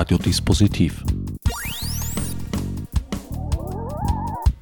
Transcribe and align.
Radiodispositiv. 0.00 1.04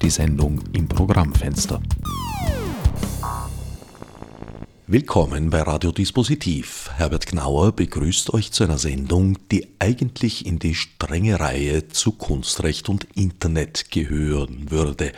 Die 0.01 0.09
Sendung 0.09 0.61
im 0.73 0.85
Programmfenster. 0.85 1.81
Willkommen 4.85 5.49
bei 5.49 5.61
Radiodispositiv. 5.61 6.89
Herbert 6.97 7.25
Gnauer 7.25 7.71
begrüßt 7.71 8.33
euch 8.33 8.51
zu 8.51 8.65
einer 8.65 8.77
Sendung, 8.77 9.37
die 9.49 9.69
eigentlich 9.79 10.45
in 10.45 10.59
die 10.59 10.75
strenge 10.75 11.39
Reihe 11.39 11.87
zu 11.87 12.11
Kunstrecht 12.11 12.89
und 12.89 13.07
Internet 13.15 13.91
gehören 13.91 14.69
würde. 14.71 15.13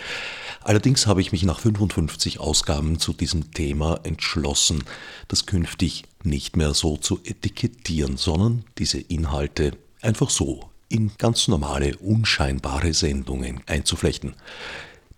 Allerdings 0.61 1.07
habe 1.07 1.21
ich 1.21 1.31
mich 1.31 1.41
nach 1.41 1.59
55 1.59 2.39
Ausgaben 2.39 2.99
zu 2.99 3.13
diesem 3.13 3.53
Thema 3.53 3.99
entschlossen, 4.03 4.83
das 5.29 5.47
künftig 5.47 6.03
nicht 6.23 6.57
mehr 6.57 6.75
so 6.75 6.97
zu 6.97 7.19
etikettieren, 7.23 8.17
sondern 8.17 8.65
diese 8.77 8.99
Inhalte 8.99 9.72
einfach 10.01 10.29
so 10.29 10.69
in 10.89 11.11
ganz 11.17 11.47
normale, 11.47 11.95
unscheinbare 11.97 12.93
Sendungen 12.93 13.61
einzuflechten. 13.65 14.35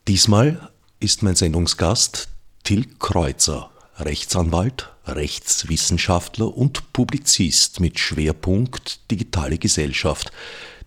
Diesmal 0.08 0.70
ist 1.00 1.24
mein 1.24 1.36
Sendungsgast 1.36 2.30
Till 2.64 2.86
Kreuzer, 3.00 3.72
Rechtsanwalt, 3.98 4.90
Rechtswissenschaftler 5.06 6.56
und 6.56 6.94
Publizist 6.94 7.80
mit 7.80 8.00
Schwerpunkt 8.00 9.10
digitale 9.12 9.58
Gesellschaft, 9.58 10.32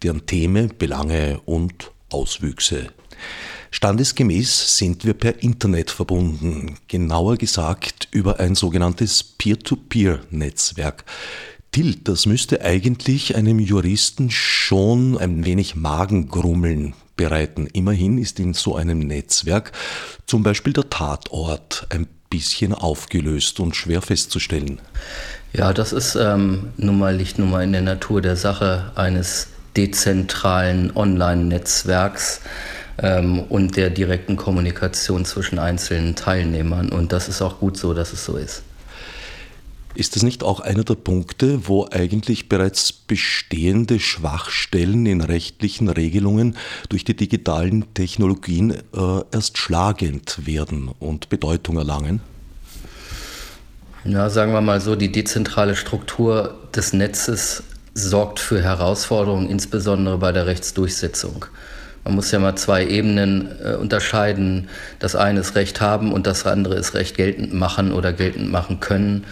deren 0.02 0.26
Themen, 0.26 0.72
Belange 0.78 1.40
und 1.44 1.90
Auswüchse 2.10 2.92
Standesgemäß 3.70 4.78
sind 4.78 5.04
wir 5.04 5.14
per 5.14 5.42
Internet 5.42 5.90
verbunden, 5.90 6.78
genauer 6.88 7.36
gesagt 7.36 8.08
über 8.10 8.40
ein 8.40 8.54
sogenanntes 8.54 9.22
Peer-to-Peer-Netzwerk. 9.22 11.04
Till, 11.76 11.94
das 12.04 12.24
müsste 12.24 12.62
eigentlich 12.62 13.36
einem 13.36 13.58
Juristen 13.58 14.30
schon 14.30 15.18
ein 15.18 15.44
wenig 15.44 15.76
Magengrummeln 15.76 16.94
bereiten. 17.16 17.66
Immerhin 17.70 18.16
ist 18.16 18.40
in 18.40 18.54
so 18.54 18.76
einem 18.76 19.00
Netzwerk 19.00 19.72
zum 20.24 20.42
Beispiel 20.42 20.72
der 20.72 20.88
Tatort 20.88 21.86
ein 21.90 22.06
bisschen 22.30 22.72
aufgelöst 22.72 23.60
und 23.60 23.76
schwer 23.76 24.00
festzustellen. 24.00 24.78
Ja, 25.52 25.74
das 25.74 25.92
ist 25.92 26.16
ähm, 26.16 26.68
nun 26.78 26.98
mal 26.98 27.14
liegt 27.14 27.38
nun 27.38 27.50
mal 27.50 27.62
in 27.62 27.72
der 27.72 27.82
Natur 27.82 28.22
der 28.22 28.36
Sache 28.36 28.90
eines 28.94 29.48
dezentralen 29.76 30.96
Online-Netzwerks 30.96 32.40
ähm, 33.02 33.40
und 33.50 33.76
der 33.76 33.90
direkten 33.90 34.36
Kommunikation 34.36 35.26
zwischen 35.26 35.58
einzelnen 35.58 36.14
Teilnehmern. 36.14 36.88
Und 36.88 37.12
das 37.12 37.28
ist 37.28 37.42
auch 37.42 37.58
gut 37.60 37.76
so, 37.76 37.92
dass 37.92 38.14
es 38.14 38.24
so 38.24 38.38
ist. 38.38 38.62
Ist 39.96 40.14
das 40.14 40.22
nicht 40.22 40.44
auch 40.44 40.60
einer 40.60 40.84
der 40.84 40.94
Punkte, 40.94 41.68
wo 41.68 41.86
eigentlich 41.90 42.50
bereits 42.50 42.92
bestehende 42.92 43.98
Schwachstellen 43.98 45.06
in 45.06 45.22
rechtlichen 45.22 45.88
Regelungen 45.88 46.54
durch 46.90 47.02
die 47.04 47.16
digitalen 47.16 47.94
Technologien 47.94 48.72
äh, 48.72 49.22
erst 49.32 49.56
schlagend 49.56 50.46
werden 50.46 50.90
und 50.98 51.30
Bedeutung 51.30 51.78
erlangen? 51.78 52.20
Ja, 54.04 54.28
sagen 54.28 54.52
wir 54.52 54.60
mal 54.60 54.82
so, 54.82 54.96
die 54.96 55.10
dezentrale 55.10 55.74
Struktur 55.74 56.54
des 56.74 56.92
Netzes 56.92 57.62
sorgt 57.94 58.38
für 58.38 58.62
Herausforderungen, 58.62 59.48
insbesondere 59.48 60.18
bei 60.18 60.30
der 60.30 60.46
Rechtsdurchsetzung. 60.46 61.46
Man 62.06 62.14
muss 62.14 62.30
ja 62.30 62.38
mal 62.38 62.54
zwei 62.54 62.86
Ebenen 62.86 63.48
äh, 63.64 63.74
unterscheiden. 63.74 64.68
Das 65.00 65.16
eine 65.16 65.40
ist 65.40 65.56
Recht 65.56 65.80
haben 65.80 66.12
und 66.12 66.28
das 66.28 66.46
andere 66.46 66.76
ist 66.76 66.94
Recht 66.94 67.16
geltend 67.16 67.52
machen 67.52 67.92
oder 67.92 68.12
geltend 68.12 68.48
machen 68.48 68.78
können. 68.78 69.24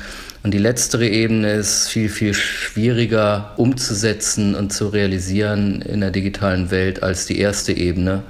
Und 0.42 0.53
die 0.53 0.58
letztere 0.58 1.06
Ebene 1.06 1.52
ist 1.52 1.89
viel, 1.89 2.08
viel 2.08 2.34
schwieriger 2.34 3.52
umzusetzen 3.58 4.56
und 4.56 4.72
zu 4.72 4.89
realisieren 4.89 5.83
in 5.83 6.00
der 6.00 6.11
digitalen 6.11 6.72
Welt 6.72 7.00
als 7.00 7.27
die 7.27 7.39
erste 7.39 7.72
Ebene. 7.72 8.25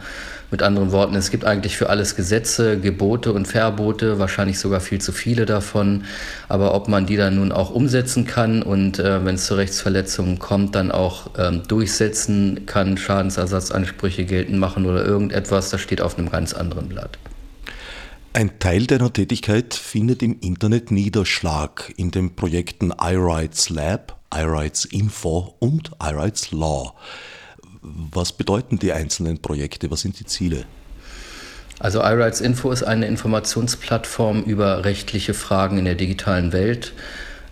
Mit 0.55 0.63
anderen 0.63 0.93
Worten, 0.93 1.17
es 1.17 1.33
gibt 1.33 1.45
eigentlich 1.45 1.77
für 1.77 1.91
alles 1.91 2.15
Gesetze, 2.15 2.79
Gebote 2.79 3.33
und 3.33 3.49
Verbote, 3.49 4.21
wahrscheinlich 4.21 4.61
sogar 4.61 4.79
viel 4.79 5.01
zu 5.01 5.11
viele 5.11 5.47
davon. 5.47 6.05
Aber 6.49 6.77
ob 6.77 6.87
man 6.87 7.07
die 7.07 7.17
dann 7.17 7.35
nun 7.35 7.51
auch 7.51 7.71
umsetzen 7.71 8.25
kann 8.25 8.63
und 8.63 9.01
äh, 9.01 9.25
wenn 9.25 9.35
es 9.35 9.47
zu 9.47 9.57
Rechtsverletzungen 9.57 10.39
kommt, 10.39 10.77
dann 10.77 10.93
auch 10.93 11.31
ähm, 11.37 11.65
durchsetzen 11.67 12.67
kann, 12.67 12.97
Schadensersatzansprüche 12.97 14.27
geltend 14.27 14.61
machen 14.61 14.87
oder 14.87 15.05
irgendetwas, 15.05 15.71
das 15.71 15.81
steht 15.81 16.01
auf 16.01 16.17
einem 16.19 16.31
ganz 16.31 16.53
anderen 16.55 16.89
Blatt. 16.89 17.19
Ein 18.33 18.57
Teil 18.61 18.87
deiner 18.87 19.13
Tätigkeit 19.13 19.75
findet 19.75 20.23
im 20.23 20.39
Internet 20.39 20.93
Niederschlag 20.93 21.93
in 21.97 22.13
den 22.13 22.37
Projekten 22.37 22.93
iRights 22.97 23.71
Lab, 23.71 24.21
iRights 24.33 24.85
Info 24.85 25.57
und 25.59 25.91
iRights 26.01 26.53
Law. 26.53 26.95
Was 27.85 28.33
bedeuten 28.33 28.79
die 28.79 28.93
einzelnen 28.93 29.43
Projekte? 29.43 29.91
Was 29.91 30.01
sind 30.01 30.19
die 30.19 30.25
Ziele? 30.25 30.65
Also 31.81 32.01
iRights 32.01 32.41
Info 32.41 32.71
ist 32.71 32.83
eine 32.83 33.07
Informationsplattform 33.07 34.43
über 34.45 34.85
rechtliche 34.85 35.35
Fragen 35.35 35.77
in 35.79 35.85
der 35.85 35.97
digitalen 35.97 36.53
Welt, 36.53 36.95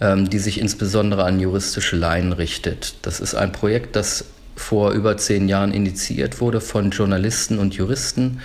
ähm, 0.01 0.31
die 0.31 0.39
sich 0.39 0.59
insbesondere 0.59 1.25
an 1.25 1.39
juristische 1.39 1.97
Laien 1.97 2.33
richtet. 2.33 2.95
Das 3.03 3.21
ist 3.21 3.35
ein 3.35 3.53
Projekt, 3.53 3.95
das 3.95 4.25
vor 4.57 4.93
über 4.93 5.17
zehn 5.19 5.49
Jahren 5.49 5.73
initiiert 5.73 6.41
wurde 6.41 6.61
von 6.61 6.91
Journalisten 6.91 7.59
und 7.59 7.75
Juristen. 7.75 8.41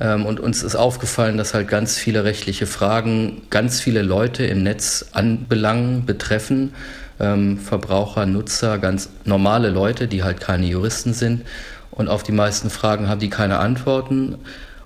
Ähm, 0.00 0.26
und 0.26 0.38
uns 0.38 0.62
ist 0.62 0.76
aufgefallen, 0.76 1.38
dass 1.38 1.54
halt 1.54 1.68
ganz 1.68 1.96
viele 1.96 2.24
rechtliche 2.24 2.66
Fragen 2.66 3.42
ganz 3.48 3.80
viele 3.80 4.02
Leute 4.02 4.44
im 4.44 4.62
Netz 4.62 5.06
anbelangen, 5.12 6.04
betreffen 6.04 6.74
ähm, 7.20 7.58
Verbraucher, 7.58 8.26
Nutzer, 8.26 8.78
ganz 8.78 9.08
normale 9.24 9.70
Leute, 9.70 10.08
die 10.08 10.22
halt 10.22 10.40
keine 10.40 10.66
Juristen 10.66 11.12
sind. 11.12 11.42
Und 11.90 12.08
auf 12.08 12.22
die 12.22 12.32
meisten 12.32 12.70
Fragen 12.70 13.08
haben 13.08 13.20
die 13.20 13.30
keine 13.30 13.58
Antworten. 13.58 14.36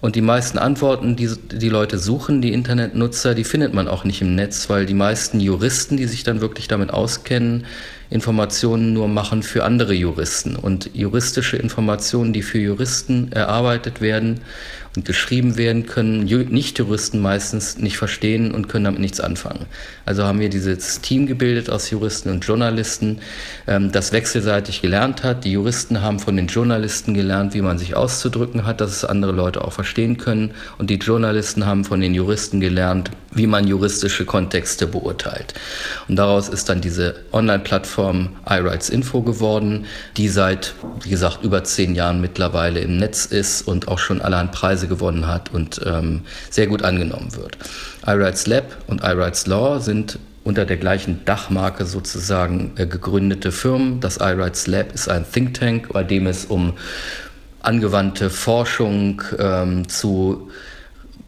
Und 0.01 0.15
die 0.15 0.21
meisten 0.21 0.59
Antworten, 0.59 1.17
die 1.17 1.31
die 1.51 1.69
Leute 1.69 1.99
suchen, 1.99 2.43
die 2.43 2.53
Internetnutzer, 2.53 3.35
die 3.35 3.45
findet 3.45 3.73
man 3.75 3.89
auch 3.89 4.05
nicht 4.05 4.21
im 4.21 4.35
Netz, 4.35 4.69
weil 4.69 4.87
die 4.87 4.95
meisten 4.95 5.41
Juristen, 5.41 5.97
die 5.97 6.07
sich 6.07 6.23
dann 6.23 6.41
wirklich 6.41 6.69
damit 6.69 6.93
auskennen, 6.93 7.65
Informationen 8.11 8.93
nur 8.93 9.09
machen 9.09 9.43
für 9.43 9.65
andere 9.65 9.95
Juristen. 9.95 10.57
Und 10.57 10.91
juristische 10.95 11.57
Informationen, 11.57 12.33
die 12.33 12.43
für 12.43 12.59
Juristen 12.59 13.33
erarbeitet 13.33 14.01
werden 14.01 14.41
und 14.95 15.05
geschrieben 15.05 15.57
werden, 15.57 15.87
können 15.87 16.25
Nicht-Juristen 16.25 17.21
meistens 17.21 17.79
nicht 17.79 17.99
verstehen 17.99 18.53
und 18.53 18.69
können 18.69 18.85
damit 18.85 19.01
nichts 19.01 19.21
anfangen. 19.21 19.67
Also 20.07 20.25
haben 20.25 20.41
wir 20.41 20.49
dieses 20.49 21.01
Team 21.01 21.27
gebildet 21.27 21.69
aus 21.69 21.91
Juristen 21.91 22.31
und 22.31 22.45
Journalisten, 22.45 23.19
ähm, 23.67 23.91
das 23.93 24.13
wechselseitig 24.13 24.83
gelernt 24.83 25.25
hat. 25.25 25.45
Die 25.45 25.53
Juristen 25.53 26.01
haben 26.01 26.19
von 26.21 26.37
den 26.37 26.47
Journalisten 26.47 27.13
gelernt, 27.13 27.55
wie 27.55 27.61
man 27.61 27.79
sich 27.79 27.97
auszudrücken 27.97 28.65
hat, 28.65 28.81
dass 28.81 28.93
es 28.93 29.05
andere 29.05 29.33
Leute 29.33 29.65
auch 29.65 29.73
verstehen 29.73 30.17
können. 30.17 30.53
Und 30.79 30.91
die 30.91 30.97
Journalisten 30.97 31.67
haben 31.67 31.85
von 31.85 32.01
den 32.01 32.15
Juristen 32.15 32.61
gelernt, 32.61 33.11
wie 33.33 33.47
man 33.47 33.67
juristische 33.67 34.25
Kontexte 34.25 34.87
beurteilt. 34.87 35.53
Und 36.09 36.17
daraus 36.17 36.49
ist 36.49 36.69
dann 36.69 36.81
diese 36.81 37.17
Online-Plattform 37.33 37.96
iRights 37.99 38.89
Info 38.89 39.23
geworden, 39.23 39.87
die 40.17 40.29
seit, 40.29 40.75
wie 41.03 41.11
gesagt, 41.11 41.43
über 41.43 41.65
zehn 41.65 41.95
Jahren 41.95 42.21
mittlerweile 42.21 42.81
im 42.81 42.97
Netz 42.99 43.27
ist 43.27 43.63
und 43.63 43.89
auch 43.89 43.99
schon 43.99 44.21
allerhand 44.21 44.53
Preise 44.53 44.89
gewonnen 44.89 45.27
hat 45.27 45.53
und 45.53 45.81
ähm, 45.85 46.23
sehr 46.51 46.67
gut 46.67 46.83
angenommen 46.83 47.35
wird. 47.37 47.57
iRights 48.07 48.47
Lab 48.47 48.77
und 48.87 49.03
iRights 49.03 49.47
Law 49.47 49.81
sind 49.81 50.19
unter 50.45 50.65
der 50.65 50.77
gleichen 50.77 51.25
Dachmarke 51.25 51.85
sozusagen 51.85 52.73
äh, 52.77 52.87
gegründete 52.87 53.51
Firmen. 53.51 54.01
Das 54.01 54.19
iRights 54.19 54.67
Lab 54.69 54.93
ist 54.95 55.09
ein 55.09 55.25
Think 55.31 55.55
Tank, 55.55 55.93
bei 55.93 56.05
dem 56.05 56.27
es 56.27 56.45
um 56.45 56.75
angewandte 57.63 58.31
Forschung 58.31 59.23
ähm, 59.39 59.89
zu 59.89 60.51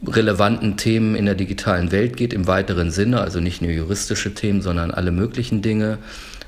relevanten 0.07 0.77
Themen 0.77 1.15
in 1.15 1.25
der 1.25 1.35
digitalen 1.35 1.91
Welt 1.91 2.15
geht, 2.15 2.33
im 2.33 2.47
weiteren 2.47 2.91
Sinne, 2.91 3.19
also 3.19 3.39
nicht 3.39 3.61
nur 3.61 3.71
juristische 3.71 4.33
Themen, 4.33 4.61
sondern 4.61 4.91
alle 4.91 5.11
möglichen 5.11 5.61
Dinge. 5.61 5.97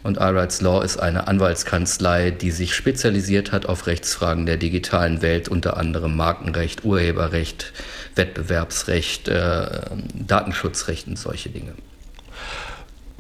Und 0.04 0.18
iRights 0.18 0.62
Law 0.62 0.82
ist 0.82 0.98
eine 0.98 1.28
Anwaltskanzlei, 1.28 2.32
die 2.32 2.52
sich 2.52 2.76
spezialisiert 2.76 3.52
hat 3.52 3.66
auf 3.66 3.88
Rechtsfragen 3.88 4.46
der 4.46 4.58
digitalen 4.58 5.22
Welt, 5.22 5.48
unter 5.48 5.78
anderem 5.78 6.16
Markenrecht, 6.16 6.84
Urheberrecht, 6.84 7.74
Wettbewerbsrecht, 8.16 9.28
äh, 9.28 9.82
Datenschutzrecht 10.14 11.08
und 11.08 11.18
solche 11.18 11.50
Dinge. 11.50 11.74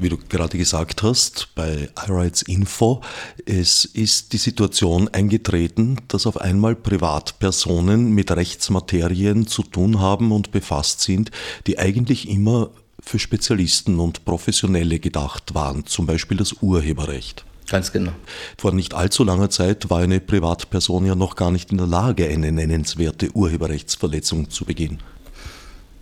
Wie 0.01 0.10
du 0.10 0.18
gerade 0.18 0.57
gesagt 0.57 1.04
hast, 1.04 1.50
bei 1.54 1.89
iRights 2.07 2.42
Info, 2.42 3.01
es 3.45 3.86
ist 3.86 4.33
die 4.33 4.38
Situation 4.38 5.07
eingetreten, 5.10 5.98
dass 6.07 6.25
auf 6.25 6.42
einmal 6.42 6.75
Privatpersonen 6.75 8.12
mit 8.12 8.31
Rechtsmaterien 8.31 9.45
zu 9.45 9.62
tun 9.62 10.00
haben 10.00 10.31
und 10.31 10.51
befasst 10.51 11.01
sind, 11.01 11.30
die 11.68 11.78
eigentlich 11.78 12.28
immer 12.28 12.72
für 13.11 13.19
Spezialisten 13.19 13.99
und 13.99 14.23
Professionelle 14.23 14.97
gedacht 14.97 15.53
waren, 15.53 15.85
zum 15.85 16.05
Beispiel 16.05 16.37
das 16.37 16.53
Urheberrecht. 16.61 17.43
Ganz 17.69 17.91
genau. 17.91 18.13
Vor 18.57 18.71
nicht 18.71 18.93
allzu 18.93 19.25
langer 19.25 19.49
Zeit 19.49 19.89
war 19.89 19.99
eine 19.99 20.21
Privatperson 20.21 21.05
ja 21.05 21.13
noch 21.13 21.35
gar 21.35 21.51
nicht 21.51 21.71
in 21.71 21.77
der 21.77 21.87
Lage, 21.87 22.29
eine 22.29 22.53
nennenswerte 22.53 23.35
Urheberrechtsverletzung 23.35 24.49
zu 24.49 24.63
begehen. 24.63 24.99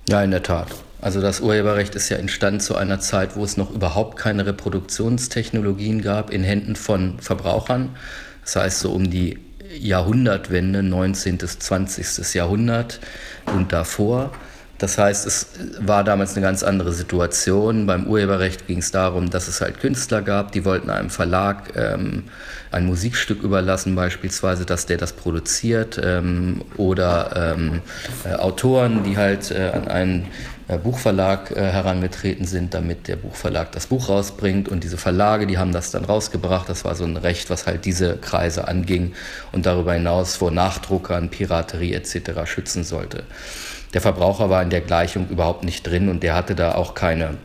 Ja, 0.07 0.21
in 0.23 0.29
der 0.29 0.43
Tat. 0.43 0.67
Also 1.01 1.19
das 1.19 1.39
Urheberrecht 1.39 1.95
ist 1.95 2.09
ja 2.09 2.17
entstanden 2.17 2.59
zu 2.59 2.75
einer 2.75 2.99
Zeit, 2.99 3.35
wo 3.35 3.43
es 3.43 3.57
noch 3.57 3.71
überhaupt 3.71 4.15
keine 4.15 4.45
Reproduktionstechnologien 4.45 6.03
gab 6.03 6.29
in 6.29 6.43
Händen 6.43 6.75
von 6.75 7.19
Verbrauchern. 7.19 7.89
Das 8.43 8.55
heißt 8.55 8.81
so 8.81 8.91
um 8.91 9.09
die 9.09 9.39
Jahrhundertwende, 9.79 10.83
19. 10.83 11.39
bis 11.39 11.57
20. 11.57 12.35
Jahrhundert 12.35 12.99
und 13.47 13.73
davor. 13.73 14.31
Das 14.79 14.97
heißt, 14.97 15.27
es 15.27 15.47
war 15.79 16.05
damals 16.05 16.35
eine 16.35 16.41
ganz 16.41 16.63
andere 16.63 16.93
Situation. 16.93 17.85
Beim 17.85 18.07
Urheberrecht 18.07 18.65
ging 18.65 18.79
es 18.79 18.91
darum, 18.91 19.29
dass 19.29 19.49
es 19.49 19.59
halt 19.59 19.79
Künstler 19.79 20.21
gab, 20.21 20.53
die 20.53 20.63
wollten 20.63 20.89
einem 20.89 21.09
Verlag 21.09 21.73
ähm, 21.75 22.23
ein 22.71 22.85
Musikstück 22.85 23.43
überlassen, 23.43 23.93
beispielsweise, 23.95 24.65
dass 24.65 24.85
der 24.85 24.97
das 24.97 25.13
produziert, 25.13 25.99
ähm, 26.01 26.61
oder 26.77 27.55
ähm, 27.57 27.81
äh, 28.23 28.35
Autoren, 28.35 29.03
die 29.03 29.17
halt 29.17 29.51
äh, 29.51 29.71
an 29.73 29.89
einen 29.89 30.27
äh, 30.69 30.77
Buchverlag 30.77 31.51
äh, 31.51 31.55
herangetreten 31.55 32.45
sind, 32.45 32.73
damit 32.73 33.09
der 33.09 33.17
Buchverlag 33.17 33.73
das 33.73 33.87
Buch 33.87 34.07
rausbringt. 34.07 34.69
Und 34.69 34.85
diese 34.85 34.97
Verlage, 34.97 35.45
die 35.45 35.57
haben 35.57 35.73
das 35.73 35.91
dann 35.91 36.05
rausgebracht. 36.05 36.69
Das 36.69 36.85
war 36.85 36.95
so 36.95 37.03
ein 37.03 37.17
Recht, 37.17 37.49
was 37.49 37.67
halt 37.67 37.83
diese 37.83 38.15
Kreise 38.15 38.67
anging 38.67 39.13
und 39.51 39.65
darüber 39.65 39.93
hinaus 39.93 40.37
vor 40.37 40.51
Nachdruckern, 40.51 41.29
Piraterie 41.29 41.93
etc. 41.93 42.45
schützen 42.45 42.85
sollte. 42.85 43.23
Der 43.93 44.01
Verbraucher 44.01 44.49
war 44.49 44.61
in 44.61 44.69
der 44.69 44.81
Gleichung 44.81 45.27
überhaupt 45.29 45.63
nicht 45.63 45.85
drin 45.85 46.09
und 46.09 46.21
der 46.21 46.35
hatte 46.35 46.55
da 46.55 46.75
auch 46.75 46.93
keine, 46.93 47.37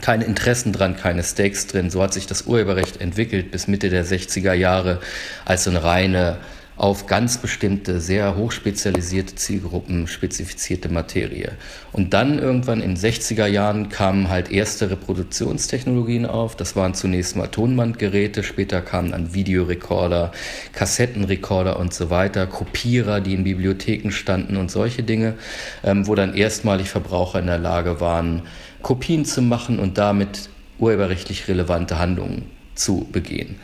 keine 0.00 0.24
Interessen 0.24 0.72
dran, 0.72 0.96
keine 0.96 1.22
Stakes 1.22 1.66
drin. 1.66 1.90
So 1.90 2.02
hat 2.02 2.12
sich 2.12 2.26
das 2.26 2.42
Urheberrecht 2.42 3.00
entwickelt 3.00 3.50
bis 3.50 3.66
Mitte 3.66 3.88
der 3.88 4.04
60er 4.04 4.52
Jahre 4.52 4.98
als 5.44 5.64
so 5.64 5.70
eine 5.70 5.82
reine 5.82 6.36
auf 6.80 7.06
ganz 7.06 7.36
bestimmte, 7.36 8.00
sehr 8.00 8.36
hochspezialisierte 8.36 9.34
Zielgruppen 9.34 10.06
spezifizierte 10.06 10.88
Materie. 10.88 11.52
Und 11.92 12.14
dann 12.14 12.38
irgendwann 12.38 12.80
in 12.80 12.94
den 12.94 12.96
60er 12.96 13.44
Jahren 13.44 13.90
kamen 13.90 14.30
halt 14.30 14.50
erste 14.50 14.90
Reproduktionstechnologien 14.90 16.24
auf. 16.24 16.56
Das 16.56 16.76
waren 16.76 16.94
zunächst 16.94 17.36
mal 17.36 17.48
Tonbandgeräte, 17.48 18.42
später 18.42 18.80
kamen 18.80 19.10
dann 19.10 19.34
Videorekorder, 19.34 20.32
Kassettenrekorder 20.72 21.78
und 21.78 21.92
so 21.92 22.08
weiter, 22.08 22.46
Kopierer, 22.46 23.20
die 23.20 23.34
in 23.34 23.44
Bibliotheken 23.44 24.10
standen 24.10 24.56
und 24.56 24.70
solche 24.70 25.02
Dinge, 25.02 25.34
ähm, 25.84 26.06
wo 26.06 26.14
dann 26.14 26.32
erstmalig 26.32 26.88
Verbraucher 26.88 27.40
in 27.40 27.46
der 27.46 27.58
Lage 27.58 28.00
waren, 28.00 28.44
Kopien 28.80 29.26
zu 29.26 29.42
machen 29.42 29.78
und 29.80 29.98
damit 29.98 30.48
urheberrechtlich 30.78 31.46
relevante 31.46 31.98
Handlungen 31.98 32.46
zu 32.74 33.06
begehen. 33.12 33.56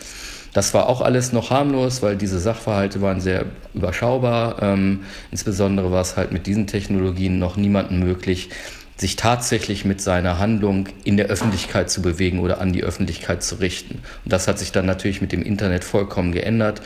Das 0.57 0.73
war 0.73 0.89
auch 0.89 1.03
alles 1.03 1.35
noch 1.35 1.51
harmlos, 1.51 2.01
weil 2.01 2.17
diese 2.17 2.39
Sachverhalte 2.39 3.03
waren 3.03 3.21
sehr 3.21 3.45
überschaubar. 3.75 4.63
Ähm, 4.63 5.01
insbesondere 5.31 5.93
war 5.93 6.01
es 6.01 6.17
halt 6.17 6.33
mit 6.33 6.47
diesen 6.47 6.67
Technologien 6.67 7.39
noch 7.39 7.59
niemandem 7.59 7.99
möglich, 7.99 8.49
sich 8.97 9.17
tatsächlich 9.17 9.85
mit 9.85 10.01
seiner 10.01 10.39
Handlung 10.39 10.89
in 11.05 11.19
der 11.19 11.27
Öffentlichkeit 11.27 11.91
zu 11.91 12.01
bewegen 12.01 12.41
oder 12.41 12.59
an 12.59 12.73
die 12.73 12.83
Öffentlichkeit 12.83 13.43
zu 13.43 13.57
richten. 13.57 13.97
Und 14.25 14.33
das 14.33 14.49
hat 14.49 14.59
sich 14.59 14.73
dann 14.73 14.87
natürlich 14.87 15.21
mit 15.21 15.31
dem 15.31 15.43
Internet 15.43 15.85
vollkommen 15.85 16.33
geändert. 16.33 16.81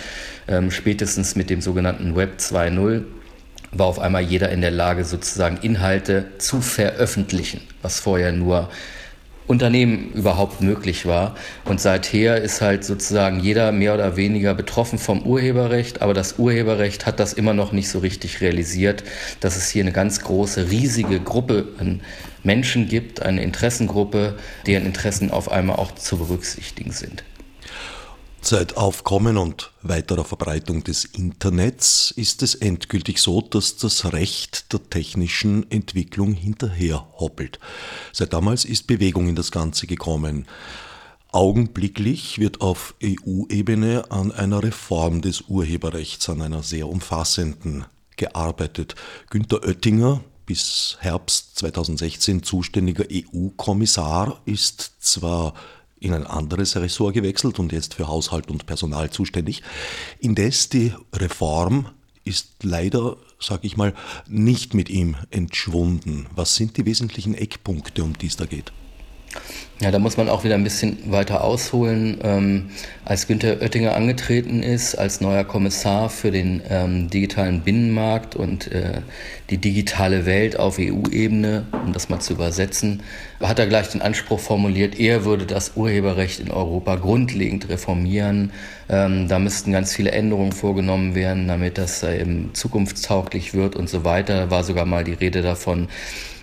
Ähm, 0.49 0.73
spätestens 0.73 1.37
mit 1.37 1.49
dem 1.49 1.61
sogenannten 1.61 2.17
Web 2.17 2.39
2.0 2.41 3.05
war 3.71 3.87
auf 3.87 4.01
einmal 4.01 4.23
jeder 4.23 4.51
in 4.51 4.63
der 4.63 4.73
Lage, 4.73 5.05
sozusagen 5.05 5.59
Inhalte 5.59 6.25
zu 6.39 6.61
veröffentlichen, 6.61 7.61
was 7.83 8.01
vorher 8.01 8.33
nur 8.33 8.69
Unternehmen 9.50 10.12
überhaupt 10.14 10.61
möglich 10.61 11.06
war. 11.06 11.35
Und 11.64 11.81
seither 11.81 12.41
ist 12.41 12.61
halt 12.61 12.85
sozusagen 12.85 13.41
jeder 13.41 13.73
mehr 13.73 13.94
oder 13.94 14.17
weniger 14.17 14.55
betroffen 14.55 14.97
vom 14.97 15.23
Urheberrecht, 15.23 16.02
aber 16.02 16.14
das 16.14 16.38
Urheberrecht 16.38 17.05
hat 17.05 17.19
das 17.19 17.32
immer 17.32 17.52
noch 17.52 17.73
nicht 17.73 17.88
so 17.88 17.99
richtig 17.99 18.41
realisiert, 18.41 19.02
dass 19.41 19.56
es 19.56 19.69
hier 19.69 19.82
eine 19.82 19.93
ganz 19.93 20.20
große, 20.20 20.70
riesige 20.70 21.19
Gruppe 21.19 21.67
an 21.79 22.00
Menschen 22.44 22.88
gibt, 22.88 23.23
eine 23.23 23.43
Interessengruppe, 23.43 24.38
deren 24.69 24.87
Interessen 24.87 25.32
auf 25.32 25.50
einmal 25.50 25.76
auch 25.76 25.97
zu 25.97 26.19
berücksichtigen 26.19 26.93
sind. 26.93 27.25
Seit 28.43 28.79
Aufkommen 28.79 29.37
und 29.37 29.71
weiterer 29.83 30.25
Verbreitung 30.25 30.83
des 30.83 31.05
Internets 31.05 32.11
ist 32.11 32.43
es 32.43 32.55
endgültig 32.55 33.19
so, 33.21 33.43
dass 33.43 33.77
das 33.77 34.13
Recht 34.13 34.73
der 34.73 34.89
technischen 34.89 35.71
Entwicklung 35.71 36.33
hinterher 36.33 37.07
hoppelt. 37.19 37.61
Seit 38.13 38.33
damals 38.33 38.65
ist 38.65 38.87
Bewegung 38.87 39.29
in 39.29 39.37
das 39.37 39.51
Ganze 39.51 39.87
gekommen. 39.87 40.47
Augenblicklich 41.33 42.39
wird 42.39 42.63
auf 42.63 42.95
EU-Ebene 43.05 44.11
an 44.11 44.33
einer 44.33 44.63
Reform 44.63 45.21
des 45.21 45.43
Urheberrechts, 45.43 46.29
an 46.31 46.41
einer 46.41 46.63
sehr 46.63 46.89
umfassenden, 46.89 47.85
gearbeitet. 48.17 48.95
Günter 49.29 49.63
Oettinger, 49.63 50.23
bis 50.47 50.97
Herbst 51.01 51.59
2016 51.59 52.43
zuständiger 52.43 53.05
EU-Kommissar, 53.13 54.41
ist 54.47 54.93
zwar 54.99 55.55
in 56.00 56.14
ein 56.14 56.26
anderes 56.26 56.76
Ressort 56.76 57.14
gewechselt 57.14 57.58
und 57.58 57.73
jetzt 57.73 57.94
für 57.94 58.08
Haushalt 58.08 58.49
und 58.49 58.67
Personal 58.67 59.11
zuständig. 59.11 59.62
Indes 60.19 60.69
die 60.70 60.93
Reform 61.14 61.87
ist 62.25 62.49
leider, 62.62 63.17
sage 63.38 63.67
ich 63.67 63.76
mal, 63.76 63.94
nicht 64.26 64.75
mit 64.75 64.88
ihm 64.88 65.17
entschwunden. 65.31 66.26
Was 66.35 66.56
sind 66.56 66.76
die 66.76 66.87
wesentlichen 66.87 67.35
Eckpunkte, 67.35 68.02
um 68.02 68.17
die 68.17 68.26
es 68.26 68.37
da 68.37 68.47
geht? 68.47 68.73
Ja, 69.82 69.91
da 69.91 69.99
muss 69.99 70.19
man 70.19 70.29
auch 70.29 70.44
wieder 70.44 70.56
ein 70.56 70.65
bisschen 70.65 71.11
weiter 71.11 71.43
ausholen. 71.43 72.19
Ähm, 72.23 72.69
als 73.06 73.27
Günther 73.27 73.62
Oettinger 73.62 73.94
angetreten 73.94 74.62
ist, 74.62 74.94
als 74.94 75.23
neuer 75.23 75.44
Kommissar 75.44 76.11
für 76.11 76.31
den 76.31 76.61
ähm, 76.69 77.09
digitalen 77.09 77.62
Binnenmarkt 77.62 78.37
und 78.37 78.71
äh, 78.73 79.00
die 79.49 79.56
digitale 79.56 80.27
Welt 80.27 80.59
auf 80.59 80.79
EU-Ebene, 80.79 81.65
um 81.87 81.94
das 81.94 82.11
mal 82.11 82.21
zu 82.21 82.35
übersetzen, 82.35 83.03
hat 83.41 83.59
er 83.59 83.67
gleich 83.69 83.88
den 83.88 84.03
Anspruch 84.03 84.38
formuliert, 84.38 85.00
er 85.00 85.25
würde 85.25 85.47
das 85.47 85.73
Urheberrecht 85.76 86.41
in 86.41 86.50
Europa 86.50 86.97
grundlegend 86.97 87.71
reformieren. 87.71 88.53
Ähm, 88.91 89.29
da 89.29 89.38
müssten 89.38 89.73
ganz 89.73 89.94
viele 89.94 90.11
Änderungen 90.11 90.53
vorgenommen 90.53 91.15
werden, 91.15 91.49
damit 91.49 91.79
das 91.79 92.03
eben 92.03 92.50
zukunftstauglich 92.53 93.55
wird 93.55 93.76
und 93.76 93.88
so 93.88 94.05
weiter. 94.05 94.41
Da 94.41 94.50
war 94.50 94.62
sogar 94.62 94.85
mal 94.85 95.05
die 95.05 95.15
Rede 95.15 95.41
davon, 95.41 95.88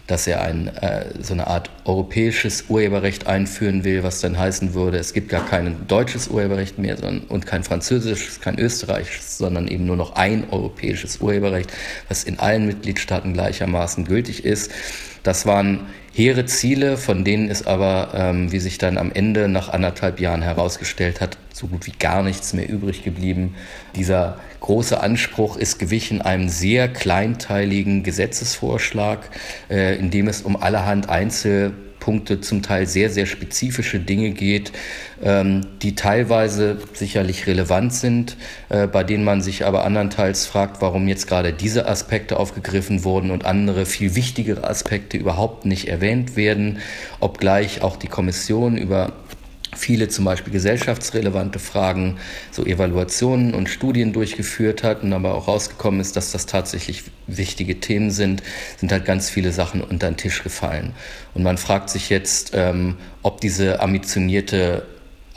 dass 0.08 0.26
er 0.26 0.42
ein, 0.42 0.68
äh, 0.78 1.06
so 1.22 1.34
eine 1.34 1.48
Art 1.48 1.70
europäisches 1.86 2.66
Urheberrecht 2.70 3.28
einführen 3.28 3.84
will, 3.84 4.04
was 4.04 4.22
dann 4.22 4.38
heißen 4.38 4.74
würde, 4.74 4.98
es 4.98 5.14
gibt 5.14 5.30
gar 5.30 5.46
kein 5.46 5.88
deutsches 5.88 6.30
Urheberrecht 6.30 6.80
mehr 6.80 6.98
sondern, 6.98 7.20
und 7.28 7.46
kein 7.46 7.64
französisches, 7.64 8.40
kein 8.40 8.58
österreichisches, 8.58 9.38
sondern 9.38 9.68
eben 9.68 9.86
nur 9.86 9.98
noch 9.98 10.16
ein 10.16 10.50
europäisches 10.50 11.18
Urheberrecht, 11.18 11.72
was 12.08 12.24
in 12.24 12.40
allen 12.40 12.66
Mitgliedstaaten 12.66 13.34
gleichermaßen 13.34 14.06
gültig 14.06 14.46
ist. 14.46 14.72
Das 15.24 15.46
waren 15.46 15.82
hehre 16.18 16.48
Ziele, 16.48 16.98
von 16.98 17.24
denen 17.24 17.48
ist 17.48 17.68
aber, 17.68 18.10
ähm, 18.16 18.52
wie 18.52 18.58
sich 18.58 18.80
dann 18.80 18.98
am 18.98 19.12
Ende 19.12 19.48
nach 19.48 19.70
anderthalb 19.70 20.20
Jahren 20.20 20.42
herausgestellt 20.42 21.22
hat, 21.22 21.38
so 21.54 21.68
gut 21.68 21.86
wie 21.86 21.92
gar 21.92 22.24
nichts 22.24 22.54
mehr 22.54 22.68
übrig 22.68 23.04
geblieben. 23.04 23.54
Dieser 23.96 24.40
große 24.60 25.00
Anspruch 25.00 25.58
ist 25.58 25.78
gewichen 25.78 26.24
einem 26.24 26.50
sehr 26.50 26.88
kleinteiligen 26.88 28.02
Gesetzesvorschlag, 28.02 29.30
äh, 29.70 29.96
in 29.98 30.10
dem 30.10 30.28
es 30.28 30.42
um 30.42 30.56
allerhand 30.56 31.08
Einzelpunkte, 32.08 32.40
zum 32.42 32.64
Teil 32.64 32.88
sehr, 32.88 33.10
sehr 33.10 33.26
spezifische 33.26 34.00
Dinge 34.00 34.32
geht, 34.32 34.72
ähm, 35.22 35.66
die 35.82 35.96
teilweise 35.96 36.78
sicherlich 36.94 37.48
relevant 37.48 37.94
sind, 37.94 38.38
äh, 38.70 38.88
bei 38.88 39.04
denen 39.04 39.24
man 39.24 39.42
sich 39.42 39.66
aber 39.66 39.84
andernteils 39.84 40.46
fragt, 40.46 40.82
warum 40.82 41.08
jetzt 41.08 41.28
gerade 41.28 41.52
diese 41.54 41.88
Aspekte 41.88 42.40
aufgegriffen 42.40 43.04
wurden 43.04 43.32
und 43.32 43.46
andere 43.46 43.86
viel 43.86 44.16
wichtigere 44.16 44.64
Aspekte 44.64 45.18
überhaupt 45.18 45.66
nicht 45.66 45.88
erwähnt 45.90 46.36
werden, 46.36 46.80
obgleich 47.20 47.82
auch 47.82 47.98
die 47.98 48.08
Kommission 48.08 48.78
über 48.78 49.12
viele 49.78 50.08
zum 50.10 50.26
Beispiel 50.26 50.52
gesellschaftsrelevante 50.52 51.60
Fragen, 51.60 52.18
so 52.52 52.66
Evaluationen 52.66 53.54
und 53.54 53.70
Studien 53.70 54.14
durchgeführt 54.14 54.84
hat 54.84 55.04
und 55.04 55.14
aber 55.14 55.36
auch 55.36 55.48
rausgekommen 55.48 56.02
ist, 56.02 56.16
dass 56.16 56.32
das 56.32 56.46
tatsächlich 56.46 57.04
wichtige 57.28 57.80
Themen 57.80 58.12
sind, 58.12 58.44
sind 58.78 58.92
halt 58.92 59.06
ganz 59.06 59.30
viele 59.30 59.52
Sachen 59.52 59.82
unter 59.82 60.10
den 60.10 60.18
Tisch 60.18 60.44
gefallen. 60.44 60.94
Und 61.34 61.44
man 61.44 61.58
fragt 61.58 61.90
sich 61.90 62.10
jetzt, 62.10 62.52
ähm, 62.54 62.96
ob 63.22 63.42
diese 63.42 63.80
ambitionierte 63.80 64.86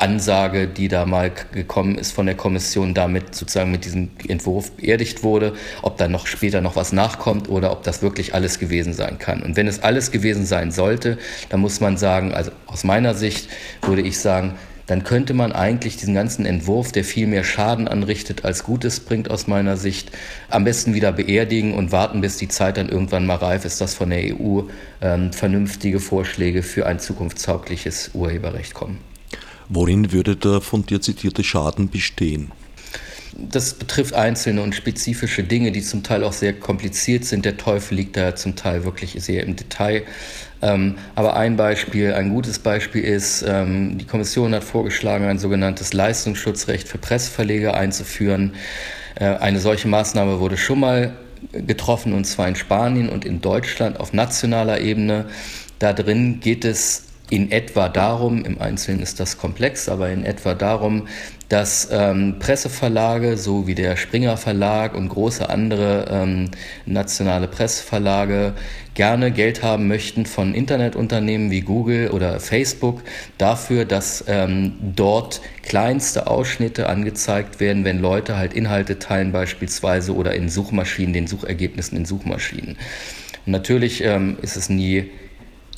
Ansage, 0.01 0.67
die 0.67 0.89
da 0.89 1.07
mal 1.07 1.31
gekommen 1.53 1.97
ist 1.97 2.13
von 2.13 2.27
der 2.27 2.35
Kommission, 2.35 2.95
damit 2.95 3.35
sozusagen 3.35 3.71
mit 3.71 3.85
diesem 3.85 4.11
Entwurf 4.27 4.73
beerdigt 4.73 5.23
wurde, 5.23 5.55
ob 5.83 5.99
da 5.99 6.09
noch 6.09 6.27
später 6.27 6.61
noch 6.61 6.77
was 6.77 6.93
nachkommt 6.93 7.49
oder 7.49 7.73
ob 7.73 7.83
das 7.83 8.03
wirklich 8.03 8.35
alles 8.35 8.59
gewesen 8.59 8.93
sein 8.93 9.19
kann. 9.19 9.43
Und 9.43 9.57
wenn 9.57 9.67
es 9.67 9.83
alles 9.83 10.11
gewesen 10.11 10.47
sein 10.47 10.73
sollte, 10.73 11.19
dann 11.49 11.61
muss 11.61 11.81
man 11.81 11.97
sagen, 11.97 12.33
also 12.33 12.51
aus 12.67 12.85
meiner 12.85 13.15
Sicht 13.15 13.49
würde 13.83 14.03
ich 14.03 14.19
sagen, 14.19 14.55
dann 14.91 15.05
könnte 15.05 15.35
man 15.35 15.53
eigentlich 15.53 15.99
diesen 15.99 16.15
ganzen 16.15 16.45
Entwurf, 16.45 16.91
der 16.91 17.05
viel 17.05 17.29
mehr 17.29 17.45
Schaden 17.45 17.87
anrichtet 17.87 18.45
als 18.45 18.65
Gutes 18.65 18.99
bringt 18.99 19.31
aus 19.31 19.47
meiner 19.47 19.77
Sicht, 19.77 20.11
am 20.49 20.65
besten 20.65 20.95
wieder 20.95 21.13
beerdigen 21.13 21.75
und 21.75 21.93
warten, 21.93 22.21
bis 22.21 22.39
die 22.39 22.49
Zeit 22.49 22.77
dann 22.77 22.89
irgendwann 22.89 23.25
mal 23.25 23.37
reif 23.37 23.65
ist, 23.65 23.81
dass 23.81 23.95
von 23.95 24.11
der 24.11 24.35
EU 24.35 24.63
ähm, 25.01 25.33
vernünftige 25.33 26.01
Vorschläge 26.01 26.65
für 26.65 26.87
ein 26.87 26.99
zukunftstaugliches 26.99 28.11
Urheberrecht 28.15 28.75
kommen. 28.75 29.10
Worin 29.71 30.13
würde 30.13 30.37
der 30.37 30.61
von 30.61 30.85
dir 30.85 31.01
zitierte 31.01 31.43
Schaden 31.43 31.89
bestehen? 31.89 32.53
das 33.49 33.75
betrifft 33.75 34.15
einzelne 34.15 34.63
und 34.63 34.75
spezifische 34.75 35.43
Dinge, 35.43 35.73
die 35.73 35.83
zum 35.83 36.03
Teil 36.03 36.25
auch 36.25 36.33
sehr 36.33 36.53
kompliziert 36.53 37.25
sind. 37.25 37.45
Der 37.45 37.57
Teufel 37.57 37.97
liegt 37.97 38.17
da 38.17 38.35
zum 38.35 38.57
Teil 38.57 38.85
wirklich 38.85 39.17
sehr 39.19 39.45
im 39.45 39.57
Detail. 39.57 40.03
Ähm, 40.63 40.97
aber 41.15 41.37
ein 41.37 41.57
Beispiel, 41.57 42.13
ein 42.13 42.31
gutes 42.31 42.59
Beispiel 42.59 43.03
ist, 43.03 43.45
ähm, 43.47 43.99
die 43.99 44.05
Kommission 44.05 44.55
hat 44.55 44.65
vorgeschlagen, 44.65 45.27
ein 45.27 45.39
sogenanntes 45.39 45.93
Leistungsschutzrecht 45.93 46.87
für 46.87 46.99
Presseverleger 46.99 47.75
einzuführen. 47.75 48.55
Äh, 49.15 49.25
eine 49.25 49.61
solche 49.61 49.89
Maßnahme 49.89 50.41
wurde 50.41 50.57
schon 50.57 50.81
mal 50.81 51.17
getroffen, 51.53 52.13
und 52.13 52.27
zwar 52.27 52.49
in 52.49 52.57
Spanien 52.57 53.09
und 53.09 53.25
in 53.25 53.41
Deutschland 53.41 53.99
auf 53.99 54.13
nationaler 54.13 54.81
Ebene. 54.81 55.27
Da 55.79 55.95
drin 55.95 56.41
geht 56.41 56.67
es 56.67 57.05
in 57.31 57.51
etwa 57.53 57.89
darum, 57.89 58.45
im 58.45 58.61
Einzelnen 58.61 59.01
ist 59.01 59.21
das 59.21 59.39
komplex, 59.39 59.89
aber 59.89 60.11
in 60.11 60.25
etwa 60.25 60.55
darum, 60.55 61.07
dass 61.49 61.89
ähm, 61.91 62.37
Presseverlage, 62.39 63.37
so 63.37 63.67
wie 63.67 63.75
der 63.75 63.97
Springer 63.97 64.37
Verlag 64.37 64.95
und 64.95 65.09
große 65.09 65.49
andere 65.49 66.07
ähm, 66.11 66.51
nationale 66.87 67.49
Presseverlage, 67.49 68.55
gerne 68.95 69.31
Geld 69.31 69.63
haben 69.63 69.89
möchten 69.89 70.27
von 70.27 70.55
Internetunternehmen 70.55 71.51
wie 71.51 71.63
Google 71.63 72.11
oder 72.11 72.39
Facebook 72.39 73.03
dafür, 73.39 73.85
dass 73.85 74.25
ähm, 74.29 74.75
dort 74.81 75.41
kleinste 75.63 76.27
Ausschnitte 76.27 76.89
angezeigt 76.89 77.59
werden, 77.59 77.85
wenn 77.85 78.01
Leute 78.01 78.37
halt 78.37 78.53
Inhalte 78.55 78.99
teilen 78.99 79.33
beispielsweise 79.33 80.15
oder 80.15 80.35
in 80.35 80.49
Suchmaschinen, 80.49 81.13
den 81.13 81.27
Suchergebnissen 81.27 81.97
in 81.97 82.05
Suchmaschinen. 82.05 82.77
Und 83.47 83.53
natürlich 83.53 84.05
ähm, 84.05 84.37
ist 84.43 84.57
es 84.57 84.69
nie 84.69 85.11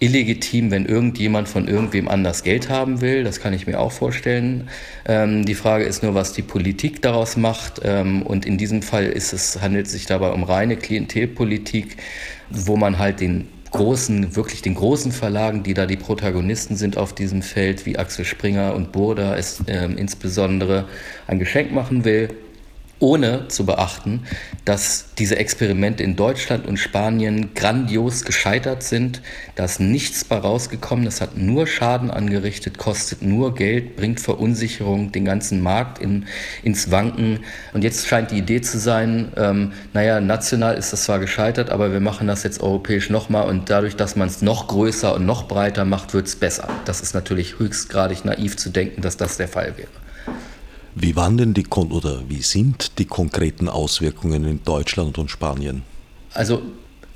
illegitim, 0.03 0.73
wenn 0.73 0.85
irgendjemand 0.85 1.49
von 1.49 1.69
irgendwem 1.69 2.09
anders 2.09 2.43
Geld 2.43 2.69
haben 2.69 3.01
will. 3.01 3.23
Das 3.23 3.41
kann 3.41 3.53
ich 3.53 3.69
mir 3.69 3.79
auch 3.79 3.93
vorstellen. 3.93 4.69
Ähm, 5.07 5.45
die 5.45 5.55
Frage 5.55 5.85
ist 5.85 6.03
nur, 6.03 6.15
was 6.15 6.33
die 6.33 6.43
Politik 6.43 7.01
daraus 7.03 7.37
macht. 7.37 7.81
Ähm, 7.85 8.23
und 8.23 8.45
in 8.45 8.59
diesem 8.59 8.83
Fall 8.83 9.07
ist 9.07 9.33
es, 9.33 9.63
handelt 9.63 9.87
es 9.87 9.93
sich 9.93 10.07
dabei 10.07 10.33
um 10.33 10.43
reine 10.43 10.77
Klientelpolitik, 10.77 11.97
wo 12.51 12.77
man 12.77 12.99
halt 12.99 13.21
den 13.21 13.47
großen, 13.71 14.35
wirklich 14.35 14.61
den 14.61 14.75
großen 14.75 15.13
Verlagen, 15.13 15.63
die 15.63 15.73
da 15.73 15.87
die 15.87 15.97
Protagonisten 15.97 16.77
sind 16.77 16.99
auf 16.99 17.15
diesem 17.15 17.41
Feld, 17.41 17.87
wie 17.87 17.97
Axel 17.97 18.25
Springer 18.25 18.75
und 18.75 18.91
Burda, 18.91 19.37
es 19.37 19.61
äh, 19.67 19.85
insbesondere 19.85 20.87
ein 21.29 21.39
Geschenk 21.39 21.73
machen 21.73 22.05
will 22.05 22.29
ohne 23.03 23.49
zu 23.49 23.67
beachten, 23.67 24.21
dass 24.65 25.07
diese 25.19 25.37
Experimente 25.37 26.05
in 26.05 26.15
Deutschland 26.15 26.67
und 26.67 26.77
Spanien 26.77 27.53
grandios 27.55 28.25
gescheitert 28.25 28.85
sind. 28.85 29.21
Da 29.57 29.65
ist 29.65 29.81
nichts 29.81 30.25
bei 30.25 30.39
rausgekommen, 30.39 31.05
das 31.05 31.21
hat 31.21 31.37
nur 31.37 31.67
Schaden 31.67 32.13
angerichtet, 32.13 32.79
kostet 32.79 33.21
nur 33.21 33.57
Geld, 33.57 33.97
bringt 33.97 34.21
Verunsicherung, 34.21 35.11
den 35.11 35.25
ganzen 35.25 35.61
Markt 35.61 35.99
in, 35.99 36.27
ins 36.63 36.93
Wanken. 36.93 37.41
Und 37.73 37.83
jetzt 37.83 38.07
scheint 38.07 38.31
die 38.31 38.39
Idee 38.39 38.61
zu 38.61 38.79
sein, 38.79 39.33
ähm, 39.37 39.73
naja, 39.93 40.21
national 40.21 40.77
ist 40.77 40.93
das 40.93 41.03
zwar 41.03 41.19
gescheitert, 41.19 41.71
aber 41.71 41.93
wir 41.93 42.01
machen 42.01 42.29
das 42.29 42.45
jetzt 42.45 42.63
europäisch 42.63 43.11
nochmal 43.11 43.49
und 43.49 43.69
dadurch, 43.69 43.97
dass 43.97 44.15
man 44.15 44.29
es 44.29 44.43
noch 44.43 44.69
größer 44.69 45.17
und 45.17 45.27
noch 45.27 45.49
breiter 45.49 45.85
macht, 45.85 46.15
wird 46.15 46.29
es 46.29 46.37
besser. 46.37 46.69
Das 46.85 47.01
ist 47.01 47.15
natürlich 47.15 47.59
höchstgradig 47.59 48.25
naiv 48.25 48.57
zu 48.57 48.71
denken, 48.71 49.03
dass 49.03 49.17
das 49.17 49.39
der 49.39 49.49
Fall 49.49 49.77
wäre. 49.77 50.02
Wie 50.95 51.17
waren 51.17 51.39
denn 51.39 51.55
die 51.55 51.67
oder 51.69 52.29
wie 52.29 52.43
sind 52.43 52.99
die 52.99 53.07
konkreten 53.07 53.69
Auswirkungen 53.69 54.45
in 54.45 54.63
Deutschland 54.63 55.17
und 55.17 55.31
Spanien? 55.31 55.83
Also 56.35 56.63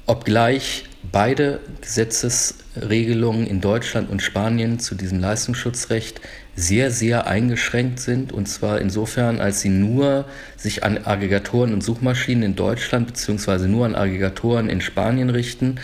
obgleich 0.06 0.84
beide 1.12 1.60
Gesetzesregelungen 1.82 3.46
in 3.46 3.60
Deutschland 3.60 4.10
und 4.10 4.22
Spanien 4.22 4.78
zu 4.78 4.94
diesem 4.94 5.20
Leistungsschutzrecht 5.20 6.20
sehr, 6.54 6.90
sehr 6.90 7.26
eingeschränkt 7.26 8.00
sind. 8.00 8.32
Und 8.32 8.46
zwar 8.46 8.80
insofern, 8.80 9.40
als 9.40 9.60
sie 9.60 9.68
nur 9.68 10.24
sich 10.56 10.82
an 10.82 11.04
Aggregatoren 11.04 11.74
und 11.74 11.82
Suchmaschinen 11.82 12.42
in 12.42 12.56
Deutschland 12.56 13.06
beziehungsweise 13.06 13.68
nur 13.68 13.84
an 13.84 13.94
Aggregatoren 13.94 14.70
in 14.70 14.80
Spanien 14.80 15.28
richten, 15.28 15.76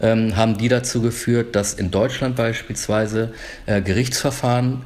ähm, 0.00 0.36
haben 0.36 0.58
die 0.58 0.68
dazu 0.68 1.02
geführt, 1.02 1.56
dass 1.56 1.74
in 1.74 1.90
Deutschland 1.90 2.36
beispielsweise 2.36 3.34
äh, 3.66 3.82
Gerichtsverfahren 3.82 4.82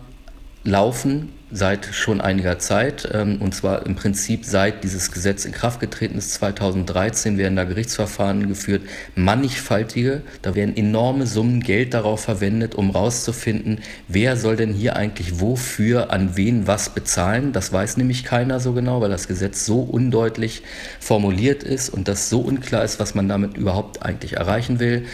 laufen 0.65 1.33
seit 1.51 1.87
schon 1.93 2.21
einiger 2.21 2.59
Zeit, 2.59 3.09
ähm, 3.13 3.41
und 3.41 3.55
zwar 3.55 3.87
im 3.87 3.95
Prinzip 3.95 4.45
seit 4.45 4.83
dieses 4.83 5.13
Gesetz 5.13 5.45
in 5.45 5.53
Kraft 5.53 5.79
getreten 5.79 6.19
ist, 6.19 6.35
2013 6.35 7.39
werden 7.39 7.55
da 7.55 7.65
Gerichtsverfahren 7.65 8.49
geführt, 8.49 8.83
mannigfaltige, 9.15 10.23
da 10.43 10.57
werden 10.57 10.77
enorme 10.77 11.27
Summen 11.27 11.61
Geld 11.61 11.95
darauf 11.95 12.21
verwendet, 12.21 12.75
um 12.75 12.91
rauszufinden, 12.91 13.81
wer 14.09 14.37
soll 14.37 14.57
denn 14.57 14.73
hier 14.73 14.97
eigentlich 14.97 15.41
wofür, 15.41 16.11
an 16.11 16.37
wen 16.37 16.67
was 16.67 16.91
bezahlen. 16.91 17.53
Das 17.53 17.73
weiß 17.73 17.97
nämlich 17.97 18.25
keiner 18.25 18.59
so 18.59 18.73
genau, 18.73 19.01
weil 19.01 19.11
das 19.11 19.29
Gesetz 19.29 19.65
so 19.65 19.81
undeutlich 19.81 20.63
formuliert 20.99 21.63
ist 21.63 21.91
und 21.91 22.09
das 22.09 22.29
so 22.29 22.41
unklar 22.41 22.83
ist, 22.83 22.99
was 22.99 23.15
man 23.15 23.29
damit 23.29 23.57
überhaupt 23.57 24.03
eigentlich 24.03 24.35
erreichen 24.35 24.81
will. 24.81 25.07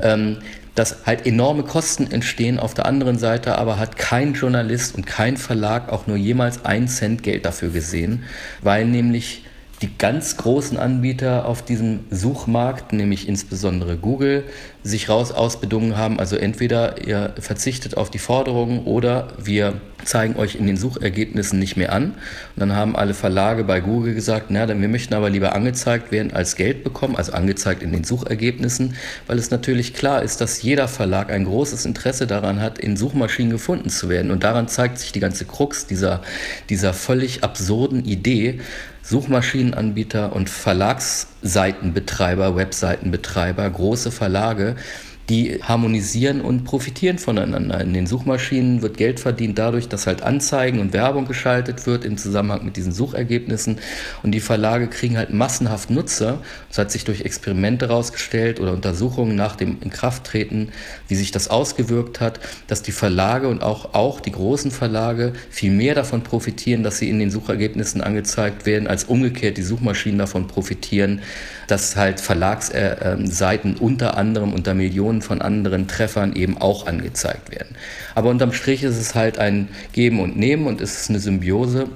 Ähm, 0.00 0.38
dass 0.74 1.06
halt 1.06 1.26
enorme 1.26 1.62
Kosten 1.62 2.10
entstehen. 2.10 2.58
Auf 2.58 2.74
der 2.74 2.86
anderen 2.86 3.18
Seite 3.18 3.58
aber 3.58 3.78
hat 3.78 3.96
kein 3.96 4.34
Journalist 4.34 4.94
und 4.94 5.06
kein 5.06 5.36
Verlag 5.36 5.90
auch 5.90 6.06
nur 6.06 6.16
jemals 6.16 6.64
einen 6.64 6.88
Cent 6.88 7.22
Geld 7.22 7.44
dafür 7.44 7.70
gesehen, 7.70 8.24
weil 8.62 8.84
nämlich 8.84 9.44
die 9.84 9.90
ganz 9.98 10.38
großen 10.38 10.78
Anbieter 10.78 11.44
auf 11.44 11.62
diesem 11.62 12.00
Suchmarkt, 12.10 12.94
nämlich 12.94 13.28
insbesondere 13.28 13.98
Google, 13.98 14.44
sich 14.82 15.10
raus 15.10 15.30
ausbedungen 15.30 15.98
haben. 15.98 16.18
Also 16.18 16.36
entweder 16.36 17.06
ihr 17.06 17.34
verzichtet 17.38 17.98
auf 17.98 18.10
die 18.10 18.18
Forderungen 18.18 18.84
oder 18.84 19.28
wir 19.36 19.74
zeigen 20.04 20.36
euch 20.36 20.54
in 20.54 20.66
den 20.66 20.78
Suchergebnissen 20.78 21.58
nicht 21.58 21.76
mehr 21.76 21.92
an. 21.92 22.12
Und 22.12 22.14
dann 22.56 22.74
haben 22.74 22.96
alle 22.96 23.12
Verlage 23.12 23.64
bei 23.64 23.80
Google 23.80 24.14
gesagt, 24.14 24.46
na, 24.48 24.64
dann 24.64 24.80
wir 24.80 24.88
möchten 24.88 25.12
aber 25.12 25.28
lieber 25.28 25.54
angezeigt 25.54 26.12
werden 26.12 26.32
als 26.32 26.56
Geld 26.56 26.82
bekommen, 26.82 27.16
also 27.16 27.32
angezeigt 27.32 27.82
in 27.82 27.92
den 27.92 28.04
Suchergebnissen, 28.04 28.94
weil 29.26 29.38
es 29.38 29.50
natürlich 29.50 29.92
klar 29.92 30.22
ist, 30.22 30.40
dass 30.40 30.62
jeder 30.62 30.88
Verlag 30.88 31.30
ein 31.30 31.44
großes 31.44 31.84
Interesse 31.84 32.26
daran 32.26 32.60
hat, 32.60 32.78
in 32.78 32.96
Suchmaschinen 32.96 33.52
gefunden 33.52 33.90
zu 33.90 34.08
werden. 34.08 34.30
Und 34.30 34.44
daran 34.44 34.66
zeigt 34.68 34.98
sich 34.98 35.12
die 35.12 35.20
ganze 35.20 35.44
Krux 35.44 35.86
dieser, 35.86 36.22
dieser 36.70 36.94
völlig 36.94 37.44
absurden 37.44 38.06
Idee, 38.06 38.60
Suchmaschinenanbieter 39.04 40.32
und 40.32 40.48
Verlagsseitenbetreiber, 40.48 42.56
Webseitenbetreiber, 42.56 43.68
große 43.68 44.10
Verlage 44.10 44.76
die 45.28 45.62
harmonisieren 45.62 46.42
und 46.42 46.64
profitieren 46.64 47.18
voneinander. 47.18 47.80
In 47.80 47.94
den 47.94 48.06
Suchmaschinen 48.06 48.82
wird 48.82 48.98
Geld 48.98 49.20
verdient 49.20 49.58
dadurch, 49.58 49.88
dass 49.88 50.06
halt 50.06 50.22
Anzeigen 50.22 50.80
und 50.80 50.92
Werbung 50.92 51.26
geschaltet 51.26 51.86
wird 51.86 52.04
im 52.04 52.18
Zusammenhang 52.18 52.64
mit 52.64 52.76
diesen 52.76 52.92
Suchergebnissen 52.92 53.78
und 54.22 54.32
die 54.32 54.40
Verlage 54.40 54.88
kriegen 54.88 55.16
halt 55.16 55.32
massenhaft 55.32 55.90
Nutzer. 55.90 56.40
Das 56.68 56.78
hat 56.78 56.90
sich 56.90 57.04
durch 57.04 57.22
Experimente 57.22 57.88
herausgestellt 57.88 58.60
oder 58.60 58.72
Untersuchungen 58.72 59.34
nach 59.34 59.56
dem 59.56 59.78
Inkrafttreten, 59.80 60.70
wie 61.08 61.14
sich 61.14 61.30
das 61.30 61.48
ausgewirkt 61.48 62.20
hat, 62.20 62.40
dass 62.66 62.82
die 62.82 62.92
Verlage 62.92 63.48
und 63.48 63.62
auch, 63.62 63.94
auch 63.94 64.20
die 64.20 64.32
großen 64.32 64.70
Verlage 64.70 65.32
viel 65.48 65.70
mehr 65.70 65.94
davon 65.94 66.22
profitieren, 66.22 66.82
dass 66.82 66.98
sie 66.98 67.08
in 67.08 67.18
den 67.18 67.30
Suchergebnissen 67.30 68.02
angezeigt 68.02 68.66
werden, 68.66 68.86
als 68.86 69.04
umgekehrt 69.04 69.56
die 69.56 69.62
Suchmaschinen 69.62 70.18
davon 70.18 70.48
profitieren, 70.48 71.22
dass 71.66 71.96
halt 71.96 72.20
Verlagsseiten 72.20 73.76
unter 73.76 74.16
anderem 74.16 74.52
unter 74.52 74.74
Millionen 74.74 75.22
von 75.22 75.42
anderen 75.42 75.88
Treffern 75.88 76.34
eben 76.34 76.58
auch 76.58 76.86
angezeigt 76.86 77.50
werden. 77.50 77.76
Aber 78.14 78.30
unterm 78.30 78.52
Strich 78.52 78.82
ist 78.82 78.98
es 78.98 79.14
halt 79.14 79.38
ein 79.38 79.68
Geben 79.92 80.20
und 80.20 80.36
Nehmen 80.36 80.66
und 80.66 80.80
es 80.80 81.00
ist 81.00 81.10
eine 81.10 81.18
Symbiose. 81.18 81.88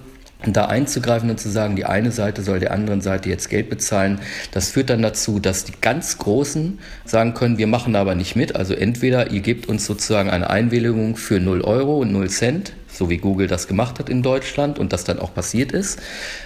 Und 0.47 0.57
da 0.57 0.67
einzugreifen 0.67 1.31
und 1.31 1.41
zu 1.41 1.49
sagen, 1.49 1.75
die 1.75 1.85
eine 1.85 2.13
Seite 2.13 2.43
soll 2.43 2.61
der 2.61 2.71
anderen 2.71 3.01
Seite 3.01 3.29
jetzt 3.29 3.51
Geld 3.51 3.69
bezahlen, 3.69 4.21
das 4.53 4.71
führt 4.71 4.89
dann 4.89 5.03
dazu, 5.03 5.41
dass 5.41 5.65
die 5.65 5.73
ganz 5.81 6.17
Großen 6.19 6.79
sagen 7.05 7.35
können, 7.35 7.59
wir 7.59 7.67
machen 7.67 7.97
aber 7.97 8.15
nicht 8.15 8.37
mit. 8.37 8.55
Also 8.55 8.75
entweder 8.75 9.33
ihr 9.33 9.41
gebt 9.41 9.67
uns 9.67 9.85
sozusagen 9.85 10.31
eine 10.31 10.49
Einwilligung 10.49 11.17
für 11.17 11.41
0 11.41 11.63
Euro 11.63 11.99
und 11.99 12.13
0 12.13 12.31
Cent 12.31 12.73
so 12.99 13.09
wie 13.09 13.19
Google 13.19 13.47
das 13.47 13.69
gemacht 13.69 14.01
hat 14.01 14.09
in 14.09 14.23
Deutschland 14.23 14.79
und 14.79 14.93
das 14.93 15.05
dann 15.05 15.21
auch 15.21 15.33
passiert 15.33 15.71
ist. 15.71 16.01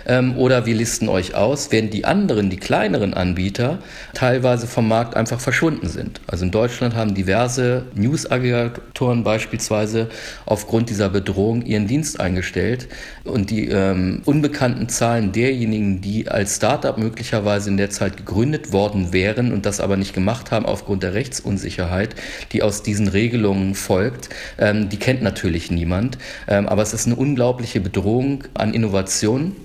Ähm, 0.06 0.36
oder 0.36 0.66
wir 0.66 0.74
listen 0.74 1.08
euch 1.08 1.34
aus, 1.34 1.72
während 1.72 1.94
die 1.94 2.04
anderen, 2.04 2.50
die 2.50 2.58
kleineren 2.58 3.14
Anbieter 3.14 3.78
teilweise 4.12 4.66
vom 4.66 4.86
Markt 4.86 5.16
einfach 5.16 5.40
verschwunden 5.40 5.88
sind. 5.88 6.20
Also 6.26 6.44
in 6.44 6.50
Deutschland 6.50 6.94
haben 6.94 7.14
diverse 7.14 7.86
News-Aggregatoren 7.94 9.24
beispielsweise 9.24 10.10
aufgrund 10.44 10.90
dieser 10.90 11.08
Bedrohung 11.08 11.62
ihren 11.64 11.86
Dienst 11.86 12.20
eingestellt 12.20 12.88
und 13.24 13.48
die 13.48 13.68
ähm, 13.68 14.20
unbekannten 14.26 14.90
Zahlen 14.90 15.32
derjenigen, 15.32 16.02
die 16.02 16.28
als 16.28 16.56
Startup 16.56 16.98
möglicherweise 16.98 17.70
in 17.70 17.78
der 17.78 17.88
Zeit 17.88 18.18
gegründet 18.18 18.72
worden 18.72 19.14
wären 19.14 19.52
und 19.52 19.64
das 19.64 19.80
aber 19.80 19.96
nicht 19.96 20.12
gemacht 20.12 20.50
haben 20.50 20.66
aufgrund 20.66 21.02
der 21.02 21.14
Rechtsunsicherheit, 21.14 22.14
die 22.52 22.62
aus 22.62 22.82
diesen 22.82 23.08
Regelungen 23.08 23.74
folgt, 23.74 24.28
ähm, 24.58 24.90
die 24.90 24.98
kennt 24.98 25.22
natürlich 25.22 25.70
niemand. 25.70 26.18
Ähm, 26.48 26.68
aber 26.68 26.82
es 26.82 26.92
ist 26.92 27.06
eine 27.06 27.16
unglaubliche 27.16 27.80
Bedrohung 27.80 28.44
an 28.54 28.74
Innovation, 28.74 29.56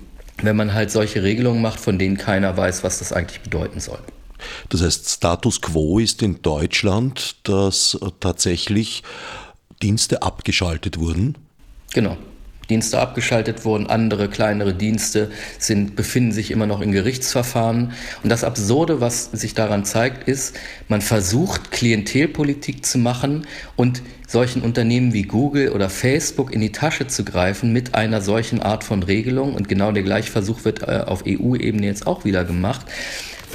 wenn 0.42 0.56
man 0.56 0.74
halt 0.74 0.90
solche 0.90 1.22
Regelungen 1.22 1.62
macht, 1.62 1.80
von 1.80 1.98
denen 1.98 2.16
keiner 2.16 2.56
weiß, 2.56 2.84
was 2.84 3.00
das 3.00 3.12
eigentlich 3.12 3.40
bedeuten 3.40 3.80
soll. 3.80 3.98
Das 4.68 4.82
heißt, 4.82 5.08
Status 5.08 5.60
quo 5.60 5.98
ist 5.98 6.22
in 6.22 6.42
Deutschland, 6.42 7.36
dass 7.42 7.98
tatsächlich 8.20 9.02
Dienste 9.82 10.22
abgeschaltet 10.22 10.98
wurden? 10.98 11.36
Genau. 11.92 12.16
Dienste 12.70 12.98
abgeschaltet 12.98 13.64
wurden, 13.64 13.86
andere 13.86 14.28
kleinere 14.28 14.74
Dienste 14.74 15.30
sind, 15.58 15.96
befinden 15.96 16.32
sich 16.32 16.50
immer 16.50 16.66
noch 16.66 16.82
in 16.82 16.92
Gerichtsverfahren. 16.92 17.92
Und 18.22 18.28
das 18.30 18.44
Absurde, 18.44 19.00
was 19.00 19.30
sich 19.32 19.54
daran 19.54 19.84
zeigt, 19.84 20.28
ist, 20.28 20.54
man 20.88 21.00
versucht 21.00 21.70
Klientelpolitik 21.70 22.84
zu 22.84 22.98
machen 22.98 23.46
und 23.76 24.02
solchen 24.26 24.60
Unternehmen 24.60 25.14
wie 25.14 25.22
Google 25.22 25.70
oder 25.70 25.88
Facebook 25.88 26.52
in 26.52 26.60
die 26.60 26.72
Tasche 26.72 27.06
zu 27.06 27.24
greifen 27.24 27.72
mit 27.72 27.94
einer 27.94 28.20
solchen 28.20 28.60
Art 28.60 28.84
von 28.84 29.02
Regelung. 29.02 29.54
Und 29.54 29.68
genau 29.68 29.90
der 29.90 30.02
gleiche 30.02 30.30
Versuch 30.30 30.64
wird 30.64 30.82
äh, 30.82 31.04
auf 31.06 31.24
EU-Ebene 31.26 31.86
jetzt 31.86 32.06
auch 32.06 32.26
wieder 32.26 32.44
gemacht. 32.44 32.84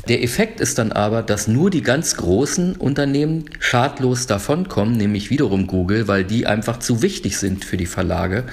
Der 0.08 0.22
Effekt 0.22 0.60
ist 0.60 0.80
dann 0.80 0.92
aber, 0.92 1.22
dass 1.22 1.48
nur 1.48 1.70
die 1.70 1.82
ganz 1.82 2.18
großen 2.18 2.76
Unternehmen 2.76 3.46
schadlos 3.60 4.28
davonkommen, 4.28 4.98
nämlich 4.98 5.30
wiederum 5.30 5.66
Google, 5.66 6.08
weil 6.10 6.26
die 6.26 6.46
einfach 6.46 6.80
zu 6.80 7.02
wichtig 7.02 7.38
sind 7.38 7.64
für 7.64 7.78
die 7.78 7.86
Verlage, 7.86 8.44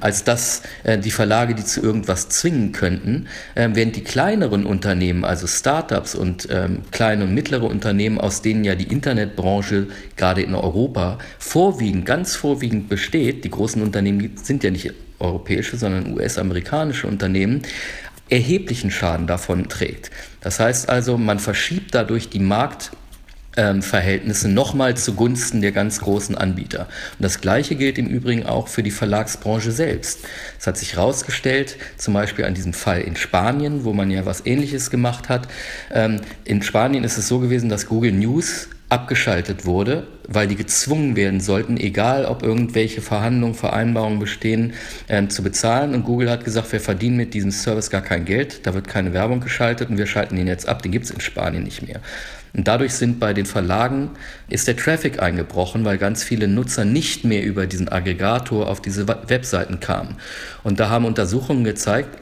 als 0.00 0.24
dass 0.24 0.62
äh, 0.84 0.98
die 0.98 1.10
Verlage 1.10 1.54
die 1.54 1.64
zu 1.64 1.80
irgendwas 1.80 2.28
zwingen 2.28 2.72
könnten, 2.72 3.26
äh, 3.54 3.70
während 3.72 3.96
die 3.96 4.04
kleineren 4.04 4.66
Unternehmen, 4.66 5.24
also 5.24 5.46
Startups 5.46 6.14
und 6.14 6.46
ähm, 6.50 6.82
kleine 6.90 7.24
und 7.24 7.34
mittlere 7.34 7.64
Unternehmen, 7.64 8.20
aus 8.20 8.42
denen 8.42 8.64
ja 8.64 8.74
die 8.74 8.92
Internetbranche 8.92 9.86
gerade 10.16 10.42
in 10.42 10.54
Europa 10.54 11.18
vorwiegend, 11.38 12.04
ganz 12.04 12.36
vorwiegend 12.36 12.88
besteht, 12.88 13.44
die 13.44 13.50
großen 13.50 13.80
Unternehmen 13.80 14.36
sind 14.42 14.62
ja 14.62 14.70
nicht 14.70 14.92
europäische, 15.20 15.76
sondern 15.76 16.12
US-amerikanische 16.12 17.06
Unternehmen, 17.06 17.62
erheblichen 18.28 18.90
Schaden 18.90 19.26
davon 19.26 19.68
trägt. 19.68 20.10
Das 20.48 20.60
heißt 20.60 20.88
also, 20.88 21.18
man 21.18 21.40
verschiebt 21.40 21.94
dadurch 21.94 22.30
die 22.30 22.38
Marktverhältnisse 22.38 24.48
nochmal 24.48 24.96
zugunsten 24.96 25.60
der 25.60 25.72
ganz 25.72 26.00
großen 26.00 26.38
Anbieter. 26.38 26.88
Und 27.18 27.22
das 27.22 27.42
Gleiche 27.42 27.74
gilt 27.74 27.98
im 27.98 28.06
Übrigen 28.06 28.46
auch 28.46 28.68
für 28.68 28.82
die 28.82 28.90
Verlagsbranche 28.90 29.72
selbst. 29.72 30.20
Es 30.58 30.66
hat 30.66 30.78
sich 30.78 30.94
herausgestellt, 30.94 31.76
zum 31.98 32.14
Beispiel 32.14 32.46
an 32.46 32.54
diesem 32.54 32.72
Fall 32.72 33.02
in 33.02 33.14
Spanien, 33.14 33.84
wo 33.84 33.92
man 33.92 34.10
ja 34.10 34.24
was 34.24 34.46
Ähnliches 34.46 34.88
gemacht 34.88 35.28
hat. 35.28 35.48
Ähm, 35.92 36.22
in 36.46 36.62
Spanien 36.62 37.04
ist 37.04 37.18
es 37.18 37.28
so 37.28 37.40
gewesen, 37.40 37.68
dass 37.68 37.84
Google 37.84 38.12
News 38.12 38.68
abgeschaltet 38.88 39.66
wurde, 39.66 40.06
weil 40.26 40.46
die 40.48 40.56
gezwungen 40.56 41.14
werden 41.14 41.40
sollten, 41.40 41.76
egal 41.76 42.24
ob 42.24 42.42
irgendwelche 42.42 43.02
Verhandlungen, 43.02 43.54
Vereinbarungen 43.54 44.18
bestehen, 44.18 44.72
ähm, 45.08 45.28
zu 45.28 45.42
bezahlen. 45.42 45.94
Und 45.94 46.04
Google 46.04 46.30
hat 46.30 46.44
gesagt, 46.44 46.72
wir 46.72 46.80
verdienen 46.80 47.16
mit 47.16 47.34
diesem 47.34 47.50
Service 47.50 47.90
gar 47.90 48.00
kein 48.00 48.24
Geld, 48.24 48.66
da 48.66 48.72
wird 48.72 48.88
keine 48.88 49.12
Werbung 49.12 49.40
geschaltet 49.40 49.90
und 49.90 49.98
wir 49.98 50.06
schalten 50.06 50.36
den 50.36 50.46
jetzt 50.46 50.68
ab, 50.68 50.82
den 50.82 50.92
gibt 50.92 51.04
es 51.04 51.10
in 51.10 51.20
Spanien 51.20 51.64
nicht 51.64 51.86
mehr. 51.86 52.00
Und 52.54 52.66
dadurch 52.66 52.94
sind 52.94 53.20
bei 53.20 53.34
den 53.34 53.44
Verlagen, 53.44 54.10
ist 54.48 54.68
der 54.68 54.76
Traffic 54.76 55.22
eingebrochen, 55.22 55.84
weil 55.84 55.98
ganz 55.98 56.24
viele 56.24 56.48
Nutzer 56.48 56.86
nicht 56.86 57.24
mehr 57.24 57.44
über 57.44 57.66
diesen 57.66 57.90
Aggregator 57.90 58.68
auf 58.68 58.80
diese 58.80 59.06
Webseiten 59.06 59.80
kamen. 59.80 60.16
Und 60.62 60.80
da 60.80 60.88
haben 60.88 61.04
Untersuchungen 61.04 61.64
gezeigt, 61.64 62.18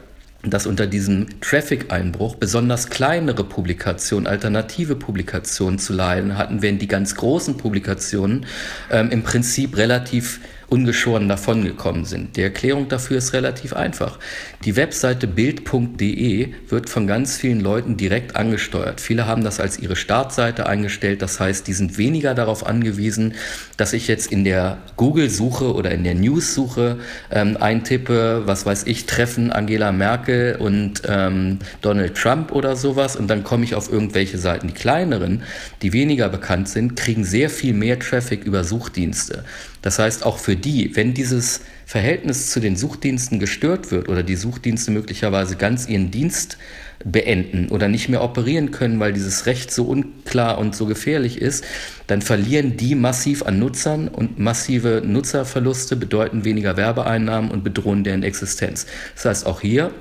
dass 0.49 0.67
unter 0.67 0.87
diesem 0.87 1.39
Traffic-Einbruch 1.41 2.35
besonders 2.35 2.89
kleinere 2.89 3.43
Publikationen, 3.43 4.27
alternative 4.27 4.95
Publikationen 4.95 5.79
zu 5.79 5.93
leiden 5.93 6.37
hatten, 6.37 6.61
während 6.61 6.81
die 6.81 6.87
ganz 6.87 7.15
großen 7.15 7.57
Publikationen 7.57 8.45
ähm, 8.91 9.09
im 9.11 9.23
Prinzip 9.23 9.77
relativ 9.77 10.39
ungeschoren 10.69 11.29
davongekommen 11.29 12.05
sind. 12.05 12.35
Die 12.35 12.41
Erklärung 12.41 12.89
dafür 12.89 13.17
ist 13.17 13.33
relativ 13.33 13.73
einfach. 13.73 14.19
Die 14.65 14.75
Webseite 14.75 15.25
bild.de 15.25 16.49
wird 16.67 16.89
von 16.89 17.07
ganz 17.07 17.37
vielen 17.37 17.61
Leuten 17.61 17.95
direkt 17.95 18.35
angesteuert. 18.35 18.99
Viele 18.99 19.27
haben 19.27 19.43
das 19.43 19.61
als 19.61 19.79
ihre 19.79 19.95
Startseite 19.95 20.67
eingestellt. 20.67 21.21
Das 21.21 21.39
heißt, 21.39 21.67
die 21.67 21.73
sind 21.73 21.97
weniger 21.97 22.33
darauf 22.33 22.65
angewiesen, 22.67 23.35
dass 23.77 23.93
ich 23.93 24.07
jetzt 24.07 24.31
in 24.31 24.43
der 24.43 24.79
Google-Suche 24.97 25.73
oder 25.73 25.91
in 25.91 26.03
der 26.03 26.15
News-Suche 26.15 26.97
ähm, 27.31 27.55
eintippe, 27.57 28.43
was 28.45 28.65
weiß 28.65 28.83
ich, 28.87 29.05
Treffen 29.05 29.51
Angela 29.51 29.93
Merkel 29.93 30.57
und 30.57 31.03
ähm, 31.07 31.59
Donald 31.81 32.15
Trump 32.15 32.51
oder 32.51 32.75
sowas 32.75 33.15
und 33.15 33.29
dann 33.29 33.43
komme 33.45 33.63
ich 33.63 33.73
auf 33.73 33.91
irgendwelche 33.91 34.37
Seiten. 34.37 34.67
Die 34.67 34.73
kleineren, 34.73 35.43
die 35.81 35.93
weniger 35.93 36.27
bekannt 36.27 36.67
sind, 36.67 36.95
kriegen 36.97 37.23
sehr 37.23 37.49
viel 37.49 37.73
mehr 37.73 37.99
Traffic 37.99 38.43
über 38.43 38.65
Suchdienste. 38.65 39.45
Das 39.81 39.99
heißt, 39.99 40.25
auch 40.25 40.37
für 40.37 40.55
die, 40.55 40.95
wenn 40.95 41.13
dieses 41.13 41.61
Verhältnis 41.85 42.49
zu 42.49 42.59
den 42.59 42.75
Suchdiensten 42.75 43.39
gestört 43.39 43.91
wird 43.91 44.09
oder 44.09 44.23
die 44.23 44.35
Suchdienste 44.35 44.91
möglicherweise 44.91 45.55
ganz 45.55 45.87
ihren 45.87 46.11
Dienst 46.11 46.57
beenden 47.05 47.69
oder 47.69 47.87
nicht 47.87 48.09
mehr 48.09 48.23
operieren 48.23 48.71
können, 48.71 48.99
weil 48.99 49.13
dieses 49.13 49.45
Recht 49.45 49.71
so 49.71 49.85
unklar 49.85 50.57
und 50.57 50.75
so 50.75 50.85
gefährlich 50.85 51.41
ist, 51.41 51.63
dann 52.07 52.21
verlieren 52.21 52.75
die 52.75 52.95
massiv 52.95 53.43
an 53.43 53.59
Nutzern 53.59 54.07
und 54.07 54.39
massive 54.39 55.01
Nutzerverluste 55.05 55.95
bedeuten 55.95 56.43
weniger 56.43 56.75
Werbeeinnahmen 56.75 57.51
und 57.51 57.63
bedrohen 57.63 58.03
deren 58.03 58.23
Existenz. 58.23 58.87
Das 59.15 59.25
heißt, 59.25 59.45
auch 59.45 59.61
hier 59.61 59.91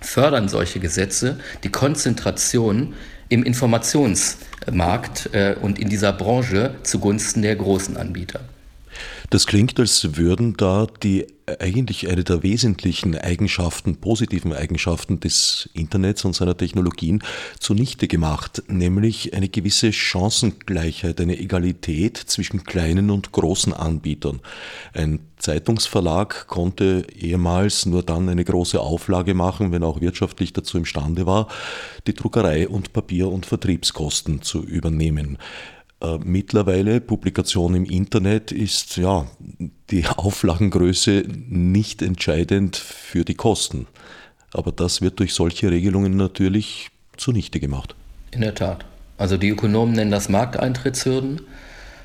fördern 0.00 0.48
solche 0.48 0.80
Gesetze 0.80 1.38
die 1.62 1.70
Konzentration 1.70 2.94
im 3.28 3.44
Informationsmarkt 3.44 5.30
äh, 5.32 5.54
und 5.60 5.78
in 5.78 5.88
dieser 5.88 6.12
Branche 6.12 6.74
zugunsten 6.82 7.42
der 7.42 7.56
großen 7.56 7.96
Anbieter. 7.96 8.40
Das 9.30 9.46
klingt, 9.46 9.78
als 9.78 10.16
würden 10.16 10.56
da 10.56 10.88
die 11.04 11.24
eigentlich 11.60 12.08
eine 12.08 12.24
der 12.24 12.42
wesentlichen 12.42 13.16
Eigenschaften, 13.16 13.96
positiven 13.96 14.52
Eigenschaften 14.52 15.20
des 15.20 15.70
Internets 15.72 16.24
und 16.24 16.34
seiner 16.34 16.56
Technologien 16.56 17.22
zunichte 17.60 18.08
gemacht, 18.08 18.64
nämlich 18.66 19.32
eine 19.32 19.48
gewisse 19.48 19.92
Chancengleichheit, 19.92 21.20
eine 21.20 21.38
Egalität 21.38 22.16
zwischen 22.16 22.64
kleinen 22.64 23.10
und 23.10 23.30
großen 23.30 23.72
Anbietern. 23.72 24.40
Ein 24.94 25.20
Zeitungsverlag 25.38 26.48
konnte 26.48 27.06
ehemals 27.16 27.86
nur 27.86 28.02
dann 28.02 28.28
eine 28.28 28.44
große 28.44 28.80
Auflage 28.80 29.34
machen, 29.34 29.70
wenn 29.70 29.84
auch 29.84 30.00
wirtschaftlich 30.00 30.52
dazu 30.52 30.76
imstande 30.76 31.24
war, 31.26 31.46
die 32.08 32.14
Druckerei 32.14 32.68
und 32.68 32.92
Papier- 32.92 33.30
und 33.30 33.46
Vertriebskosten 33.46 34.42
zu 34.42 34.64
übernehmen. 34.64 35.38
Äh, 36.00 36.18
mittlerweile 36.24 37.00
Publikation 37.00 37.74
im 37.74 37.84
Internet 37.84 38.52
ist 38.52 38.96
ja 38.96 39.26
die 39.90 40.06
Auflagengröße 40.16 41.24
nicht 41.48 42.02
entscheidend 42.02 42.76
für 42.76 43.24
die 43.24 43.34
Kosten. 43.34 43.86
Aber 44.52 44.72
das 44.72 45.02
wird 45.02 45.20
durch 45.20 45.34
solche 45.34 45.70
Regelungen 45.70 46.16
natürlich 46.16 46.88
zunichte 47.16 47.60
gemacht. 47.60 47.94
In 48.30 48.40
der 48.40 48.54
Tat. 48.54 48.86
Also 49.18 49.36
die 49.36 49.50
Ökonomen 49.50 49.94
nennen 49.94 50.10
das 50.10 50.30
Markteintrittshürden, 50.30 51.42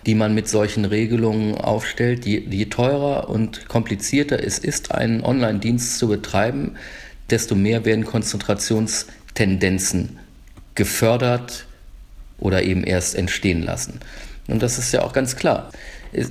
die 0.06 0.16
man 0.16 0.36
mit 0.36 0.50
solchen 0.50 0.84
Regelungen 0.84 1.56
aufstellt. 1.56 2.26
Je, 2.26 2.40
je 2.40 2.66
teurer 2.66 3.30
und 3.30 3.70
komplizierter 3.70 4.44
es 4.44 4.60
ist, 4.60 4.92
einen 4.92 5.24
Online-Dienst 5.24 5.98
zu 5.98 6.10
betreiben, 6.10 6.76
desto 7.30 7.56
mehr 7.56 7.86
werden 7.86 8.04
Konzentrationstendenzen 8.04 10.20
gefördert, 10.76 11.68
oder 12.40 12.64
eben 12.64 12.84
erst 12.84 13.16
entstehen 13.16 13.64
lassen. 13.64 14.00
Und 14.48 14.62
das 14.62 14.78
ist 14.78 14.92
ja 14.92 15.04
auch 15.04 15.14
ganz 15.14 15.36
klar. 15.36 15.72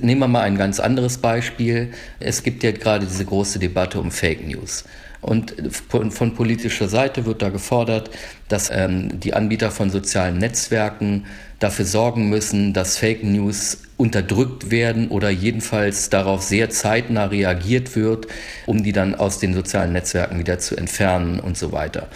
Nehmen 0.01 0.21
wir 0.21 0.27
mal 0.27 0.41
ein 0.41 0.57
ganz 0.57 0.79
anderes 0.79 1.17
Beispiel. 1.17 1.91
Es 2.19 2.43
gibt 2.43 2.63
ja 2.63 2.71
gerade 2.71 3.05
diese 3.05 3.25
große 3.25 3.59
Debatte 3.59 3.99
um 3.99 4.11
Fake 4.11 4.47
News. 4.47 4.85
Und 5.21 5.55
von 5.89 6.35
politischer 6.35 6.87
Seite 6.87 7.25
wird 7.25 7.41
da 7.41 7.49
gefordert, 7.49 8.11
dass 8.47 8.69
ähm, 8.69 9.19
die 9.19 9.33
Anbieter 9.33 9.71
von 9.71 9.89
sozialen 9.89 10.37
Netzwerken 10.37 11.25
dafür 11.57 11.85
sorgen 11.85 12.29
müssen, 12.29 12.73
dass 12.73 12.97
Fake 12.97 13.23
News 13.23 13.79
unterdrückt 13.97 14.69
werden 14.69 15.07
oder 15.07 15.31
jedenfalls 15.31 16.11
darauf 16.11 16.43
sehr 16.43 16.69
zeitnah 16.69 17.25
reagiert 17.25 17.95
wird, 17.95 18.27
um 18.67 18.83
die 18.83 18.91
dann 18.91 19.15
aus 19.15 19.39
den 19.39 19.55
sozialen 19.55 19.93
Netzwerken 19.93 20.37
wieder 20.37 20.59
zu 20.59 20.75
entfernen 20.75 21.39
und 21.39 21.57
so 21.57 21.71
weiter. 21.71 22.07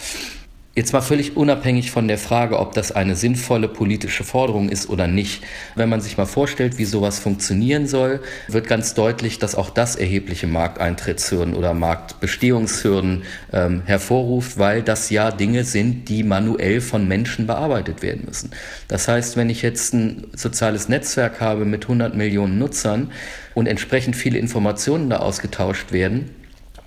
Jetzt 0.80 0.94
mal 0.94 1.02
völlig 1.02 1.36
unabhängig 1.36 1.90
von 1.90 2.08
der 2.08 2.16
Frage, 2.16 2.58
ob 2.58 2.72
das 2.72 2.90
eine 2.90 3.14
sinnvolle 3.14 3.68
politische 3.68 4.24
Forderung 4.24 4.70
ist 4.70 4.88
oder 4.88 5.06
nicht. 5.06 5.44
Wenn 5.74 5.90
man 5.90 6.00
sich 6.00 6.16
mal 6.16 6.24
vorstellt, 6.24 6.78
wie 6.78 6.86
sowas 6.86 7.18
funktionieren 7.18 7.86
soll, 7.86 8.20
wird 8.48 8.66
ganz 8.66 8.94
deutlich, 8.94 9.38
dass 9.38 9.54
auch 9.54 9.68
das 9.68 9.94
erhebliche 9.94 10.46
Markteintrittshürden 10.46 11.54
oder 11.54 11.74
Marktbestehungshürden 11.74 13.24
ähm, 13.52 13.82
hervorruft, 13.84 14.58
weil 14.58 14.82
das 14.82 15.10
ja 15.10 15.30
Dinge 15.30 15.64
sind, 15.64 16.08
die 16.08 16.22
manuell 16.22 16.80
von 16.80 17.06
Menschen 17.06 17.46
bearbeitet 17.46 18.00
werden 18.00 18.22
müssen. 18.24 18.50
Das 18.88 19.06
heißt, 19.06 19.36
wenn 19.36 19.50
ich 19.50 19.60
jetzt 19.60 19.92
ein 19.92 20.28
soziales 20.34 20.88
Netzwerk 20.88 21.42
habe 21.42 21.66
mit 21.66 21.82
100 21.82 22.16
Millionen 22.16 22.58
Nutzern 22.58 23.12
und 23.52 23.66
entsprechend 23.66 24.16
viele 24.16 24.38
Informationen 24.38 25.10
da 25.10 25.18
ausgetauscht 25.18 25.92
werden, 25.92 26.30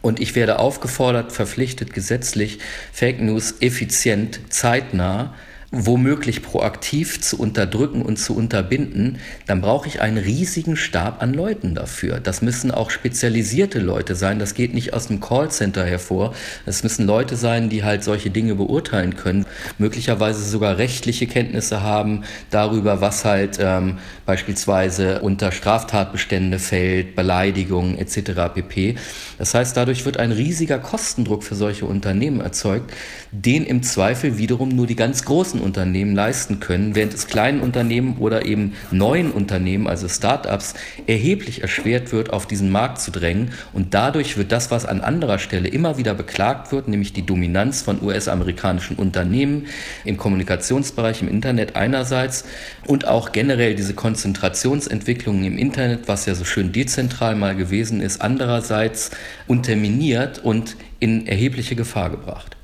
und 0.04 0.20
ich 0.20 0.36
werde 0.36 0.60
aufgefordert, 0.60 1.32
verpflichtet 1.32 1.94
gesetzlich, 1.94 2.60
Fake 2.92 3.22
News 3.22 3.56
effizient, 3.62 4.40
zeitnah 4.50 5.34
womöglich 5.76 6.44
proaktiv 6.44 7.20
zu 7.20 7.40
unterdrücken 7.40 8.04
und 8.04 8.18
zu 8.18 8.36
unterbinden, 8.36 9.18
dann 9.48 9.60
brauche 9.60 9.88
ich 9.88 10.02
einen 10.02 10.20
riesigen 10.20 10.78
Stab 10.78 11.20
an 11.24 11.34
Leuten 11.34 11.74
dafür. 11.74 12.20
Das 12.20 12.44
müssen 12.44 12.70
auch 12.70 12.92
spezialisierte 12.92 13.80
Leute 13.80 14.14
sein. 14.14 14.38
Das 14.38 14.54
geht 14.54 14.76
nicht 14.76 14.94
aus 14.94 15.08
dem 15.08 15.20
Callcenter 15.20 15.84
hervor. 15.84 16.36
Es 16.68 16.84
müssen 16.84 17.08
Leute 17.08 17.36
sein, 17.36 17.70
die 17.70 17.84
halt 17.84 18.04
solche 18.04 18.30
Dinge 18.30 18.54
beurteilen 18.54 19.16
können, 19.16 19.48
möglicherweise 19.80 20.44
sogar 20.44 20.78
rechtliche 20.78 21.26
Kenntnisse 21.26 21.82
haben 21.82 22.24
darüber, 22.52 23.02
was 23.02 23.26
halt 23.26 23.58
ähm, 23.60 23.98
beispielsweise 24.28 25.22
unter 25.22 25.52
Straftatbestände 25.52 26.60
fällt, 26.60 27.16
Beleidigungen 27.16 27.98
etc. 27.98 28.54
pp. 28.54 28.96
Das 29.40 29.56
heißt, 29.56 29.76
dadurch 29.76 30.06
wird 30.06 30.18
ein 30.18 30.32
riesiger 30.32 30.78
Kostendruck 30.78 31.44
für 31.44 31.56
solche 31.56 31.86
Unternehmen 31.88 32.42
erzeugt, 32.42 32.94
den 33.32 33.66
im 33.66 33.82
Zweifel 33.82 34.38
wiederum 34.38 34.70
nur 34.70 34.86
die 34.86 34.96
ganz 34.96 35.26
großen 35.26 35.63
Unternehmen 35.64 36.16
leisten 36.16 36.60
können, 36.60 36.96
während 36.96 37.14
es 37.14 37.28
kleinen 37.28 37.62
Unternehmen 37.62 38.18
oder 38.18 38.46
eben 38.46 38.74
neuen 38.92 39.32
Unternehmen, 39.32 39.88
also 39.88 40.08
Start-ups, 40.08 40.76
erheblich 41.08 41.62
erschwert 41.62 42.12
wird, 42.12 42.32
auf 42.32 42.46
diesen 42.46 42.70
Markt 42.70 43.00
zu 43.00 43.12
drängen. 43.12 43.52
Und 43.74 43.94
dadurch 43.94 44.38
wird 44.38 44.52
das, 44.52 44.72
was 44.72 44.86
an 44.86 45.02
anderer 45.02 45.40
Stelle 45.40 45.68
immer 45.68 45.98
wieder 45.98 46.14
beklagt 46.14 46.72
wird, 46.72 46.88
nämlich 46.88 47.14
die 47.14 47.26
Dominanz 47.26 47.82
von 47.82 48.02
US-amerikanischen 48.02 48.98
Unternehmen 48.98 49.68
im 50.06 50.18
Kommunikationsbereich, 50.18 51.22
im 51.22 51.28
Internet 51.28 51.76
einerseits 51.76 52.46
und 52.86 53.08
auch 53.08 53.32
generell 53.32 53.76
diese 53.76 53.94
Konzentrationsentwicklungen 53.94 55.44
im 55.46 55.58
Internet, 55.58 56.08
was 56.08 56.26
ja 56.26 56.36
so 56.36 56.46
schön 56.46 56.72
dezentral 56.72 57.36
mal 57.36 57.56
gewesen 57.56 58.02
ist, 58.02 58.22
andererseits 58.22 59.12
unterminiert 59.48 60.40
und 60.40 60.76
in 61.00 61.28
erhebliche 61.28 61.76
Gefahr 61.76 62.10
gebracht. 62.10 62.58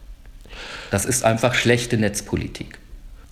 Das 0.92 1.06
ist 1.06 1.24
einfach 1.24 1.54
schlechte 1.54 1.98
Netzpolitik. 1.98 2.80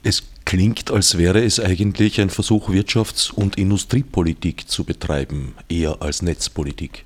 Es 0.03 0.23
klingt, 0.45 0.91
als 0.91 1.17
wäre 1.17 1.43
es 1.43 1.59
eigentlich 1.59 2.21
ein 2.21 2.29
Versuch, 2.29 2.69
Wirtschafts- 2.69 3.31
und 3.31 3.57
Industriepolitik 3.57 4.69
zu 4.69 4.85
betreiben, 4.85 5.55
eher 5.67 6.01
als 6.01 6.21
Netzpolitik. 6.21 7.03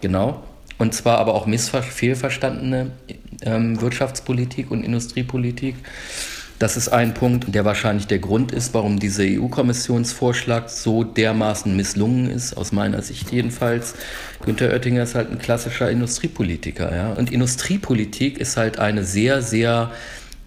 Genau. 0.00 0.42
Und 0.76 0.92
zwar 0.92 1.18
aber 1.18 1.34
auch 1.34 1.46
missfehlverstandene 1.46 2.90
ähm, 3.42 3.80
Wirtschaftspolitik 3.80 4.70
und 4.70 4.84
Industriepolitik. 4.84 5.76
Das 6.58 6.76
ist 6.76 6.88
ein 6.88 7.14
Punkt, 7.14 7.52
der 7.54 7.64
wahrscheinlich 7.64 8.06
der 8.06 8.20
Grund 8.20 8.52
ist, 8.52 8.74
warum 8.74 9.00
dieser 9.00 9.24
EU-Kommissionsvorschlag 9.24 10.70
so 10.70 11.02
dermaßen 11.02 11.74
misslungen 11.74 12.30
ist, 12.30 12.56
aus 12.56 12.70
meiner 12.70 13.02
Sicht 13.02 13.32
jedenfalls. 13.32 13.94
Günter 14.44 14.70
Oettinger 14.70 15.02
ist 15.02 15.14
halt 15.14 15.30
ein 15.30 15.38
klassischer 15.38 15.90
Industriepolitiker. 15.90 16.94
Ja? 16.94 17.12
Und 17.12 17.32
Industriepolitik 17.32 18.38
ist 18.38 18.56
halt 18.56 18.78
eine 18.78 19.04
sehr, 19.04 19.42
sehr 19.42 19.90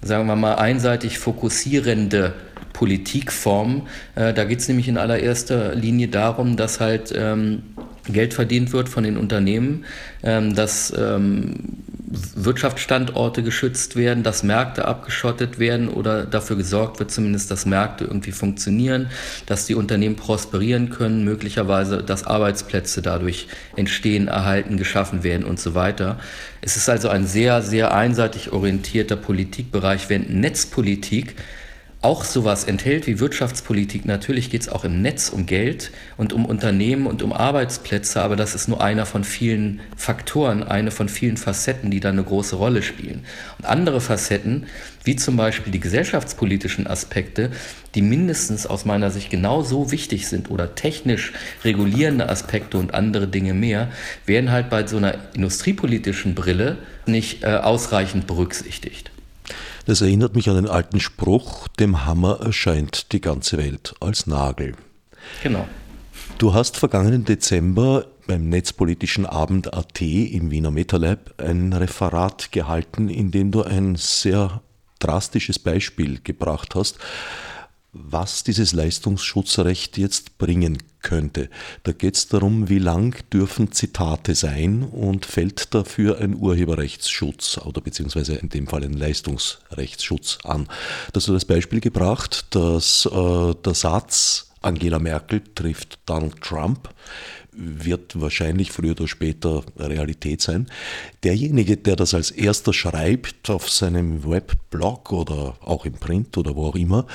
sagen 0.01 0.27
wir 0.27 0.35
mal, 0.35 0.55
einseitig 0.55 1.19
fokussierende 1.19 2.33
Politikform. 2.73 3.87
Äh, 4.15 4.33
da 4.33 4.43
geht 4.43 4.59
es 4.59 4.67
nämlich 4.67 4.87
in 4.87 4.97
allererster 4.97 5.73
Linie 5.73 6.07
darum, 6.09 6.57
dass 6.57 6.79
halt 6.79 7.13
ähm, 7.15 7.63
Geld 8.05 8.33
verdient 8.33 8.71
wird 8.73 8.89
von 8.89 9.03
den 9.03 9.17
Unternehmen, 9.17 9.85
ähm, 10.23 10.55
dass 10.55 10.93
ähm, 10.97 11.83
Wirtschaftsstandorte 12.09 13.43
geschützt 13.43 13.97
werden, 13.97 14.23
dass 14.23 14.41
Märkte 14.41 14.85
abgeschottet 14.85 15.59
werden 15.59 15.89
oder 15.89 16.25
dafür 16.25 16.55
gesorgt 16.55 16.99
wird 16.99 17.11
zumindest, 17.11 17.51
dass 17.51 17.65
Märkte 17.65 18.05
irgendwie 18.05 18.31
funktionieren, 18.31 19.09
dass 19.45 19.65
die 19.65 19.75
Unternehmen 19.75 20.15
prosperieren 20.15 20.89
können, 20.89 21.25
möglicherweise, 21.25 22.01
dass 22.03 22.25
Arbeitsplätze 22.25 23.01
dadurch 23.01 23.47
entstehen, 23.75 24.29
erhalten, 24.29 24.77
geschaffen 24.77 25.23
werden 25.23 25.45
und 25.45 25.59
so 25.59 25.75
weiter. 25.75 26.17
Es 26.61 26.77
ist 26.77 26.87
also 26.87 27.09
ein 27.09 27.27
sehr, 27.27 27.61
sehr 27.61 27.93
einseitig 27.93 28.53
orientierter 28.53 29.17
Politikbereich, 29.17 30.09
während 30.09 30.33
Netzpolitik 30.33 31.35
auch 32.01 32.23
sowas 32.23 32.63
enthält 32.63 33.07
wie 33.07 33.19
Wirtschaftspolitik. 33.19 34.05
Natürlich 34.05 34.51
geht 34.51 34.61
es 34.61 34.69
auch 34.69 34.85
im 34.85 35.01
Netz 35.01 35.29
um 35.29 35.47
Geld 35.47 35.91
und 36.15 36.31
um 36.31 36.45
Unternehmen 36.45 37.07
und 37.07 37.23
um 37.23 37.33
Arbeitsplätze, 37.33 38.21
aber 38.21 38.35
das 38.35 38.53
ist 38.53 38.67
nur 38.67 38.83
einer 38.83 39.07
von 39.07 39.23
vielen 39.23 39.81
Faktoren, 39.95 40.61
eine 40.61 40.91
von 40.91 41.09
vielen 41.09 41.37
Facetten, 41.37 41.89
die 41.89 41.99
da 41.99 42.09
eine 42.09 42.23
große 42.23 42.55
Rolle 42.55 42.83
spielen. 42.83 43.25
Und 43.57 43.65
andere 43.65 43.99
Facetten, 43.99 44.67
wie 45.03 45.15
zum 45.15 45.37
Beispiel 45.37 45.71
die 45.71 45.79
gesellschaftspolitischen 45.79 46.85
Aspekte, 46.85 47.49
die 47.95 48.03
mindestens 48.03 48.67
aus 48.67 48.85
meiner 48.85 49.09
Sicht 49.09 49.31
genauso 49.31 49.91
wichtig 49.91 50.27
sind 50.27 50.51
oder 50.51 50.75
technisch 50.75 51.33
regulierende 51.63 52.29
Aspekte 52.29 52.77
und 52.77 52.93
andere 52.93 53.27
Dinge 53.27 53.55
mehr, 53.55 53.89
werden 54.27 54.51
halt 54.51 54.69
bei 54.69 54.85
so 54.85 54.97
einer 54.97 55.15
industriepolitischen 55.33 56.35
Brille 56.35 56.77
nicht 57.07 57.43
äh, 57.43 57.47
ausreichend 57.47 58.27
berücksichtigt. 58.27 59.09
Das 59.87 60.01
erinnert 60.01 60.35
mich 60.35 60.49
an 60.49 60.57
den 60.57 60.67
alten 60.67 60.99
Spruch, 60.99 61.69
dem 61.69 62.05
Hammer 62.05 62.41
erscheint 62.41 63.13
die 63.13 63.21
ganze 63.21 63.57
Welt 63.57 63.95
als 64.01 64.27
Nagel. 64.27 64.75
Genau. 65.41 65.65
Du 66.37 66.53
hast 66.53 66.75
vergangenen 66.75 67.23
Dezember 67.23 68.05
beim 68.27 68.49
Netzpolitischen 68.49 69.25
Abend 69.25 69.73
AT 69.73 70.01
im 70.01 70.51
Wiener 70.51 70.71
MetaLab 70.71 71.35
ein 71.37 71.71
Referat 71.71 72.51
gehalten, 72.51 73.07
in 73.07 73.31
dem 73.31 73.51
du 73.51 73.63
ein 73.63 73.95
sehr 73.95 74.61
drastisches 74.99 75.57
Beispiel 75.57 76.19
gebracht 76.21 76.75
hast, 76.75 76.99
was 78.03 78.43
dieses 78.43 78.73
Leistungsschutzrecht 78.73 79.97
jetzt 79.97 80.37
bringen 80.37 80.77
könnte. 81.01 81.49
Da 81.83 81.91
geht 81.91 82.15
es 82.15 82.27
darum, 82.27 82.69
wie 82.69 82.79
lang 82.79 83.15
dürfen 83.31 83.71
Zitate 83.71 84.35
sein 84.35 84.83
und 84.83 85.25
fällt 85.25 85.73
dafür 85.73 86.19
ein 86.19 86.35
Urheberrechtsschutz 86.35 87.59
oder 87.59 87.81
beziehungsweise 87.81 88.35
in 88.35 88.49
dem 88.49 88.67
Fall 88.67 88.83
ein 88.83 88.93
Leistungsrechtsschutz 88.93 90.39
an. 90.43 90.65
Da 90.65 91.17
hast 91.17 91.27
du 91.27 91.33
das 91.33 91.45
Beispiel 91.45 91.79
gebracht, 91.79 92.47
dass 92.51 93.05
äh, 93.05 93.53
der 93.53 93.73
Satz 93.73 94.51
Angela 94.61 94.99
Merkel 94.99 95.41
trifft 95.55 95.99
Donald 96.05 96.41
Trump 96.41 96.89
wird 97.57 98.21
wahrscheinlich 98.21 98.71
früher 98.71 98.91
oder 98.91 99.07
später 99.07 99.63
Realität 99.77 100.41
sein. 100.41 100.67
Derjenige, 101.23 101.75
der 101.75 101.95
das 101.95 102.13
als 102.13 102.29
erster 102.29 102.71
schreibt 102.71 103.49
auf 103.49 103.69
seinem 103.69 104.29
Webblog 104.29 105.11
oder 105.11 105.57
auch 105.61 105.85
im 105.85 105.93
Print 105.93 106.37
oder 106.37 106.55
wo 106.55 106.67
auch 106.67 106.75
immer, 106.75 107.07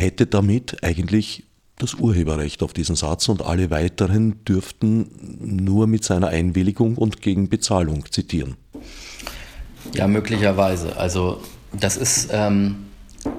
hätte 0.00 0.26
damit 0.26 0.82
eigentlich 0.82 1.44
das 1.78 1.94
Urheberrecht 1.94 2.62
auf 2.62 2.72
diesen 2.72 2.96
Satz 2.96 3.28
und 3.28 3.42
alle 3.42 3.70
weiteren 3.70 4.44
dürften 4.44 5.10
nur 5.40 5.86
mit 5.86 6.04
seiner 6.04 6.28
Einwilligung 6.28 6.96
und 6.96 7.22
gegen 7.22 7.48
Bezahlung 7.48 8.04
zitieren. 8.10 8.56
Ja, 9.94 10.06
möglicherweise. 10.06 10.96
Also 10.96 11.40
das 11.72 11.96
ist 11.96 12.28
ähm, 12.32 12.90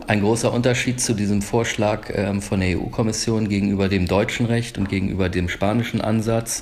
ein 0.08 0.22
großer 0.22 0.52
Unterschied 0.52 1.00
zu 1.00 1.14
diesem 1.14 1.42
Vorschlag 1.42 2.12
ähm, 2.14 2.42
von 2.42 2.60
der 2.60 2.80
EU-Kommission 2.80 3.48
gegenüber 3.48 3.90
dem 3.90 4.08
deutschen 4.08 4.46
Recht 4.46 4.78
und 4.78 4.90
gegenüber 4.90 5.30
dem 5.30 5.50
spanischen 5.50 6.02
Ansatz. 6.02 6.62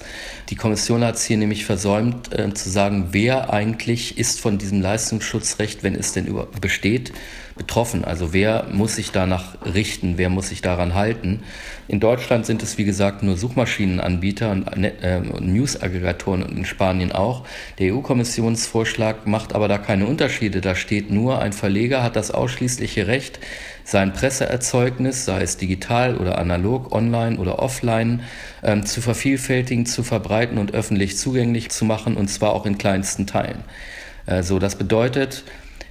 Die 0.50 0.56
Kommission 0.56 1.04
hat 1.04 1.16
es 1.16 1.26
hier 1.26 1.38
nämlich 1.38 1.66
versäumt 1.66 2.34
äh, 2.38 2.54
zu 2.54 2.70
sagen, 2.70 3.10
wer 3.12 3.52
eigentlich 3.52 4.18
ist 4.18 4.40
von 4.40 4.58
diesem 4.58 4.82
Leistungsschutzrecht, 4.82 5.84
wenn 5.84 5.96
es 5.96 6.14
denn 6.14 6.34
besteht, 6.62 7.12
betroffen. 7.60 8.04
Also 8.06 8.34
wer 8.34 8.65
muss 8.72 8.95
sich 8.95 9.12
danach 9.12 9.56
richten, 9.63 10.17
wer 10.17 10.30
muss 10.30 10.50
sich 10.50 10.62
daran 10.63 10.95
halten. 10.95 11.43
In 11.88 12.00
Deutschland 12.00 12.48
sind 12.48 12.63
es, 12.63 12.80
wie 12.80 12.86
gesagt, 12.86 13.22
nur 13.22 13.38
Suchmaschinenanbieter 13.38 14.50
und 14.50 14.65
äh, 14.84 15.19
News-Aggregatoren 15.19 16.41
und 16.41 16.58
in 16.58 16.65
Spanien 16.65 17.12
auch. 17.12 17.45
Der 17.78 17.93
EU-Kommissionsvorschlag 17.93 19.28
macht 19.28 19.54
aber 19.54 19.67
da 19.67 19.78
keine 19.78 20.08
Unterschiede. 20.08 20.62
Da 20.62 20.74
steht 20.74 21.12
nur, 21.12 21.39
ein 21.39 21.54
Verleger 21.54 22.02
hat 22.02 22.15
das 22.15 22.32
ausschließliche 22.32 23.06
Recht, 23.06 23.39
sein 23.84 24.13
Presseerzeugnis, 24.13 25.26
sei 25.26 25.41
es 25.41 25.58
digital 25.58 26.15
oder 26.15 26.38
analog, 26.38 26.93
online 26.93 27.38
oder 27.38 27.60
offline, 27.60 28.22
ähm, 28.63 28.86
zu 28.86 29.02
vervielfältigen, 29.02 29.86
zu 29.86 30.04
verbreiten 30.04 30.58
und 30.58 30.74
öffentlich 30.74 31.17
zugänglich 31.17 31.69
zu 31.69 31.86
machen, 31.86 32.15
und 32.15 32.30
zwar 32.30 32.54
auch 32.54 32.65
in 32.65 32.78
kleinsten 32.78 33.28
Teilen. 33.28 33.63
Äh, 34.28 34.43
so, 34.43 34.60
das 34.60 34.78
bedeutet, 34.78 35.43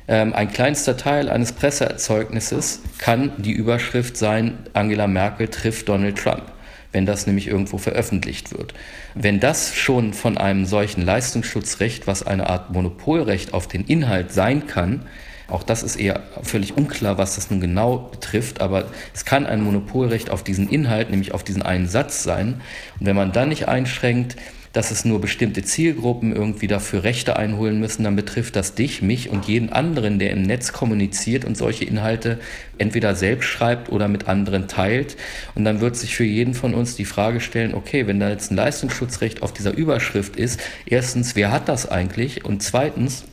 ein 0.09 0.51
kleinster 0.51 0.97
Teil 0.97 1.29
eines 1.29 1.53
Presseerzeugnisses 1.53 2.81
kann 2.97 3.33
die 3.37 3.53
Überschrift 3.53 4.17
sein, 4.17 4.59
Angela 4.73 5.07
Merkel 5.07 5.49
trifft 5.49 5.89
Donald 5.89 6.17
Trump 6.17 6.45
wenn 6.93 7.07
das 7.07 7.27
nämlich 7.27 7.49
irgendwo 7.49 7.79
veröffentlicht 7.79 8.57
wird. 8.57 8.75
Wenn 9.15 9.41
das 9.41 9.75
schon 9.75 10.15
von 10.15 10.39
einem 10.39 10.65
solchen 10.65 11.03
Leistungsschutzrecht, 11.03 12.07
was 12.07 12.27
eine 12.27 12.49
Art 12.49 12.73
Monopolrecht 12.73 13.53
auf 13.53 13.69
den 13.69 13.85
Inhalt 13.85 14.33
sein 14.33 14.67
kann, 14.67 15.03
auch 15.49 15.63
das 15.63 15.83
ist 15.83 15.97
eher 15.97 16.23
völlig 16.43 16.77
unklar, 16.77 17.17
was 17.17 17.35
das 17.35 17.51
nun 17.51 17.61
genau 17.61 17.99
betrifft, 17.99 18.61
aber 18.61 18.87
es 19.15 19.25
kann 19.25 19.47
ein 19.47 19.63
Monopolrecht 19.63 20.29
auf 20.29 20.45
diesen 20.45 20.69
Inhalt, 20.69 21.11
nämlich 21.11 21.33
auf 21.33 21.43
diesen 21.43 21.63
einen 21.63 21.89
Satz 21.89 22.23
sein. 22.23 22.61
Und 23.01 23.07
wenn 23.07 23.17
man 23.17 23.33
dann 23.33 23.49
nicht 23.49 23.67
einschränkt, 23.67 24.37
dass 24.79 24.93
es 24.93 25.05
nur 25.05 25.21
bestimmte 25.21 25.65
Zielgruppen 25.65 26.33
irgendwie 26.33 26.69
dafür 26.69 27.03
Rechte 27.03 27.37
einholen 27.37 27.81
müssen, 27.81 28.05
dann 28.05 28.15
betrifft 28.15 28.55
das 28.55 28.77
dich, 28.77 29.03
mich 29.03 29.29
und 29.29 29.49
jeden 29.49 29.73
anderen, 29.73 30.21
der 30.21 30.31
im 30.31 30.43
Netz 30.43 30.73
kommuniziert 30.73 31.45
und 31.45 31.57
solche 31.57 31.85
Inhalte 31.85 32.39
entweder 32.79 33.17
selbst 33.17 33.47
schreibt 33.47 33.91
oder 33.91 34.07
mit 34.07 34.29
anderen 34.29 34.69
teilt. 34.69 35.17
Und 35.57 35.65
dann 35.65 35.81
wird 35.81 35.97
sich 35.97 36.15
für 36.15 36.23
jeden 36.23 36.55
von 36.55 36.75
uns 36.75 36.95
die 36.95 37.07
Frage 37.07 37.41
stellen, 37.41 37.75
okay, 37.75 38.07
wenn 38.07 38.21
da 38.21 38.31
jetzt 38.31 38.53
ein 38.53 38.57
Leistungsschutzrecht 38.57 39.43
auf 39.43 39.53
dieser 39.53 39.77
Überschrift 39.77 40.37
ist, 40.37 40.61
erstens, 40.87 41.35
wer 41.35 41.51
hat 41.51 41.69
das 41.69 41.91
eigentlich? 41.91 42.45
Und 42.45 42.63
zweitens, 42.63 43.25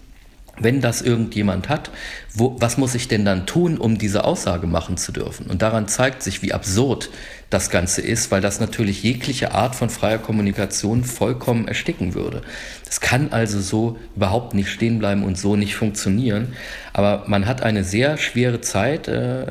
wenn 0.58 0.82
das 0.82 1.04
irgendjemand 1.04 1.70
hat, 1.70 1.92
wo, 2.34 2.56
was 2.60 2.78
muss 2.78 2.96
ich 2.96 3.08
denn 3.08 3.24
dann 3.24 3.46
tun, 3.46 3.78
um 3.78 4.00
diese 4.00 4.24
Aussage 4.24 4.66
machen 4.66 4.98
zu 4.98 5.12
dürfen? 5.12 5.46
Und 5.46 5.62
daran 5.62 5.88
zeigt 5.88 6.24
sich, 6.24 6.42
wie 6.42 6.54
absurd 6.54 7.12
das 7.50 7.70
Ganze 7.70 8.02
ist, 8.02 8.32
weil 8.32 8.42
das 8.42 8.60
natürlich 8.60 9.04
jegliche 9.04 9.54
Art 9.54 9.76
von 9.76 9.90
freier 9.90 10.18
Kommunikation 10.18 11.04
vollkommen 11.04 11.68
ersticken 11.68 12.14
würde. 12.14 12.42
Das 12.86 13.00
kann 13.02 13.32
also 13.32 13.60
so 13.62 13.98
überhaupt 14.16 14.54
nicht 14.54 14.70
stehen 14.70 15.00
bleiben 15.00 15.24
und 15.24 15.38
so 15.38 15.56
nicht 15.56 15.76
funktionieren. 15.76 16.54
Aber 16.94 17.24
man 17.28 17.46
hat 17.46 17.62
eine 17.62 17.84
sehr 17.84 18.18
schwere 18.18 18.62
Zeit. 18.62 19.08
Äh, 19.08 19.48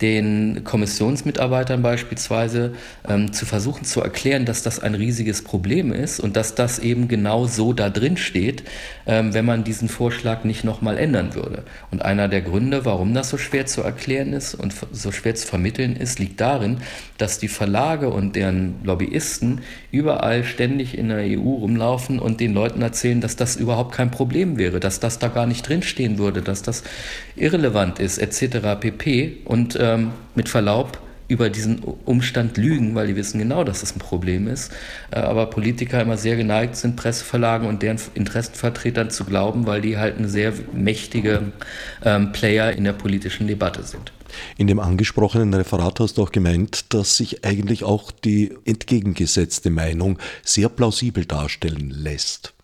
den 0.00 0.62
Kommissionsmitarbeitern 0.62 1.82
beispielsweise 1.82 2.74
ähm, 3.08 3.32
zu 3.32 3.46
versuchen 3.46 3.84
zu 3.84 4.00
erklären, 4.00 4.44
dass 4.44 4.62
das 4.62 4.78
ein 4.78 4.94
riesiges 4.94 5.42
Problem 5.42 5.92
ist 5.92 6.20
und 6.20 6.36
dass 6.36 6.54
das 6.54 6.78
eben 6.78 7.08
genau 7.08 7.46
so 7.46 7.72
da 7.72 7.90
drin 7.90 8.16
steht, 8.16 8.62
wenn 9.32 9.44
man 9.44 9.64
diesen 9.64 9.88
Vorschlag 9.88 10.44
nicht 10.44 10.62
nochmal 10.62 10.98
ändern 10.98 11.34
würde. 11.34 11.64
Und 11.90 12.02
einer 12.02 12.28
der 12.28 12.42
Gründe, 12.42 12.84
warum 12.84 13.12
das 13.14 13.30
so 13.30 13.38
schwer 13.38 13.66
zu 13.66 13.82
erklären 13.82 14.32
ist 14.32 14.54
und 14.54 14.72
so 14.92 15.10
schwer 15.10 15.34
zu 15.34 15.46
vermitteln 15.46 15.96
ist, 15.96 16.20
liegt 16.20 16.40
darin, 16.40 16.78
dass 17.16 17.38
die 17.38 17.48
Verlage 17.48 18.10
und 18.10 18.36
deren 18.36 18.76
Lobbyisten 18.84 19.62
überall 19.90 20.44
ständig 20.44 20.96
in 20.96 21.08
der 21.08 21.18
EU 21.18 21.54
rumlaufen 21.54 22.20
und 22.20 22.38
den 22.38 22.54
Leuten 22.54 22.82
erzählen, 22.82 23.20
dass 23.20 23.34
das 23.34 23.56
überhaupt 23.56 23.94
kein 23.94 24.12
Problem 24.12 24.58
wäre, 24.58 24.78
dass 24.78 25.00
das 25.00 25.18
da 25.18 25.26
gar 25.26 25.46
nicht 25.46 25.68
drinstehen 25.68 26.18
würde, 26.18 26.40
dass 26.42 26.62
das 26.62 26.84
irrelevant 27.34 27.98
ist, 27.98 28.18
etc. 28.18 28.78
pp. 28.80 29.38
Und 29.44 29.74
äh, 29.74 29.88
ähm, 29.88 30.12
mit 30.34 30.48
Verlaub 30.48 30.98
über 31.28 31.50
diesen 31.50 31.80
Umstand 31.80 32.56
lügen, 32.56 32.94
weil 32.94 33.06
die 33.06 33.16
wissen 33.16 33.38
genau, 33.38 33.62
dass 33.62 33.80
das 33.80 33.94
ein 33.94 33.98
Problem 33.98 34.48
ist. 34.48 34.72
Äh, 35.10 35.20
aber 35.20 35.46
Politiker 35.46 36.00
immer 36.00 36.16
sehr 36.16 36.36
geneigt 36.36 36.76
sind, 36.76 36.96
Presseverlagen 36.96 37.68
und 37.68 37.82
deren 37.82 37.98
Interessenvertretern 38.14 39.10
zu 39.10 39.24
glauben, 39.24 39.66
weil 39.66 39.82
die 39.82 39.98
halt 39.98 40.18
eine 40.18 40.28
sehr 40.28 40.54
mächtige 40.72 41.52
ähm, 42.04 42.32
Player 42.32 42.72
in 42.72 42.84
der 42.84 42.94
politischen 42.94 43.46
Debatte 43.46 43.82
sind. 43.82 44.12
In 44.56 44.66
dem 44.66 44.78
angesprochenen 44.78 45.54
Referat 45.54 46.00
hast 46.00 46.18
du 46.18 46.22
auch 46.22 46.32
gemeint, 46.32 46.92
dass 46.92 47.16
sich 47.16 47.44
eigentlich 47.44 47.84
auch 47.84 48.10
die 48.10 48.52
entgegengesetzte 48.64 49.70
Meinung 49.70 50.18
sehr 50.42 50.68
plausibel 50.68 51.24
darstellen 51.24 51.90
lässt 51.90 52.54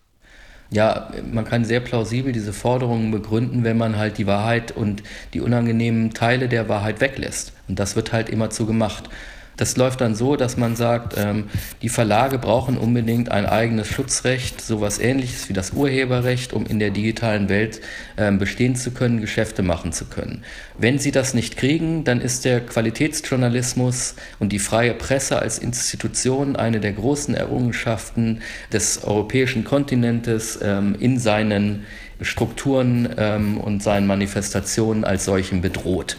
ja, 0.71 1.09
man 1.31 1.45
kann 1.45 1.65
sehr 1.65 1.79
plausibel 1.79 2.31
diese 2.31 2.53
Forderungen 2.53 3.11
begründen, 3.11 3.63
wenn 3.63 3.77
man 3.77 3.97
halt 3.97 4.17
die 4.17 4.27
Wahrheit 4.27 4.71
und 4.71 5.03
die 5.33 5.41
unangenehmen 5.41 6.13
Teile 6.13 6.49
der 6.49 6.69
Wahrheit 6.69 7.01
weglässt. 7.01 7.53
Und 7.67 7.79
das 7.79 7.95
wird 7.95 8.13
halt 8.13 8.29
immer 8.29 8.49
zu 8.49 8.65
gemacht. 8.65 9.09
Das 9.57 9.77
läuft 9.77 10.01
dann 10.01 10.15
so, 10.15 10.35
dass 10.35 10.57
man 10.57 10.75
sagt, 10.75 11.15
ähm, 11.17 11.45
die 11.81 11.89
Verlage 11.89 12.37
brauchen 12.37 12.77
unbedingt 12.77 13.31
ein 13.31 13.45
eigenes 13.45 13.87
Schutzrecht, 13.87 14.61
sowas 14.61 14.99
ähnliches 14.99 15.49
wie 15.49 15.53
das 15.53 15.71
Urheberrecht, 15.71 16.53
um 16.53 16.65
in 16.65 16.79
der 16.79 16.89
digitalen 16.89 17.49
Welt 17.49 17.81
ähm, 18.17 18.37
bestehen 18.37 18.75
zu 18.75 18.91
können, 18.91 19.21
Geschäfte 19.21 19.63
machen 19.63 19.91
zu 19.91 20.05
können. 20.05 20.43
Wenn 20.77 20.99
sie 20.99 21.11
das 21.11 21.33
nicht 21.33 21.57
kriegen, 21.57 22.03
dann 22.03 22.19
ist 22.19 22.45
der 22.45 22.61
Qualitätsjournalismus 22.61 24.15
und 24.39 24.51
die 24.51 24.59
freie 24.59 24.93
Presse 24.93 25.39
als 25.39 25.57
Institution 25.57 26.55
eine 26.55 26.79
der 26.79 26.93
großen 26.93 27.33
Errungenschaften 27.33 28.41
des 28.73 29.03
europäischen 29.03 29.63
Kontinentes 29.63 30.59
ähm, 30.61 30.95
in 30.99 31.17
seinen 31.17 31.85
Strukturen 32.21 33.09
ähm, 33.17 33.57
und 33.57 33.83
seinen 33.83 34.07
Manifestationen 34.07 35.03
als 35.03 35.25
solchen 35.25 35.61
bedroht. 35.61 36.17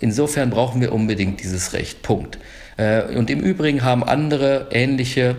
Insofern 0.00 0.50
brauchen 0.50 0.80
wir 0.80 0.92
unbedingt 0.92 1.42
dieses 1.42 1.72
Recht. 1.72 2.02
Punkt. 2.02 2.38
Äh, 2.78 3.02
und 3.14 3.28
im 3.28 3.40
Übrigen 3.40 3.84
haben 3.84 4.02
andere 4.02 4.68
ähnliche 4.70 5.36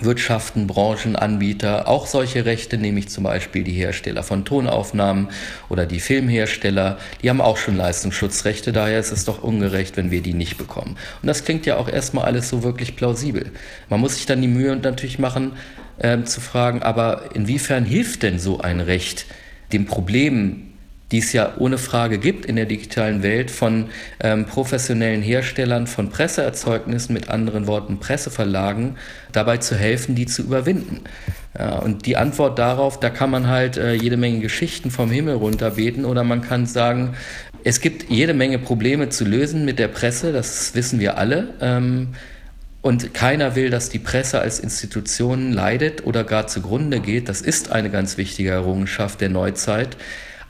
Wirtschaften, 0.00 0.66
Branchen, 0.66 1.14
Anbieter 1.14 1.86
auch 1.86 2.06
solche 2.06 2.44
Rechte, 2.44 2.78
nämlich 2.78 3.08
zum 3.08 3.24
Beispiel 3.24 3.62
die 3.62 3.72
Hersteller 3.72 4.24
von 4.24 4.44
Tonaufnahmen 4.44 5.28
oder 5.68 5.86
die 5.86 6.00
Filmhersteller, 6.00 6.98
die 7.22 7.30
haben 7.30 7.40
auch 7.40 7.56
schon 7.56 7.76
Leistungsschutzrechte, 7.76 8.72
daher 8.72 8.98
ist 8.98 9.12
es 9.12 9.24
doch 9.24 9.42
ungerecht, 9.42 9.96
wenn 9.96 10.10
wir 10.10 10.20
die 10.20 10.34
nicht 10.34 10.58
bekommen. 10.58 10.96
Und 11.22 11.28
das 11.28 11.44
klingt 11.44 11.64
ja 11.64 11.76
auch 11.76 11.88
erstmal 11.88 12.24
alles 12.24 12.48
so 12.48 12.64
wirklich 12.64 12.96
plausibel. 12.96 13.52
Man 13.88 14.00
muss 14.00 14.16
sich 14.16 14.26
dann 14.26 14.42
die 14.42 14.48
Mühe 14.48 14.74
natürlich 14.74 15.20
machen, 15.20 15.52
äh, 15.98 16.22
zu 16.24 16.40
fragen, 16.40 16.82
aber 16.82 17.30
inwiefern 17.34 17.84
hilft 17.84 18.24
denn 18.24 18.40
so 18.40 18.60
ein 18.60 18.80
Recht 18.80 19.26
dem 19.72 19.86
Problem 19.86 20.73
die 21.12 21.18
es 21.18 21.32
ja 21.32 21.54
ohne 21.58 21.78
Frage 21.78 22.18
gibt 22.18 22.46
in 22.46 22.56
der 22.56 22.66
digitalen 22.66 23.22
Welt 23.22 23.50
von 23.50 23.86
ähm, 24.20 24.46
professionellen 24.46 25.22
Herstellern 25.22 25.86
von 25.86 26.10
Presseerzeugnissen, 26.10 27.12
mit 27.12 27.28
anderen 27.28 27.66
Worten 27.66 28.00
Presseverlagen, 28.00 28.96
dabei 29.32 29.58
zu 29.58 29.76
helfen, 29.76 30.14
die 30.14 30.26
zu 30.26 30.42
überwinden. 30.42 31.00
Ja, 31.58 31.78
und 31.78 32.06
die 32.06 32.16
Antwort 32.16 32.58
darauf, 32.58 32.98
da 32.98 33.10
kann 33.10 33.30
man 33.30 33.48
halt 33.48 33.76
äh, 33.76 33.92
jede 33.92 34.16
Menge 34.16 34.40
Geschichten 34.40 34.90
vom 34.90 35.10
Himmel 35.10 35.34
runterbeten 35.34 36.04
oder 36.04 36.24
man 36.24 36.40
kann 36.40 36.66
sagen, 36.66 37.14
es 37.62 37.80
gibt 37.80 38.10
jede 38.10 38.34
Menge 38.34 38.58
Probleme 38.58 39.08
zu 39.08 39.24
lösen 39.24 39.64
mit 39.64 39.78
der 39.78 39.88
Presse, 39.88 40.32
das 40.32 40.74
wissen 40.74 41.00
wir 41.00 41.16
alle. 41.16 41.54
Ähm, 41.60 42.08
und 42.82 43.14
keiner 43.14 43.56
will, 43.56 43.70
dass 43.70 43.88
die 43.88 43.98
Presse 43.98 44.40
als 44.40 44.60
Institution 44.60 45.52
leidet 45.52 46.04
oder 46.04 46.22
gar 46.22 46.48
zugrunde 46.48 47.00
geht. 47.00 47.30
Das 47.30 47.40
ist 47.40 47.72
eine 47.72 47.88
ganz 47.88 48.18
wichtige 48.18 48.50
Errungenschaft 48.50 49.22
der 49.22 49.30
Neuzeit. 49.30 49.96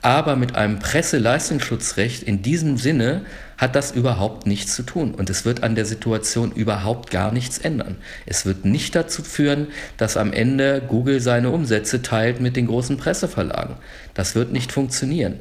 Aber 0.05 0.37
mit 0.37 0.55
einem 0.55 0.81
Presseleistungsschutzrecht 0.81 2.23
in 2.25 2.43
diesem 2.43 2.77
Sinne 2.77 3.23
hat 3.57 3.75
das 3.75 3.91
überhaupt 3.91 4.47
nichts 4.47 4.77
zu 4.77 4.83
tun. 4.83 5.15
Und 5.15 5.31
es 5.31 5.47
wird 5.47 5.63
an 5.63 5.77
der 5.77 5.87
Situation 5.87 6.53
überhaupt 6.53 7.11
gar 7.11 7.33
nichts 7.33 7.57
ändern. 7.57 7.97
Es 8.27 8.45
wird 8.45 8.67
nicht 8.67 8.95
dazu 8.95 9.23
führen, 9.23 9.69
dass 9.97 10.19
am 10.19 10.35
Ende 10.35 10.83
Google 10.87 11.23
seine 11.23 11.49
Umsätze 11.49 12.03
teilt 12.03 12.39
mit 12.39 12.55
den 12.55 12.67
großen 12.67 12.99
Presseverlagen. 12.99 13.77
Das 14.13 14.35
wird 14.35 14.53
nicht 14.53 14.73
funktionieren. 14.73 15.39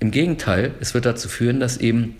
Im 0.00 0.12
Gegenteil, 0.12 0.72
es 0.80 0.94
wird 0.94 1.04
dazu 1.04 1.28
führen, 1.28 1.60
dass 1.60 1.76
eben 1.76 2.16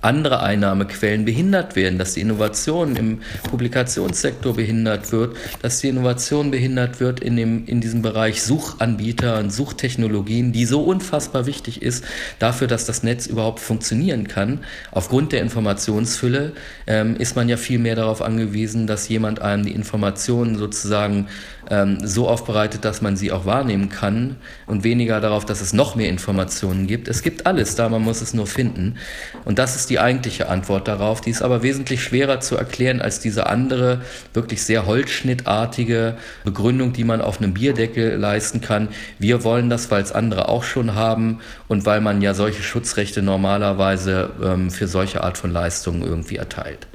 andere 0.00 0.42
Einnahmequellen 0.42 1.24
behindert 1.24 1.74
werden, 1.74 1.98
dass 1.98 2.14
die 2.14 2.20
Innovation 2.20 2.94
im 2.96 3.20
Publikationssektor 3.50 4.54
behindert 4.54 5.10
wird, 5.10 5.36
dass 5.62 5.80
die 5.80 5.88
Innovation 5.88 6.50
behindert 6.50 7.00
wird 7.00 7.20
in, 7.20 7.36
dem, 7.36 7.66
in 7.66 7.80
diesem 7.80 8.02
Bereich 8.02 8.42
Suchanbieter 8.42 9.38
und 9.38 9.50
Suchtechnologien, 9.50 10.52
die 10.52 10.66
so 10.66 10.82
unfassbar 10.82 11.46
wichtig 11.46 11.82
ist 11.82 12.04
dafür, 12.38 12.68
dass 12.68 12.86
das 12.86 13.02
Netz 13.02 13.26
überhaupt 13.26 13.60
funktionieren 13.60 14.28
kann. 14.28 14.60
Aufgrund 14.92 15.32
der 15.32 15.40
Informationsfülle 15.40 16.52
ähm, 16.86 17.16
ist 17.16 17.34
man 17.34 17.48
ja 17.48 17.56
viel 17.56 17.78
mehr 17.78 17.96
darauf 17.96 18.22
angewiesen, 18.22 18.86
dass 18.86 19.08
jemand 19.08 19.40
einem 19.42 19.64
die 19.64 19.72
Informationen 19.72 20.56
sozusagen 20.56 21.26
ähm, 21.70 21.98
so 22.06 22.28
aufbereitet, 22.28 22.84
dass 22.84 23.02
man 23.02 23.16
sie 23.16 23.32
auch 23.32 23.46
wahrnehmen 23.46 23.88
kann 23.88 24.36
und 24.66 24.84
weniger 24.84 25.20
darauf, 25.20 25.44
dass 25.44 25.60
es 25.60 25.72
noch 25.72 25.94
mehr 25.94 26.08
Informationen 26.08 26.86
gibt. 26.86 27.08
Es 27.08 27.22
gibt 27.22 27.46
alles 27.46 27.74
da, 27.74 27.88
man 27.88 28.02
muss 28.02 28.20
es 28.20 28.34
nur 28.34 28.46
finden. 28.46 28.96
Und 29.44 29.58
das 29.58 29.76
ist 29.76 29.90
die 29.90 30.00
eigentliche 30.00 30.48
Antwort 30.48 30.88
darauf. 30.88 31.20
Die 31.20 31.30
ist 31.30 31.42
aber 31.42 31.62
wesentlich 31.62 32.02
schwerer 32.02 32.40
zu 32.40 32.56
erklären 32.56 33.00
als 33.00 33.20
diese 33.20 33.46
andere, 33.46 34.00
wirklich 34.34 34.62
sehr 34.62 34.86
holzschnittartige 34.86 36.16
Begründung, 36.44 36.92
die 36.92 37.04
man 37.04 37.20
auf 37.20 37.38
einem 37.38 37.54
Bierdeckel 37.54 38.16
leisten 38.16 38.60
kann. 38.60 38.88
Wir 39.18 39.44
wollen 39.44 39.70
das, 39.70 39.90
weil 39.90 40.02
es 40.02 40.12
andere 40.12 40.48
auch 40.48 40.64
schon 40.64 40.94
haben 40.94 41.40
und 41.68 41.86
weil 41.86 42.00
man 42.00 42.22
ja 42.22 42.34
solche 42.34 42.62
Schutzrechte 42.62 43.22
normalerweise 43.22 44.30
ähm, 44.42 44.70
für 44.70 44.88
solche 44.88 45.22
Art 45.22 45.38
von 45.38 45.52
Leistungen 45.52 46.02
irgendwie 46.02 46.36
erteilt. 46.36 46.87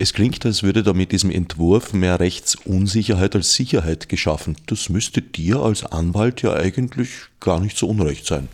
Es 0.00 0.12
klingt, 0.12 0.46
als 0.46 0.62
würde 0.62 0.84
da 0.84 0.92
mit 0.92 1.10
diesem 1.10 1.32
Entwurf 1.32 1.92
mehr 1.92 2.20
Rechtsunsicherheit 2.20 3.34
als 3.34 3.54
Sicherheit 3.54 4.08
geschaffen. 4.08 4.56
Das 4.66 4.88
müsste 4.88 5.22
dir 5.22 5.58
als 5.58 5.84
Anwalt 5.84 6.40
ja 6.42 6.54
eigentlich 6.54 7.08
gar 7.40 7.58
nicht 7.58 7.76
so 7.76 7.88
unrecht 7.88 8.24
sein. 8.24 8.46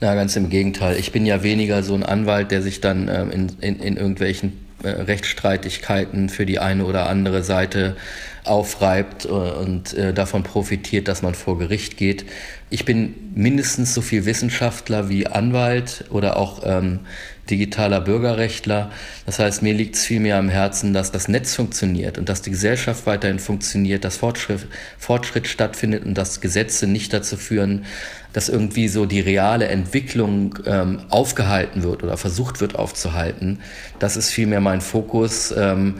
Na, 0.00 0.16
ganz 0.16 0.34
im 0.34 0.50
Gegenteil. 0.50 0.96
Ich 0.98 1.12
bin 1.12 1.26
ja 1.26 1.44
weniger 1.44 1.84
so 1.84 1.94
ein 1.94 2.02
Anwalt, 2.02 2.50
der 2.50 2.62
sich 2.62 2.80
dann 2.80 3.06
ähm, 3.08 3.30
in, 3.30 3.48
in, 3.60 3.80
in 3.80 3.96
irgendwelchen 3.96 4.52
äh, 4.82 4.88
Rechtsstreitigkeiten 4.88 6.28
für 6.28 6.44
die 6.44 6.58
eine 6.58 6.86
oder 6.86 7.08
andere 7.08 7.44
Seite 7.44 7.96
aufreibt 8.48 9.24
äh, 9.24 9.28
und 9.28 9.94
äh, 9.94 10.12
davon 10.12 10.42
profitiert, 10.42 11.08
dass 11.08 11.22
man 11.22 11.34
vor 11.34 11.58
Gericht 11.58 11.96
geht. 11.96 12.24
Ich 12.70 12.84
bin 12.84 13.14
mindestens 13.34 13.94
so 13.94 14.02
viel 14.02 14.26
Wissenschaftler 14.26 15.08
wie 15.08 15.26
Anwalt 15.26 16.04
oder 16.10 16.36
auch 16.36 16.62
ähm, 16.64 17.00
digitaler 17.50 18.00
Bürgerrechtler. 18.00 18.90
Das 19.26 19.38
heißt, 19.38 19.62
mir 19.62 19.74
liegt 19.74 19.96
es 19.96 20.04
vielmehr 20.04 20.36
am 20.36 20.48
Herzen, 20.48 20.92
dass 20.92 21.10
das 21.10 21.28
Netz 21.28 21.54
funktioniert 21.54 22.18
und 22.18 22.28
dass 22.28 22.42
die 22.42 22.50
Gesellschaft 22.50 23.06
weiterhin 23.06 23.38
funktioniert, 23.38 24.04
dass 24.04 24.16
Fortschritt, 24.18 24.66
Fortschritt 24.98 25.46
stattfindet 25.46 26.04
und 26.04 26.14
dass 26.14 26.40
Gesetze 26.40 26.86
nicht 26.86 27.12
dazu 27.12 27.36
führen, 27.36 27.84
dass 28.32 28.48
irgendwie 28.48 28.88
so 28.88 29.06
die 29.06 29.20
reale 29.20 29.68
Entwicklung 29.68 30.58
ähm, 30.66 31.00
aufgehalten 31.08 31.82
wird 31.82 32.02
oder 32.02 32.16
versucht 32.16 32.60
wird 32.60 32.74
aufzuhalten. 32.74 33.60
Das 33.98 34.16
ist 34.16 34.30
vielmehr 34.30 34.60
mein 34.60 34.80
Fokus. 34.80 35.54
Ähm, 35.56 35.94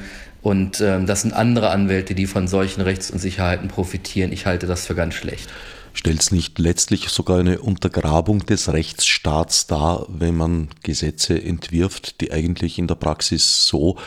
und 0.48 0.80
ähm, 0.80 1.04
das 1.04 1.20
sind 1.20 1.34
andere 1.34 1.68
Anwälte, 1.68 2.14
die 2.14 2.26
von 2.26 2.48
solchen 2.48 2.80
Rechtsunsicherheiten 2.80 3.68
profitieren. 3.68 4.32
Ich 4.32 4.46
halte 4.46 4.66
das 4.66 4.87
für 4.87 4.94
ganz 4.94 5.12
schlecht. 5.12 5.46
Stellt 5.92 6.22
es 6.22 6.32
nicht 6.32 6.58
letztlich 6.58 7.11
sogar 7.11 7.40
eine 7.40 7.58
Untergrabung 7.58 8.46
des 8.46 8.72
Rechtsstaats 8.72 9.66
dar, 9.66 10.06
wenn 10.08 10.34
man 10.34 10.68
Gesetze 10.82 11.38
entwirft, 11.38 12.22
die 12.22 12.32
eigentlich 12.32 12.78
in 12.78 12.87
der 12.87 12.94
Praxis 12.94 13.66
so 13.66 13.98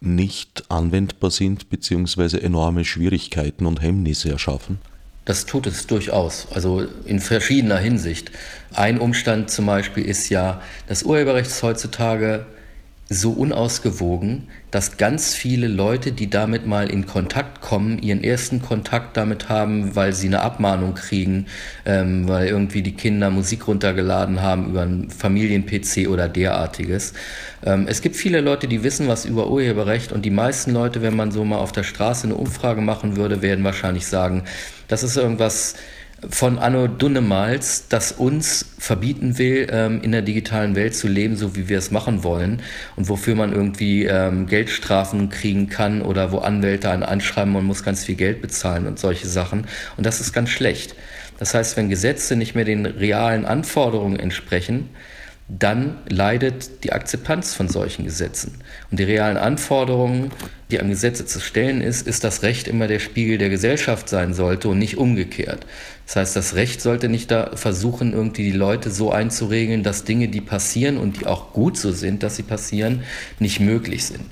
nicht 0.00 0.64
anwendbar 0.70 1.30
sind, 1.30 1.68
beziehungsweise 1.68 2.42
enorme 2.42 2.86
Schwierigkeiten 2.86 3.66
und 3.66 3.82
Hemmnisse 3.82 4.30
erschaffen? 4.30 4.78
Das 5.26 5.44
tut 5.44 5.66
es 5.66 5.86
durchaus, 5.86 6.48
also 6.54 6.86
in 7.04 7.20
verschiedener 7.20 7.76
Hinsicht. 7.76 8.30
Ein 8.72 8.98
Umstand 8.98 9.50
zum 9.50 9.66
Beispiel 9.66 10.06
ist 10.06 10.30
ja, 10.30 10.62
das 10.86 11.02
Urheberrecht 11.02 11.50
ist 11.50 11.62
heutzutage 11.62 12.46
so 13.12 13.32
unausgewogen, 13.32 14.48
dass 14.70 14.96
ganz 14.96 15.34
viele 15.34 15.68
Leute, 15.68 16.12
die 16.12 16.30
damit 16.30 16.66
mal 16.66 16.90
in 16.90 17.06
Kontakt 17.06 17.60
kommen, 17.60 17.98
ihren 18.00 18.24
ersten 18.24 18.62
Kontakt 18.62 19.16
damit 19.16 19.48
haben, 19.48 19.94
weil 19.94 20.12
sie 20.12 20.26
eine 20.26 20.40
Abmahnung 20.40 20.94
kriegen, 20.94 21.46
ähm, 21.84 22.28
weil 22.28 22.48
irgendwie 22.48 22.82
die 22.82 22.94
Kinder 22.94 23.30
Musik 23.30 23.68
runtergeladen 23.68 24.42
haben 24.42 24.70
über 24.70 24.82
einen 24.82 25.10
Familien-PC 25.10 26.08
oder 26.08 26.28
derartiges. 26.28 27.12
Ähm, 27.64 27.86
es 27.88 28.00
gibt 28.00 28.16
viele 28.16 28.40
Leute, 28.40 28.68
die 28.68 28.82
wissen 28.82 29.08
was 29.08 29.24
über 29.24 29.50
Urheberrecht 29.50 30.12
und 30.12 30.24
die 30.24 30.30
meisten 30.30 30.72
Leute, 30.72 31.02
wenn 31.02 31.16
man 31.16 31.30
so 31.32 31.44
mal 31.44 31.58
auf 31.58 31.72
der 31.72 31.84
Straße 31.84 32.26
eine 32.26 32.34
Umfrage 32.34 32.80
machen 32.80 33.16
würde, 33.16 33.42
werden 33.42 33.64
wahrscheinlich 33.64 34.06
sagen, 34.06 34.44
das 34.88 35.02
ist 35.02 35.16
irgendwas, 35.16 35.74
von 36.30 36.58
Anno 36.58 36.86
Dunnemals, 36.86 37.88
das 37.88 38.12
uns 38.12 38.66
verbieten 38.78 39.38
will, 39.38 39.66
ähm, 39.70 40.00
in 40.02 40.12
der 40.12 40.22
digitalen 40.22 40.76
Welt 40.76 40.94
zu 40.94 41.08
leben, 41.08 41.36
so 41.36 41.56
wie 41.56 41.68
wir 41.68 41.78
es 41.78 41.90
machen 41.90 42.22
wollen 42.22 42.62
und 42.96 43.08
wofür 43.08 43.34
man 43.34 43.52
irgendwie 43.52 44.04
ähm, 44.04 44.46
Geldstrafen 44.46 45.30
kriegen 45.30 45.68
kann 45.68 46.02
oder 46.02 46.30
wo 46.30 46.38
Anwälte 46.38 46.90
einen 46.90 47.02
anschreiben, 47.02 47.52
man 47.52 47.64
muss 47.64 47.82
ganz 47.82 48.04
viel 48.04 48.14
Geld 48.14 48.40
bezahlen 48.40 48.86
und 48.86 48.98
solche 48.98 49.26
Sachen. 49.26 49.66
Und 49.96 50.06
das 50.06 50.20
ist 50.20 50.32
ganz 50.32 50.50
schlecht. 50.50 50.94
Das 51.38 51.54
heißt, 51.54 51.76
wenn 51.76 51.88
Gesetze 51.88 52.36
nicht 52.36 52.54
mehr 52.54 52.64
den 52.64 52.86
realen 52.86 53.44
Anforderungen 53.44 54.18
entsprechen, 54.18 54.90
dann 55.58 55.98
leidet 56.08 56.82
die 56.82 56.92
Akzeptanz 56.92 57.54
von 57.54 57.68
solchen 57.68 58.04
Gesetzen. 58.04 58.54
Und 58.90 58.98
die 58.98 59.04
realen 59.04 59.36
Anforderungen, 59.36 60.30
die 60.70 60.80
an 60.80 60.88
Gesetze 60.88 61.26
zu 61.26 61.40
stellen 61.40 61.82
ist, 61.82 62.06
ist 62.06 62.24
das 62.24 62.42
Recht 62.42 62.68
immer 62.68 62.86
der 62.86 63.00
Spiegel 63.00 63.36
der 63.36 63.50
Gesellschaft 63.50 64.08
sein 64.08 64.32
sollte 64.32 64.68
und 64.68 64.78
nicht 64.78 64.96
umgekehrt. 64.96 65.66
Das 66.06 66.16
heißt, 66.16 66.36
das 66.36 66.54
Recht 66.54 66.80
sollte 66.80 67.10
nicht 67.10 67.30
da 67.30 67.54
versuchen, 67.54 68.14
irgendwie 68.14 68.44
die 68.44 68.56
Leute 68.56 68.90
so 68.90 69.12
einzuregeln, 69.12 69.82
dass 69.82 70.04
Dinge, 70.04 70.28
die 70.28 70.40
passieren 70.40 70.96
und 70.96 71.20
die 71.20 71.26
auch 71.26 71.52
gut 71.52 71.76
so 71.76 71.92
sind, 71.92 72.22
dass 72.22 72.36
sie 72.36 72.42
passieren, 72.42 73.02
nicht 73.38 73.60
möglich 73.60 74.06
sind. 74.06 74.24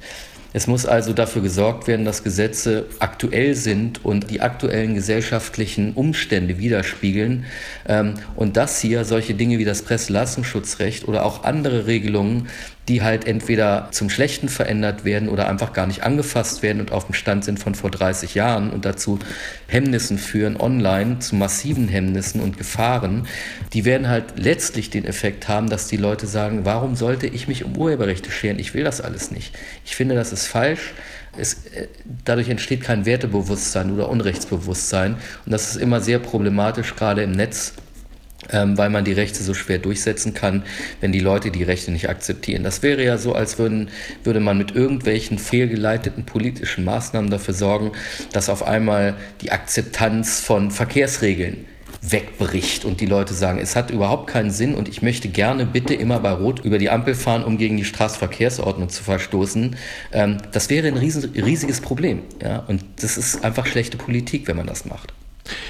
Es 0.52 0.66
muss 0.66 0.84
also 0.84 1.12
dafür 1.12 1.42
gesorgt 1.42 1.86
werden, 1.86 2.04
dass 2.04 2.24
Gesetze 2.24 2.86
aktuell 2.98 3.54
sind 3.54 4.04
und 4.04 4.30
die 4.30 4.40
aktuellen 4.40 4.94
gesellschaftlichen 4.94 5.92
Umstände 5.92 6.58
widerspiegeln. 6.58 7.44
Ähm, 7.86 8.14
und 8.34 8.56
dass 8.56 8.80
hier 8.80 9.04
solche 9.04 9.34
Dinge 9.34 9.58
wie 9.58 9.64
das 9.64 9.82
Presseleistungsschutzrecht 9.82 11.06
oder 11.06 11.24
auch 11.24 11.44
andere 11.44 11.86
Regelungen 11.86 12.48
die 12.90 13.02
halt 13.02 13.24
entweder 13.24 13.86
zum 13.92 14.10
Schlechten 14.10 14.48
verändert 14.48 15.04
werden 15.04 15.28
oder 15.28 15.48
einfach 15.48 15.72
gar 15.72 15.86
nicht 15.86 16.02
angefasst 16.02 16.64
werden 16.64 16.80
und 16.80 16.90
auf 16.90 17.06
dem 17.06 17.14
Stand 17.14 17.44
sind 17.44 17.60
von 17.60 17.76
vor 17.76 17.88
30 17.88 18.34
Jahren 18.34 18.70
und 18.70 18.84
dazu 18.84 19.20
Hemmnissen 19.68 20.18
führen 20.18 20.56
online, 20.56 21.20
zu 21.20 21.36
massiven 21.36 21.86
Hemmnissen 21.86 22.40
und 22.40 22.58
Gefahren, 22.58 23.28
die 23.74 23.84
werden 23.84 24.08
halt 24.08 24.40
letztlich 24.40 24.90
den 24.90 25.04
Effekt 25.04 25.46
haben, 25.46 25.70
dass 25.70 25.86
die 25.86 25.98
Leute 25.98 26.26
sagen, 26.26 26.64
warum 26.64 26.96
sollte 26.96 27.28
ich 27.28 27.46
mich 27.46 27.64
um 27.64 27.76
Urheberrechte 27.76 28.32
scheren? 28.32 28.58
Ich 28.58 28.74
will 28.74 28.82
das 28.82 29.00
alles 29.00 29.30
nicht. 29.30 29.56
Ich 29.84 29.94
finde, 29.94 30.16
das 30.16 30.32
ist 30.32 30.48
falsch. 30.48 30.92
Es, 31.38 31.66
äh, 31.66 31.86
dadurch 32.24 32.48
entsteht 32.48 32.80
kein 32.80 33.06
Wertebewusstsein 33.06 33.92
oder 33.92 34.08
Unrechtsbewusstsein. 34.08 35.14
Und 35.46 35.52
das 35.52 35.70
ist 35.70 35.76
immer 35.76 36.00
sehr 36.00 36.18
problematisch, 36.18 36.96
gerade 36.96 37.22
im 37.22 37.30
Netz, 37.30 37.74
ähm, 38.52 38.76
weil 38.78 38.90
man 38.90 39.04
die 39.04 39.12
Rechte 39.12 39.42
so 39.42 39.54
schwer 39.54 39.78
durchsetzen 39.78 40.34
kann, 40.34 40.64
wenn 41.00 41.12
die 41.12 41.20
Leute 41.20 41.50
die 41.50 41.62
Rechte 41.62 41.90
nicht 41.90 42.08
akzeptieren. 42.08 42.62
Das 42.62 42.82
wäre 42.82 43.04
ja 43.04 43.18
so, 43.18 43.34
als 43.34 43.58
würden, 43.58 43.90
würde 44.24 44.40
man 44.40 44.58
mit 44.58 44.74
irgendwelchen 44.74 45.38
fehlgeleiteten 45.38 46.24
politischen 46.24 46.84
Maßnahmen 46.84 47.30
dafür 47.30 47.54
sorgen, 47.54 47.92
dass 48.32 48.48
auf 48.48 48.66
einmal 48.66 49.14
die 49.40 49.52
Akzeptanz 49.52 50.40
von 50.40 50.70
Verkehrsregeln 50.70 51.66
wegbricht 52.02 52.84
und 52.84 53.00
die 53.00 53.06
Leute 53.06 53.34
sagen, 53.34 53.58
es 53.58 53.76
hat 53.76 53.90
überhaupt 53.90 54.26
keinen 54.26 54.50
Sinn 54.50 54.74
und 54.74 54.88
ich 54.88 55.02
möchte 55.02 55.28
gerne 55.28 55.66
bitte 55.66 55.94
immer 55.94 56.20
bei 56.20 56.30
Rot 56.30 56.60
über 56.64 56.78
die 56.78 56.88
Ampel 56.88 57.14
fahren, 57.14 57.44
um 57.44 57.58
gegen 57.58 57.76
die 57.76 57.84
Straßenverkehrsordnung 57.84 58.88
zu 58.88 59.02
verstoßen. 59.02 59.76
Ähm, 60.12 60.38
das 60.52 60.70
wäre 60.70 60.88
ein 60.88 60.96
riesiges 60.96 61.80
Problem. 61.80 62.22
Ja? 62.42 62.60
Und 62.60 62.84
das 63.00 63.18
ist 63.18 63.44
einfach 63.44 63.66
schlechte 63.66 63.96
Politik, 63.96 64.48
wenn 64.48 64.56
man 64.56 64.66
das 64.66 64.84
macht. 64.84 65.12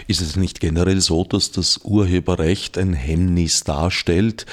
Ist 0.06 0.20
es 0.20 0.36
nicht 0.36 0.60
generell 0.60 1.00
so, 1.00 1.24
dass 1.24 1.50
das 1.50 1.80
Urheberrecht 1.84 2.78
ein 2.78 2.92
Hemmnis 2.92 3.64
darstellt 3.64 4.46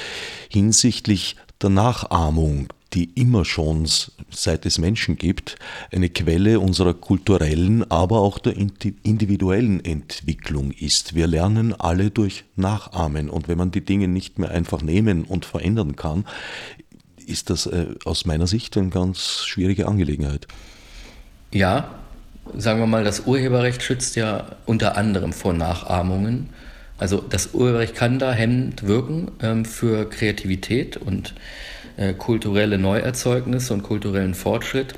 hinsichtlich 0.48 1.36
der 1.60 1.70
Nachahmung, 1.70 2.68
die 2.94 3.10
immer 3.14 3.44
schon 3.44 3.86
seit 4.30 4.64
es 4.64 4.78
Menschen 4.78 5.16
gibt, 5.16 5.56
eine 5.92 6.08
Quelle 6.08 6.60
unserer 6.60 6.94
kulturellen, 6.94 7.90
aber 7.90 8.20
auch 8.20 8.38
der 8.38 8.56
individuellen 8.56 9.84
Entwicklung 9.84 10.70
ist. 10.70 11.14
Wir 11.14 11.26
lernen 11.26 11.78
alle 11.78 12.10
durch 12.10 12.44
Nachahmen 12.56 13.28
und 13.28 13.48
wenn 13.48 13.58
man 13.58 13.70
die 13.70 13.84
Dinge 13.84 14.08
nicht 14.08 14.38
mehr 14.38 14.50
einfach 14.50 14.82
nehmen 14.82 15.24
und 15.24 15.44
verändern 15.44 15.96
kann, 15.96 16.24
ist 17.26 17.50
das 17.50 17.66
äh, 17.66 17.88
aus 18.04 18.24
meiner 18.24 18.46
Sicht 18.46 18.76
eine 18.78 18.88
ganz 18.88 19.44
schwierige 19.44 19.86
Angelegenheit. 19.86 20.46
Ja, 21.52 21.98
sagen 22.56 22.80
wir 22.80 22.86
mal, 22.86 23.04
das 23.04 23.20
Urheberrecht 23.20 23.82
schützt 23.82 24.16
ja 24.16 24.56
unter 24.66 24.96
anderem 24.96 25.32
vor 25.32 25.52
Nachahmungen. 25.52 26.50
Also 26.98 27.18
das 27.18 27.54
Urheberrecht 27.54 27.94
kann 27.94 28.18
da 28.18 28.32
hemmend 28.32 28.86
wirken 28.86 29.30
ähm, 29.40 29.64
für 29.64 30.08
Kreativität 30.08 30.96
und 30.96 31.34
äh, 31.96 32.12
kulturelle 32.12 32.78
Neuerzeugnisse 32.78 33.72
und 33.72 33.82
kulturellen 33.82 34.34
Fortschritt, 34.34 34.94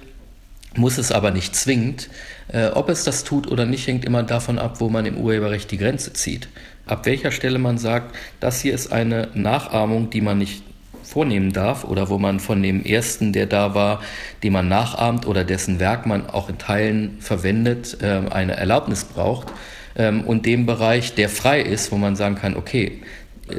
muss 0.77 0.99
es 0.99 1.13
aber 1.13 1.31
nicht 1.31 1.55
zwingend. 1.57 2.09
Äh, 2.49 2.69
ob 2.69 2.89
es 2.89 3.05
das 3.05 3.25
tut 3.25 3.51
oder 3.51 3.67
nicht, 3.67 3.87
hängt 3.87 4.05
immer 4.05 4.23
davon 4.23 4.59
ab, 4.59 4.81
wo 4.81 4.89
man 4.89 5.07
im 5.07 5.19
Urheberrecht 5.19 5.71
die 5.71 5.79
Grenze 5.79 6.13
zieht. 6.13 6.49
Ab 6.87 7.07
welcher 7.07 7.33
Stelle 7.33 7.59
man 7.59 7.79
sagt, 7.79 8.15
das 8.41 8.61
hier 8.61 8.75
ist 8.75 8.93
eine 8.93 9.29
Nachahmung, 9.35 10.11
die 10.11 10.21
man 10.21 10.39
nicht 10.39 10.63
vornehmen 11.03 11.53
darf 11.53 11.85
oder 11.85 12.09
wo 12.09 12.19
man 12.19 12.41
von 12.41 12.63
dem 12.63 12.85
ersten, 12.85 13.33
der 13.33 13.47
da 13.47 13.75
war, 13.75 14.01
den 14.43 14.53
man 14.53 14.69
nachahmt 14.69 15.27
oder 15.27 15.45
dessen 15.45 15.81
Werk 15.81 16.07
man 16.07 16.29
auch 16.29 16.49
in 16.49 16.59
Teilen 16.59 17.19
verwendet, 17.21 17.99
ähm, 18.03 18.31
eine 18.31 18.57
Erlaubnis 18.57 19.05
braucht. 19.05 19.49
Ähm, 19.97 20.23
und 20.23 20.47
dem 20.47 20.67
Bereich, 20.67 21.15
der 21.15 21.29
frei 21.29 21.61
ist, 21.61 21.93
wo 21.93 21.97
man 21.97 22.17
sagen 22.17 22.37
kann, 22.37 22.57
okay, 22.57 23.03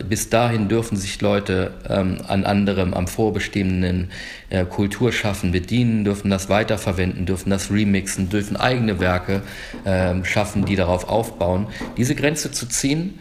bis 0.07 0.29
dahin 0.29 0.69
dürfen 0.69 0.97
sich 0.97 1.19
Leute 1.21 1.73
ähm, 1.89 2.19
an 2.27 2.45
anderem, 2.45 2.93
am 2.93 3.07
vorbestehenden 3.07 4.11
äh, 4.49 4.65
Kulturschaffen 4.65 5.51
bedienen, 5.51 6.03
dürfen 6.03 6.29
das 6.29 6.49
weiterverwenden, 6.49 7.25
dürfen 7.25 7.49
das 7.49 7.71
remixen, 7.71 8.29
dürfen 8.29 8.55
eigene 8.55 8.99
Werke 8.99 9.41
äh, 9.83 10.23
schaffen, 10.23 10.65
die 10.65 10.75
darauf 10.75 11.09
aufbauen. 11.09 11.67
Diese 11.97 12.15
Grenze 12.15 12.51
zu 12.51 12.67
ziehen, 12.67 13.19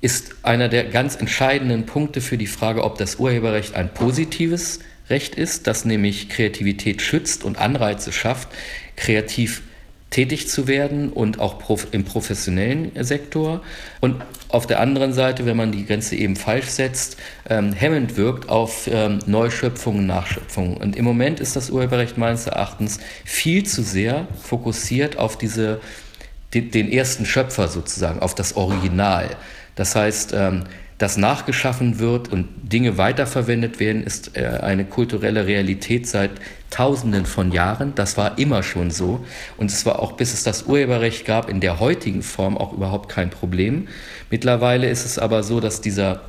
ist 0.00 0.34
einer 0.42 0.68
der 0.68 0.84
ganz 0.84 1.16
entscheidenden 1.16 1.86
Punkte 1.86 2.20
für 2.20 2.38
die 2.38 2.46
Frage, 2.46 2.84
ob 2.84 2.98
das 2.98 3.16
Urheberrecht 3.16 3.74
ein 3.74 3.92
positives 3.92 4.80
Recht 5.10 5.34
ist, 5.34 5.66
das 5.66 5.84
nämlich 5.84 6.28
Kreativität 6.28 7.02
schützt 7.02 7.44
und 7.44 7.58
Anreize 7.58 8.12
schafft, 8.12 8.48
kreativ 8.96 9.62
tätig 10.10 10.48
zu 10.48 10.66
werden 10.66 11.10
und 11.10 11.38
auch 11.38 11.62
im 11.92 12.04
professionellen 12.04 12.90
Sektor. 13.04 13.62
Und 14.00 14.22
auf 14.48 14.66
der 14.66 14.80
anderen 14.80 15.12
Seite, 15.12 15.46
wenn 15.46 15.56
man 15.56 15.70
die 15.70 15.86
Grenze 15.86 16.16
eben 16.16 16.34
falsch 16.34 16.66
setzt, 16.66 17.16
ähm, 17.48 17.72
hemmend 17.72 18.16
wirkt 18.16 18.48
auf 18.48 18.88
ähm, 18.90 19.20
Neuschöpfungen, 19.26 20.06
Nachschöpfungen. 20.06 20.76
Und 20.76 20.96
im 20.96 21.04
Moment 21.04 21.38
ist 21.38 21.54
das 21.54 21.70
Urheberrecht 21.70 22.18
meines 22.18 22.46
Erachtens 22.46 22.98
viel 23.24 23.64
zu 23.64 23.82
sehr 23.82 24.26
fokussiert 24.42 25.16
auf 25.16 25.38
diese, 25.38 25.80
den, 26.54 26.72
den 26.72 26.90
ersten 26.90 27.24
Schöpfer 27.24 27.68
sozusagen, 27.68 28.18
auf 28.18 28.34
das 28.34 28.56
Original. 28.56 29.30
Das 29.80 29.96
heißt, 29.96 30.34
ähm, 30.34 30.64
dass 30.98 31.16
nachgeschaffen 31.16 32.00
wird 32.00 32.28
und 32.28 32.46
Dinge 32.70 32.98
weiterverwendet 32.98 33.80
werden, 33.80 34.02
ist 34.02 34.36
äh, 34.36 34.58
eine 34.60 34.84
kulturelle 34.84 35.46
Realität 35.46 36.06
seit 36.06 36.32
Tausenden 36.68 37.24
von 37.24 37.50
Jahren. 37.50 37.94
Das 37.94 38.18
war 38.18 38.36
immer 38.36 38.62
schon 38.62 38.90
so. 38.90 39.24
Und 39.56 39.70
es 39.70 39.86
war 39.86 40.00
auch, 40.00 40.12
bis 40.12 40.34
es 40.34 40.42
das 40.42 40.64
Urheberrecht 40.64 41.24
gab, 41.24 41.48
in 41.48 41.60
der 41.60 41.80
heutigen 41.80 42.22
Form 42.22 42.58
auch 42.58 42.74
überhaupt 42.74 43.08
kein 43.08 43.30
Problem. 43.30 43.88
Mittlerweile 44.28 44.90
ist 44.90 45.06
es 45.06 45.18
aber 45.18 45.44
so, 45.44 45.60
dass 45.60 45.80
dieser 45.80 46.20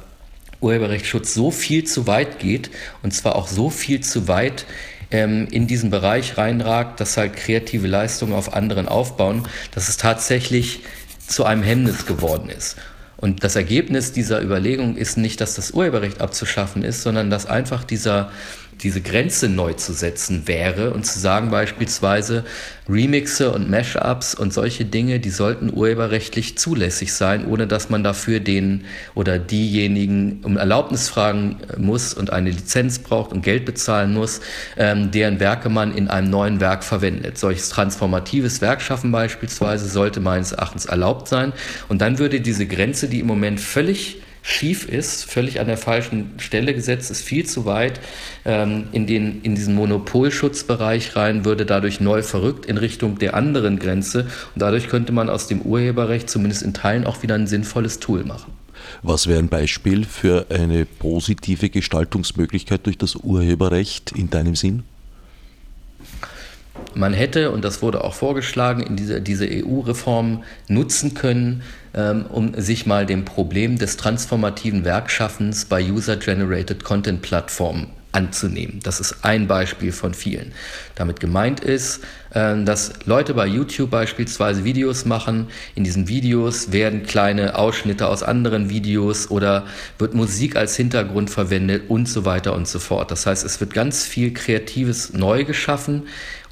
Urheberrechtsschutz 0.62 1.34
so 1.34 1.52
viel 1.52 1.84
zu 1.84 2.08
weit 2.08 2.40
geht 2.40 2.72
und 3.04 3.14
zwar 3.14 3.36
auch 3.36 3.50
so 3.50 3.70
viel 3.70 4.00
zu 4.00 4.30
weit 4.30 4.66
ähm, 5.12 5.50
in 5.52 5.68
diesen 5.68 5.90
Bereich 5.90 6.38
reinragt, 6.38 7.02
dass 7.02 7.18
halt 7.18 7.36
kreative 7.36 7.88
Leistungen 7.88 8.32
auf 8.32 8.54
anderen 8.54 8.88
aufbauen, 8.88 9.46
dass 9.76 9.90
es 9.90 9.98
tatsächlich 9.98 10.84
zu 11.28 11.44
einem 11.44 11.64
Hemmnis 11.64 12.06
geworden 12.06 12.50
ist. 12.50 12.78
Und 13.22 13.44
das 13.44 13.56
Ergebnis 13.56 14.12
dieser 14.12 14.42
Überlegung 14.42 14.98
ist 14.98 15.16
nicht, 15.16 15.40
dass 15.42 15.56
das 15.56 15.72
Urheberrecht 15.72 16.22
abzuschaffen 16.22 16.84
ist, 16.84 17.04
sondern 17.04 17.30
dass 17.30 17.46
einfach 17.46 17.84
dieser, 17.84 18.32
diese 18.84 19.02
Grenze 19.02 19.48
neu 19.48 19.74
zu 19.74 19.94
setzen 19.94 20.48
wäre 20.48 20.92
und 20.92 21.06
zu 21.06 21.20
sagen 21.20 21.52
beispielsweise 21.52 22.44
Remixe 22.90 23.52
und 23.52 23.70
Mashups 23.70 24.36
und 24.36 24.54
solche 24.54 24.86
Dinge, 24.86 25.20
die 25.20 25.30
sollten 25.30 25.72
urheberrechtlich 25.72 26.58
zulässig 26.58 27.14
sein, 27.14 27.46
ohne 27.46 27.68
dass 27.68 27.90
man 27.90 28.04
dafür 28.04 28.40
den 28.40 28.86
oder 29.16 29.40
diejenigen 29.40 30.42
um 30.44 30.58
Erlaubnis 30.58 31.08
fragen 31.08 31.58
muss 31.78 32.14
und 32.14 32.34
eine 32.34 32.50
Lizenz 32.50 33.00
braucht 33.00 33.32
und 33.32 33.44
Geld 33.44 33.66
bezahlen 33.66 34.14
muss, 34.14 34.42
ähm, 34.78 35.12
deren 35.12 35.40
Werke 35.40 35.70
man 35.70 35.96
in 35.96 36.08
einem 36.10 36.30
neuen 36.30 36.60
Werk 36.60 36.84
verwendet. 36.84 37.38
Solches 37.38 37.70
transformatives 37.70 38.62
Werk 38.62 38.82
schaffen 38.82 39.12
beispielsweise 39.12 39.88
sollte 39.88 40.20
meines 40.20 40.52
Erachtens 40.52 40.86
erlaubt 40.86 41.28
sein 41.28 41.54
und 41.88 42.02
dann 42.02 42.20
würde 42.20 42.42
diese 42.42 42.66
Grenze, 42.66 43.08
die 43.08 43.20
im 43.20 43.28
Moment 43.28 43.60
völlig 43.60 44.22
schief 44.42 44.88
ist, 44.88 45.26
völlig 45.26 45.60
an 45.60 45.68
der 45.68 45.78
falschen 45.78 46.32
Stelle 46.38 46.74
gesetzt 46.74 47.12
ist, 47.12 47.22
viel 47.22 47.46
zu 47.46 47.66
weit 47.66 48.00
ähm, 48.46 48.86
in, 48.92 49.06
den, 49.06 49.42
in 49.44 49.56
diesen 49.56 49.76
Monopolschutzbereich 49.76 51.16
rein, 51.16 51.46
würde 51.46 51.66
dadurch 51.66 52.00
neu 52.00 52.24
verrückt 52.24 52.66
in 52.66 52.78
Richtung 52.78 53.20
der 53.20 53.36
anderen 53.36 53.80
Grenze 53.80 54.22
und 54.54 54.62
dadurch 54.62 54.88
könnte 54.88 55.12
man 55.12 55.30
aus 55.30 55.48
dem 55.48 55.62
Urheberrecht 55.62 56.30
zumindest 56.30 56.64
in 56.64 56.74
Teilen 56.74 57.06
auch 57.06 57.22
wieder 57.24 57.36
ein 57.36 57.48
sinnvolles 57.48 58.00
Tool 58.00 58.24
machen. 58.24 58.54
Was 59.04 59.28
wäre 59.28 59.40
ein 59.40 59.50
Beispiel 59.50 60.06
für 60.06 60.48
eine 60.50 60.86
positive 60.86 61.70
Gestaltungsmöglichkeit 61.70 62.86
durch 62.86 62.98
das 62.98 63.16
Urheberrecht 63.16 64.12
in 64.12 64.30
deinem 64.30 64.56
Sinn? 64.56 64.84
Man 66.94 67.14
hätte, 67.14 67.52
und 67.52 67.64
das 67.64 67.82
wurde 67.82 68.04
auch 68.04 68.14
vorgeschlagen, 68.14 68.82
in 68.82 68.96
diese, 68.96 69.22
diese 69.22 69.48
EU-Reform 69.50 70.44
nutzen 70.68 71.14
können, 71.14 71.64
ähm, 71.94 72.26
um 72.28 72.54
sich 72.60 72.86
mal 72.86 73.06
dem 73.06 73.26
Problem 73.26 73.78
des 73.78 73.98
transformativen 73.98 74.84
Werkschaffens 74.84 75.66
bei 75.66 75.84
User-Generated 75.84 76.84
Content-Plattformen 76.84 77.88
anzunehmen. 78.12 78.80
Das 78.84 79.00
ist 79.00 79.24
ein 79.24 79.48
Beispiel 79.48 79.92
von 79.92 80.14
vielen. 80.14 80.52
Damit 80.96 81.20
gemeint 81.20 81.62
ist, 81.62 82.04
äh, 82.32 82.62
dass 82.64 82.94
Leute 83.06 83.34
bei 83.34 83.48
YouTube 83.48 83.90
beispielsweise 83.90 84.64
Videos 84.64 85.06
machen. 85.06 85.48
In 85.76 85.84
diesen 85.84 86.08
Videos 86.08 86.72
werden 86.72 87.04
kleine 87.04 87.56
Ausschnitte 87.56 88.08
aus 88.08 88.24
anderen 88.24 88.70
Videos 88.70 89.32
oder 89.32 89.66
wird 89.98 90.14
Musik 90.14 90.56
als 90.56 90.76
Hintergrund 90.76 91.30
verwendet 91.30 91.84
und 91.90 92.08
so 92.08 92.26
weiter 92.26 92.54
und 92.54 92.68
so 92.68 92.80
fort. 92.80 93.12
Das 93.12 93.26
heißt, 93.26 93.46
es 93.46 93.60
wird 93.60 93.74
ganz 93.74 94.06
viel 94.06 94.34
Kreatives 94.34 95.14
neu 95.14 95.46
geschaffen 95.46 96.04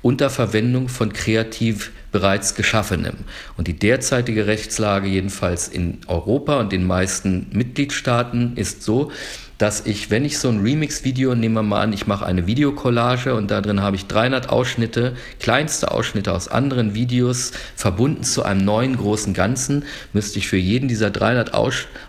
unter 0.01 0.29
Verwendung 0.29 0.89
von 0.89 1.13
kreativ 1.13 1.91
bereits 2.11 2.55
Geschaffenem. 2.55 3.15
Und 3.57 3.67
die 3.67 3.77
derzeitige 3.77 4.47
Rechtslage 4.47 5.07
jedenfalls 5.07 5.67
in 5.67 5.99
Europa 6.07 6.59
und 6.59 6.71
den 6.71 6.85
meisten 6.85 7.47
Mitgliedstaaten 7.51 8.55
ist 8.55 8.83
so, 8.83 9.11
dass 9.59 9.85
ich, 9.85 10.09
wenn 10.09 10.23
ich 10.23 10.39
so 10.39 10.47
ein 10.47 10.61
Remix-Video, 10.61 11.35
nehmen 11.35 11.53
wir 11.53 11.63
mal 11.63 11.81
an, 11.81 11.91
ich 11.91 12.07
mache 12.07 12.25
eine 12.25 12.47
Videokollage 12.47 13.35
und 13.35 13.51
da 13.51 13.59
drin 13.59 13.81
habe 13.81 13.97
ich 13.97 14.07
300 14.07 14.49
Ausschnitte, 14.49 15.15
kleinste 15.39 15.91
Ausschnitte 15.91 16.33
aus 16.33 16.47
anderen 16.47 16.95
Videos, 16.95 17.51
verbunden 17.75 18.23
zu 18.23 18.43
einem 18.43 18.63
neuen 18.63 18.95
großen 18.95 19.33
Ganzen, 19.33 19.83
müsste 20.13 20.39
ich 20.39 20.47
für 20.47 20.57
jeden 20.57 20.87
dieser 20.87 21.09
300 21.11 21.53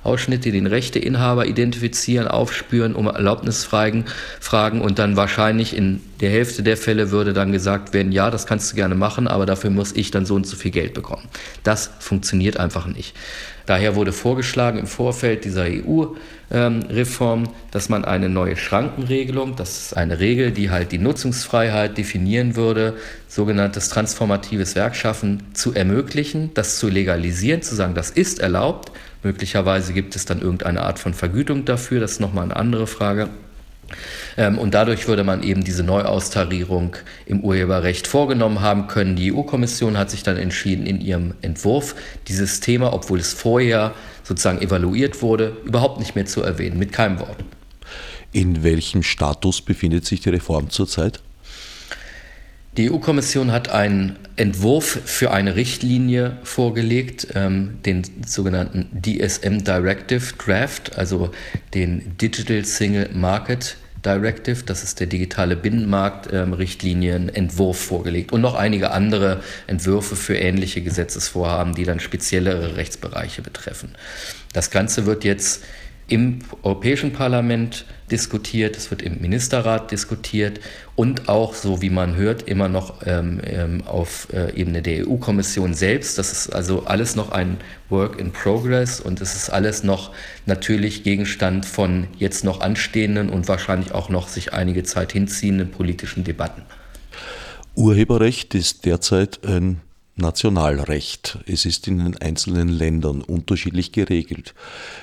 Ausschnitte 0.05 0.53
den 0.53 0.69
Rechteinhaber 0.69 1.47
identifizieren, 1.47 2.29
aufspüren, 2.29 2.95
um 2.95 3.09
Erlaubnisfragen 3.09 4.05
fragen 4.39 4.81
und 4.81 5.01
dann 5.01 5.17
wahrscheinlich 5.17 5.77
in 5.77 6.01
der 6.21 6.31
Hälfte 6.31 6.63
der 6.63 6.77
Fälle 6.77 7.11
würde 7.11 7.33
dann 7.33 7.51
gesagt 7.51 7.93
werden, 7.95 8.13
ja, 8.13 8.31
das 8.31 8.47
kannst 8.47 8.71
du 8.71 8.77
gerne 8.77 8.95
machen, 8.95 9.27
aber 9.27 9.45
dafür 9.45 9.71
muss 9.71 9.91
ich 9.93 10.13
dann 10.13 10.25
so 10.25 10.37
und 10.37 10.47
so 10.47 10.57
viel 10.57 10.71
Geld 10.71 10.95
bekommen. 10.95 11.27
Das 11.65 11.91
funktioniert 11.99 12.59
einfach 12.59 12.87
nicht. 12.87 13.17
Daher 13.71 13.95
wurde 13.95 14.13
vorgeschlagen 14.13 14.81
im 14.81 14.89
Vorfeld 14.89 15.45
dieser 15.45 15.67
EU-Reform, 15.69 17.45
dass 17.71 17.89
man 17.89 18.05
eine 18.05 18.29
neue 18.29 18.57
Schrankenregelung, 18.57 19.55
das 19.55 19.79
ist 19.79 19.97
eine 19.97 20.19
Regel, 20.19 20.51
die 20.51 20.71
halt 20.71 20.91
die 20.91 20.99
Nutzungsfreiheit 20.99 21.97
definieren 21.97 22.57
würde, 22.57 22.95
sogenanntes 23.29 23.89
transformatives 23.89 24.75
Werkschaffen 24.75 25.45
zu 25.53 25.73
ermöglichen, 25.73 26.51
das 26.55 26.81
zu 26.81 26.89
legalisieren, 26.89 27.63
zu 27.63 27.77
sagen, 27.77 27.95
das 27.95 28.11
ist 28.11 28.41
erlaubt. 28.41 28.91
Möglicherweise 29.23 29.93
gibt 29.93 30.17
es 30.17 30.25
dann 30.25 30.41
irgendeine 30.41 30.83
Art 30.83 30.99
von 30.99 31.15
Vergütung 31.15 31.65
dafür, 31.65 32.01
das 32.01 32.15
ist 32.15 32.21
nochmal 32.21 32.47
eine 32.47 32.57
andere 32.57 32.89
Frage. 32.89 33.29
Ähm, 34.37 34.59
und 34.59 34.75
dadurch 34.75 35.09
würde 35.09 35.25
man 35.25 35.43
eben 35.43 35.65
diese 35.65 35.83
Neuaustarierung 35.83 36.97
im 37.27 37.41
Urheberrecht 37.41 38.07
vorgenommen 38.07 38.61
haben 38.61 38.87
können. 38.87 39.17
Die 39.17 39.33
EU-Kommission 39.33 39.99
hat 39.99 40.11
sich 40.11 40.23
dann 40.23 40.37
entschieden, 40.37 40.87
in 40.87 41.01
ihrem 41.01 41.35
Entwurf 41.43 41.95
dieses 42.29 42.61
Thema, 42.61 42.93
obwohl 42.93 43.19
es 43.19 43.33
vorher 43.33 43.95
sozusagen 44.23 44.61
evaluiert 44.61 45.23
wurde, 45.23 45.57
überhaupt 45.65 45.99
nicht 45.99 46.15
mehr 46.15 46.27
zu 46.27 46.43
erwähnen, 46.43 46.79
mit 46.79 46.93
keinem 46.93 47.19
Wort. 47.21 47.45
In 48.33 48.63
welchem 48.63 49.03
Status 49.03 49.61
befindet 49.61 50.07
sich 50.07 50.21
die 50.21 50.31
Reform 50.31 50.71
zurzeit? 50.71 51.21
Die 52.77 52.89
EU-Kommission 52.89 53.51
hat 53.51 53.69
einen 53.69 54.17
Entwurf 54.37 55.01
für 55.05 55.33
eine 55.33 55.57
Richtlinie 55.57 56.39
vorgelegt, 56.45 57.27
ähm, 57.35 57.79
den 57.85 58.05
sogenannten 58.25 58.87
DSM 59.03 59.65
Directive 59.65 60.35
Draft, 60.37 60.97
also 60.97 61.31
den 61.75 62.17
Digital 62.17 62.65
Single 62.65 63.11
Market 63.13 63.77
Directive, 64.05 64.65
das 64.65 64.83
ist 64.83 64.99
der 65.01 65.07
digitale 65.07 65.57
Binnenmarkt-Richtlinienentwurf 65.57 67.81
ähm, 67.81 67.89
vorgelegt 67.89 68.33
und 68.33 68.41
noch 68.41 68.55
einige 68.55 68.93
andere 68.93 69.43
Entwürfe 69.67 70.17
für 70.17 70.37
ähnliche 70.37 70.81
Gesetzesvorhaben, 70.83 71.75
die 71.75 71.85
dann 71.85 72.01
speziellere 72.01 72.77
Rechtsbereiche 72.77 73.43
betreffen. 73.43 73.91
Das 74.53 74.71
Ganze 74.71 75.07
wird 75.07 75.25
jetzt 75.25 75.65
im 76.11 76.41
Europäischen 76.63 77.13
Parlament 77.13 77.87
diskutiert, 78.11 78.77
es 78.77 78.91
wird 78.91 79.03
im 79.03 79.21
Ministerrat 79.21 79.93
diskutiert 79.93 80.61
und 80.97 81.29
auch, 81.29 81.55
so 81.55 81.81
wie 81.81 81.91
man 81.91 82.17
hört, 82.17 82.43
immer 82.43 82.69
noch 82.69 83.07
ähm, 83.07 83.41
ähm 83.45 83.83
auf 83.87 84.29
äh, 84.33 84.53
Ebene 84.55 84.83
der 84.83 85.07
EU-Kommission 85.07 85.75
selbst. 85.75 86.19
Das 86.19 86.33
ist 86.33 86.51
also 86.51 86.85
alles 86.85 87.15
noch 87.15 87.31
ein 87.31 87.59
Work 87.89 88.19
in 88.19 88.33
Progress 88.33 89.01
und 89.01 89.21
es 89.21 89.37
ist 89.37 89.51
alles 89.51 89.85
noch 89.85 90.11
natürlich 90.47 91.05
Gegenstand 91.05 91.65
von 91.65 92.09
jetzt 92.19 92.45
noch 92.45 92.61
anstehenden 92.61 93.31
und 93.31 93.47
wahrscheinlich 93.47 93.93
auch 93.93 94.09
noch 94.09 94.29
sich 94.29 94.53
einige 94.53 94.83
Zeit 94.83 95.13
hinziehenden 95.13 95.71
politischen 95.71 96.25
Debatten. 96.25 96.63
Urheberrecht 97.77 98.55
ist 98.55 98.85
derzeit 98.85 99.45
ein 99.45 99.81
Nationalrecht. 100.21 101.39
Es 101.47 101.65
ist 101.65 101.89
in 101.89 101.99
den 101.99 102.17
einzelnen 102.21 102.69
Ländern 102.69 103.23
unterschiedlich 103.23 103.93
geregelt. 103.93 104.55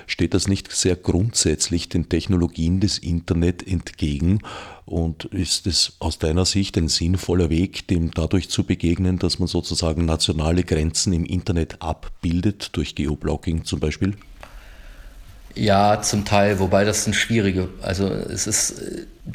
Steht 0.05 0.33
das 0.33 0.47
nicht 0.47 0.71
sehr 0.71 0.95
grundsätzlich 0.95 1.89
den 1.89 2.09
Technologien 2.09 2.79
des 2.79 2.97
Internet 2.97 3.67
entgegen? 3.67 4.39
Und 4.85 5.25
ist 5.25 5.67
es 5.67 5.97
aus 5.99 6.17
deiner 6.17 6.45
Sicht 6.45 6.77
ein 6.77 6.87
sinnvoller 6.87 7.49
Weg, 7.49 7.87
dem 7.87 8.11
dadurch 8.11 8.49
zu 8.49 8.63
begegnen, 8.63 9.19
dass 9.19 9.39
man 9.39 9.47
sozusagen 9.47 10.05
nationale 10.05 10.63
Grenzen 10.63 11.11
im 11.13 11.25
Internet 11.25 11.81
abbildet, 11.81 12.69
durch 12.73 12.95
Geoblocking 12.95 13.65
zum 13.65 13.79
Beispiel? 13.79 14.15
Ja, 15.55 16.01
zum 16.01 16.23
Teil, 16.23 16.59
wobei 16.59 16.85
das 16.85 17.03
sind 17.03 17.15
schwierige. 17.15 17.69
Also 17.81 18.07
es 18.07 18.45
ist 18.47 18.81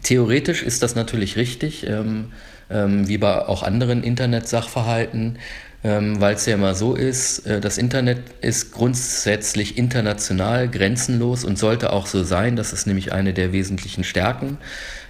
theoretisch 0.02 0.62
ist 0.62 0.82
das 0.82 0.94
natürlich 0.94 1.36
richtig, 1.36 1.86
ähm, 1.86 2.32
ähm, 2.70 3.08
wie 3.08 3.18
bei 3.18 3.46
auch 3.46 3.62
anderen 3.62 4.02
Internet-Sachverhalten 4.02 5.38
ähm, 5.84 6.20
weil 6.20 6.34
es 6.34 6.46
ja 6.46 6.54
immer 6.54 6.74
so 6.74 6.94
ist, 6.94 7.46
äh, 7.46 7.60
das 7.60 7.78
Internet 7.78 8.18
ist 8.40 8.72
grundsätzlich 8.72 9.78
international, 9.78 10.68
grenzenlos 10.68 11.44
und 11.44 11.58
sollte 11.58 11.92
auch 11.92 12.06
so 12.06 12.22
sein. 12.22 12.56
Das 12.56 12.72
ist 12.72 12.86
nämlich 12.86 13.12
eine 13.12 13.34
der 13.34 13.52
wesentlichen 13.52 14.04
Stärken. 14.04 14.58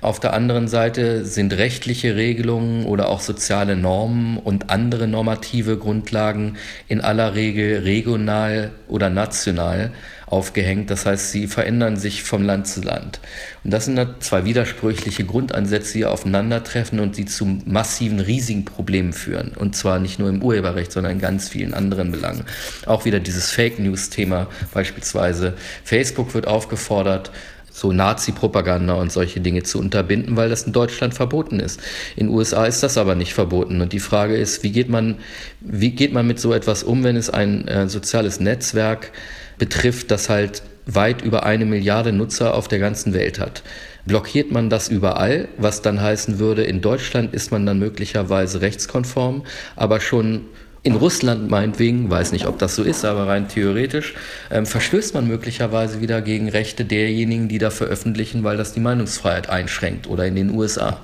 Auf 0.03 0.19
der 0.19 0.33
anderen 0.33 0.67
Seite 0.67 1.25
sind 1.25 1.53
rechtliche 1.53 2.17
Regelungen 2.17 2.87
oder 2.87 3.09
auch 3.09 3.21
soziale 3.21 3.77
Normen 3.77 4.37
und 4.37 4.69
andere 4.69 5.07
normative 5.07 5.79
Grundlagen 5.79 6.57
in 6.89 7.01
aller 7.01 7.37
Regel 7.37 7.79
regional 7.85 8.73
oder 8.89 9.11
national 9.11 9.93
aufgehängt. 10.27 10.91
Das 10.91 11.07
heißt, 11.07 11.31
sie 11.31 11.47
verändern 11.47 11.97
sich 11.97 12.25
von 12.25 12.43
Land 12.43 12.67
zu 12.67 12.81
Land. 12.81 13.21
Und 13.63 13.73
das 13.73 13.85
sind 13.85 14.01
zwei 14.19 14.45
widersprüchliche 14.45 15.25
Grundansätze, 15.25 15.99
die 15.99 16.05
aufeinandertreffen 16.05 16.99
und 16.99 17.17
die 17.17 17.27
zu 17.27 17.61
massiven, 17.65 18.19
riesigen 18.19 18.65
Problemen 18.65 19.13
führen. 19.13 19.53
Und 19.55 19.77
zwar 19.77 20.01
nicht 20.01 20.19
nur 20.19 20.31
im 20.31 20.43
Urheberrecht, 20.43 20.91
sondern 20.91 21.13
in 21.13 21.21
ganz 21.21 21.49
vielen 21.49 21.75
anderen 21.75 22.11
Belangen. 22.11 22.45
Auch 22.87 23.05
wieder 23.05 23.21
dieses 23.21 23.53
Fake 23.53 23.79
News-Thema 23.79 24.49
beispielsweise. 24.75 25.55
Facebook 25.85 26.35
wird 26.35 26.49
aufgefordert, 26.49 27.31
so 27.73 27.93
Nazi-Propaganda 27.93 28.95
und 28.95 29.11
solche 29.11 29.41
Dinge 29.41 29.63
zu 29.63 29.79
unterbinden, 29.79 30.37
weil 30.37 30.49
das 30.49 30.65
in 30.65 30.73
Deutschland 30.73 31.15
verboten 31.15 31.59
ist. 31.59 31.81
In 32.17 32.27
den 32.27 32.35
USA 32.35 32.67
ist 32.67 32.83
das 32.83 32.99
aber 32.99 33.15
nicht 33.15 33.35
verboten. 33.35 33.81
Und 33.81 33.93
die 33.93 34.01
Frage 34.01 34.37
ist, 34.37 34.63
wie 34.63 34.73
geht 34.73 34.89
man, 34.89 35.17
wie 35.61 35.91
geht 35.91 36.13
man 36.13 36.27
mit 36.27 36.39
so 36.39 36.53
etwas 36.53 36.83
um, 36.83 37.03
wenn 37.03 37.17
es 37.17 37.31
ein 37.31 37.67
äh, 37.67 37.89
soziales 37.89 38.41
Netzwerk 38.41 39.13
betrifft, 39.59 40.11
das 40.11 40.29
halt 40.29 40.63
weit 40.87 41.23
über 41.23 41.45
eine 41.45 41.65
Milliarde 41.65 42.13
Nutzer 42.13 42.55
auf 42.55 42.69
der 42.69 42.79
ganzen 42.79 43.15
Welt 43.15 43.39
hat. 43.39 43.63
Blockiert 44.05 44.51
man 44.51 44.69
das 44.69 44.89
überall, 44.89 45.49
was 45.57 45.81
dann 45.81 46.01
heißen 46.01 46.41
würde, 46.41 46.65
in 46.65 46.81
Deutschland 46.81 47.33
ist 47.33 47.53
man 47.53 47.65
dann 47.67 47.79
möglicherweise 47.79 48.61
rechtskonform, 48.61 49.45
aber 49.77 50.01
schon 50.01 50.47
in 50.85 50.97
Russland 50.97 51.49
meinetwegen, 51.49 52.11
weiß 52.11 52.33
nicht, 52.33 52.47
ob 52.47 52.59
das 52.59 52.75
so 52.75 52.83
ist, 52.83 53.05
aber 53.05 53.29
rein 53.29 53.49
theoretisch, 53.49 54.15
ähm, 54.51 54.67
verstößt 54.67 55.15
man 55.15 55.29
möglicherweise 55.29 56.01
wieder 56.01 56.21
gegen 56.23 56.49
Rechte 56.49 56.85
derjenigen, 56.85 57.49
die 57.49 57.59
da 57.59 57.71
veröffentlichen, 57.71 58.43
weil 58.43 58.57
das 58.57 58.73
die 58.73 58.81
Meinungsfreiheit 58.81 59.49
einschränkt 59.49 60.09
oder 60.09 60.27
in 60.27 60.35
den 60.35 60.51
USA. 60.51 60.99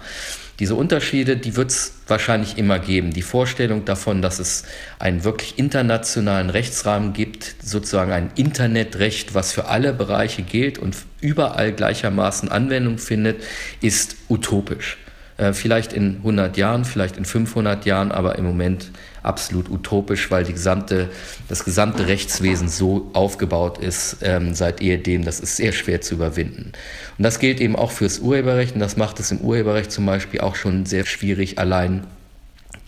Diese 0.59 0.75
Unterschiede, 0.75 1.37
die 1.37 1.55
wird 1.55 1.71
es 1.71 1.93
wahrscheinlich 2.09 2.59
immer 2.59 2.81
geben. 2.81 3.13
Die 3.13 3.23
Vorstellung 3.23 3.85
davon, 3.85 4.23
dass 4.23 4.41
es 4.41 4.65
einen 4.99 5.23
wirklich 5.23 5.57
internationalen 5.57 6.51
Rechtsrahmen 6.51 7.13
gibt, 7.13 7.55
sozusagen 7.63 8.11
ein 8.11 8.33
Internetrecht, 8.35 9.37
was 9.37 9.53
für 9.53 9.67
alle 9.67 9.93
Bereiche 9.93 10.43
gilt 10.43 10.79
und 10.79 10.97
überall 11.21 11.73
gleichermaßen 11.73 12.49
Anwendung 12.49 12.99
findet, 12.99 13.41
ist 13.81 14.17
utopisch. 14.29 14.99
Äh, 15.37 15.53
vielleicht 15.53 15.93
in 15.93 16.17
100 16.17 16.57
Jahren, 16.57 16.85
vielleicht 16.85 17.17
in 17.17 17.25
500 17.25 17.87
Jahren, 17.87 18.11
aber 18.11 18.37
im 18.37 18.45
Moment 18.45 18.91
absolut 19.23 19.71
utopisch, 19.71 20.31
weil 20.31 20.45
die 20.45 20.53
gesamte, 20.53 21.09
das 21.49 21.65
gesamte 21.65 22.07
Rechtswesen 22.07 22.69
so 22.69 23.11
aufgebaut 23.13 23.79
ist 23.79 24.19
ähm, 24.23 24.55
seit 24.55 24.81
ehedem, 24.81 25.25
das 25.25 25.41
ist 25.41 25.57
sehr 25.57 25.73
schwer 25.73 26.01
zu 26.01 26.15
überwinden. 26.15 26.73
Und 27.17 27.25
das 27.25 27.39
gilt 27.39 27.61
eben 27.61 27.77
auch 27.77 27.91
fürs 27.91 28.19
Urheberrecht 28.19 28.75
und 28.75 28.81
das 28.81 28.97
macht 28.97 29.21
es 29.21 29.31
im 29.31 29.41
Urheberrecht 29.41 29.91
zum 29.91 30.07
Beispiel 30.07 30.41
auch 30.41 30.57
schon 30.57 30.87
sehr 30.87 31.05
schwierig, 31.05 31.59
allein 31.59 32.07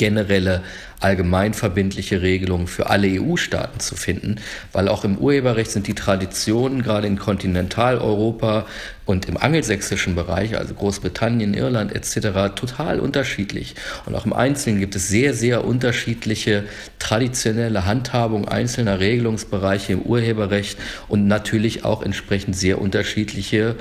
generelle 0.00 0.62
allgemeinverbindliche 1.00 2.22
Regelungen 2.22 2.66
für 2.66 2.88
alle 2.88 3.20
EU-Staaten 3.20 3.80
zu 3.80 3.96
finden, 3.96 4.36
weil 4.72 4.88
auch 4.88 5.04
im 5.04 5.18
Urheberrecht 5.18 5.70
sind 5.70 5.86
die 5.86 5.94
Traditionen 5.94 6.82
gerade 6.82 7.06
in 7.06 7.18
Kontinentaleuropa 7.18 8.66
und 9.04 9.28
im 9.28 9.36
angelsächsischen 9.36 10.14
Bereich, 10.14 10.56
also 10.56 10.72
Großbritannien, 10.72 11.52
Irland 11.52 11.94
etc., 11.94 12.54
total 12.54 12.98
unterschiedlich. 12.98 13.74
Und 14.06 14.14
auch 14.14 14.24
im 14.24 14.32
Einzelnen 14.32 14.80
gibt 14.80 14.96
es 14.96 15.08
sehr, 15.08 15.34
sehr 15.34 15.66
unterschiedliche 15.66 16.64
traditionelle 16.98 17.84
Handhabung 17.84 18.48
einzelner 18.48 19.00
Regelungsbereiche 19.00 19.92
im 19.92 20.02
Urheberrecht 20.02 20.78
und 21.08 21.26
natürlich 21.26 21.84
auch 21.84 22.02
entsprechend 22.02 22.56
sehr 22.56 22.80
unterschiedliche 22.80 23.76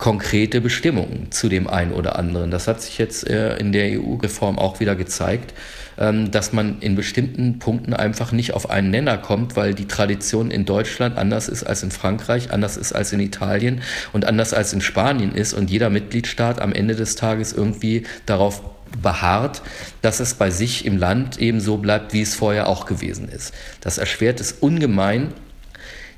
konkrete 0.00 0.62
Bestimmungen 0.62 1.30
zu 1.30 1.50
dem 1.50 1.68
einen 1.68 1.92
oder 1.92 2.18
anderen. 2.18 2.50
Das 2.50 2.66
hat 2.66 2.80
sich 2.80 2.96
jetzt 2.96 3.28
äh, 3.28 3.58
in 3.58 3.70
der 3.70 4.00
EU-Reform 4.00 4.58
auch 4.58 4.80
wieder 4.80 4.96
gezeigt, 4.96 5.52
ähm, 5.98 6.30
dass 6.30 6.54
man 6.54 6.80
in 6.80 6.96
bestimmten 6.96 7.58
Punkten 7.58 7.92
einfach 7.92 8.32
nicht 8.32 8.54
auf 8.54 8.70
einen 8.70 8.90
Nenner 8.90 9.18
kommt, 9.18 9.56
weil 9.56 9.74
die 9.74 9.86
Tradition 9.86 10.50
in 10.50 10.64
Deutschland 10.64 11.18
anders 11.18 11.50
ist 11.50 11.64
als 11.64 11.82
in 11.82 11.90
Frankreich, 11.90 12.50
anders 12.50 12.78
ist 12.78 12.94
als 12.94 13.12
in 13.12 13.20
Italien 13.20 13.82
und 14.14 14.24
anders 14.24 14.54
als 14.54 14.72
in 14.72 14.80
Spanien 14.80 15.34
ist 15.34 15.52
und 15.52 15.70
jeder 15.70 15.90
Mitgliedstaat 15.90 16.62
am 16.62 16.72
Ende 16.72 16.96
des 16.96 17.14
Tages 17.14 17.52
irgendwie 17.52 18.04
darauf 18.24 18.62
beharrt, 19.02 19.60
dass 20.00 20.18
es 20.18 20.32
bei 20.32 20.50
sich 20.50 20.86
im 20.86 20.96
Land 20.96 21.38
eben 21.38 21.60
so 21.60 21.76
bleibt, 21.76 22.14
wie 22.14 22.22
es 22.22 22.34
vorher 22.34 22.68
auch 22.68 22.86
gewesen 22.86 23.28
ist. 23.28 23.52
Das 23.82 23.98
erschwert 23.98 24.40
es 24.40 24.52
ungemein, 24.52 25.34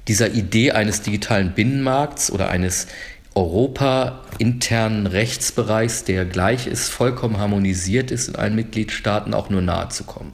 dieser 0.09 0.33
Idee 0.33 0.72
eines 0.72 1.03
digitalen 1.03 1.53
Binnenmarkts 1.53 2.30
oder 2.30 2.51
eines 2.51 2.89
Europa-internen 3.35 5.07
Rechtsbereichs, 5.07 6.05
der 6.05 6.24
gleich 6.24 6.66
ist, 6.66 6.89
vollkommen 6.89 7.39
harmonisiert 7.39 8.11
ist 8.11 8.28
in 8.28 8.37
allen 8.37 8.55
Mitgliedstaaten, 8.55 9.35
auch 9.35 9.51
nur 9.51 9.62
nahe 9.62 9.89
zu 9.89 10.05
kommen. 10.05 10.33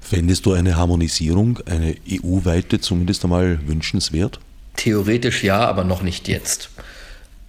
Fändest 0.00 0.46
du 0.46 0.52
eine 0.52 0.76
Harmonisierung, 0.76 1.58
eine 1.66 1.96
EU-weite 2.08 2.80
zumindest 2.80 3.24
einmal 3.24 3.58
wünschenswert? 3.66 4.38
Theoretisch 4.76 5.42
ja, 5.42 5.66
aber 5.66 5.84
noch 5.84 6.02
nicht 6.02 6.28
jetzt. 6.28 6.70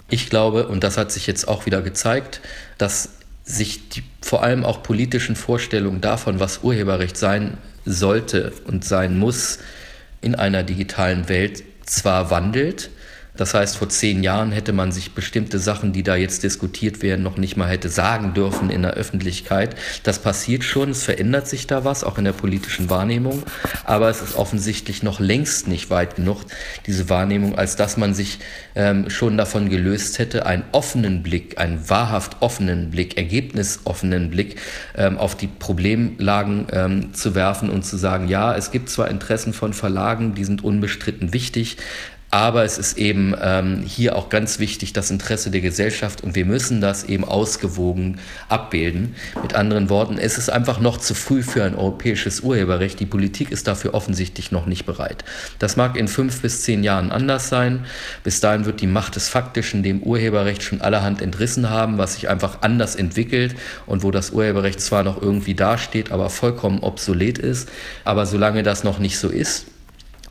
Ich 0.09 0.29
glaube, 0.29 0.67
und 0.67 0.83
das 0.83 0.97
hat 0.97 1.11
sich 1.11 1.27
jetzt 1.27 1.47
auch 1.47 1.65
wieder 1.65 1.81
gezeigt, 1.81 2.41
dass 2.77 3.09
sich 3.43 3.89
die 3.89 4.03
vor 4.21 4.43
allem 4.43 4.65
auch 4.65 4.81
politischen 4.81 5.35
Vorstellungen 5.35 6.01
davon, 6.01 6.39
was 6.39 6.63
Urheberrecht 6.63 7.17
sein 7.17 7.57
sollte 7.85 8.53
und 8.65 8.83
sein 8.83 9.17
muss 9.17 9.59
in 10.21 10.35
einer 10.35 10.63
digitalen 10.63 11.29
Welt, 11.29 11.63
zwar 11.85 12.31
wandelt, 12.31 12.89
das 13.37 13.53
heißt, 13.53 13.77
vor 13.77 13.89
zehn 13.89 14.23
Jahren 14.23 14.51
hätte 14.51 14.73
man 14.73 14.91
sich 14.91 15.13
bestimmte 15.13 15.59
Sachen, 15.59 15.93
die 15.93 16.03
da 16.03 16.15
jetzt 16.15 16.43
diskutiert 16.43 17.01
werden, 17.01 17.23
noch 17.23 17.37
nicht 17.37 17.55
mal 17.55 17.67
hätte 17.67 17.89
sagen 17.89 18.33
dürfen 18.33 18.69
in 18.69 18.81
der 18.81 18.93
Öffentlichkeit. 18.93 19.75
Das 20.03 20.19
passiert 20.19 20.63
schon, 20.63 20.89
es 20.89 21.03
verändert 21.03 21.47
sich 21.47 21.67
da 21.67 21.85
was, 21.85 22.03
auch 22.03 22.17
in 22.17 22.25
der 22.25 22.33
politischen 22.33 22.89
Wahrnehmung. 22.89 23.43
Aber 23.85 24.09
es 24.09 24.21
ist 24.21 24.35
offensichtlich 24.35 25.03
noch 25.03 25.19
längst 25.19 25.67
nicht 25.67 25.89
weit 25.89 26.15
genug, 26.15 26.41
diese 26.85 27.09
Wahrnehmung, 27.09 27.57
als 27.57 27.75
dass 27.75 27.95
man 27.97 28.13
sich 28.13 28.39
ähm, 28.75 29.09
schon 29.09 29.37
davon 29.37 29.69
gelöst 29.69 30.19
hätte, 30.19 30.45
einen 30.45 30.63
offenen 30.71 31.23
Blick, 31.23 31.59
einen 31.59 31.89
wahrhaft 31.89 32.37
offenen 32.41 32.89
Blick, 32.89 33.17
ergebnisoffenen 33.17 34.29
Blick 34.31 34.55
ähm, 34.95 35.17
auf 35.17 35.35
die 35.35 35.47
Problemlagen 35.47 36.67
ähm, 36.71 37.13
zu 37.13 37.35
werfen 37.35 37.69
und 37.69 37.83
zu 37.83 37.97
sagen, 37.97 38.27
ja, 38.27 38.55
es 38.55 38.71
gibt 38.71 38.89
zwar 38.89 39.09
Interessen 39.09 39.53
von 39.53 39.73
Verlagen, 39.73 40.33
die 40.33 40.43
sind 40.43 40.63
unbestritten 40.63 41.33
wichtig, 41.33 41.77
aber 42.37 42.63
es 42.63 42.77
ist 42.77 42.99
eben 42.99 43.33
ähm, 43.41 43.81
hier 43.83 44.15
auch 44.15 44.29
ganz 44.29 44.59
wichtig 44.59 44.93
das 44.93 45.09
Interesse 45.09 45.49
der 45.49 45.61
Gesellschaft 45.61 46.23
und 46.23 46.35
wir 46.35 46.45
müssen 46.45 46.81
das 46.81 47.03
eben 47.03 47.23
ausgewogen 47.23 48.19
abbilden. 48.47 49.15
Mit 49.41 49.55
anderen 49.55 49.89
Worten, 49.89 50.19
es 50.19 50.37
ist 50.37 50.51
einfach 50.51 50.79
noch 50.79 50.99
zu 50.99 51.15
früh 51.15 51.41
für 51.41 51.63
ein 51.63 51.73
europäisches 51.73 52.41
Urheberrecht. 52.41 52.99
Die 52.99 53.07
Politik 53.07 53.49
ist 53.49 53.67
dafür 53.67 53.95
offensichtlich 53.95 54.51
noch 54.51 54.67
nicht 54.67 54.85
bereit. 54.85 55.25
Das 55.57 55.77
mag 55.77 55.97
in 55.97 56.07
fünf 56.07 56.43
bis 56.43 56.61
zehn 56.61 56.83
Jahren 56.83 57.11
anders 57.11 57.49
sein. 57.49 57.85
Bis 58.23 58.39
dahin 58.39 58.65
wird 58.65 58.81
die 58.81 58.87
Macht 58.87 59.15
des 59.15 59.29
Faktischen 59.29 59.81
dem 59.81 60.03
Urheberrecht 60.03 60.61
schon 60.61 60.81
allerhand 60.81 61.23
entrissen 61.23 61.71
haben, 61.71 61.97
was 61.97 62.13
sich 62.13 62.29
einfach 62.29 62.61
anders 62.61 62.95
entwickelt 62.95 63.55
und 63.87 64.03
wo 64.03 64.11
das 64.11 64.29
Urheberrecht 64.29 64.79
zwar 64.79 65.01
noch 65.01 65.19
irgendwie 65.19 65.55
dasteht, 65.55 66.11
aber 66.11 66.29
vollkommen 66.29 66.83
obsolet 66.83 67.39
ist. 67.39 67.67
Aber 68.03 68.27
solange 68.27 68.61
das 68.61 68.83
noch 68.83 68.99
nicht 68.99 69.17
so 69.17 69.27
ist, 69.27 69.65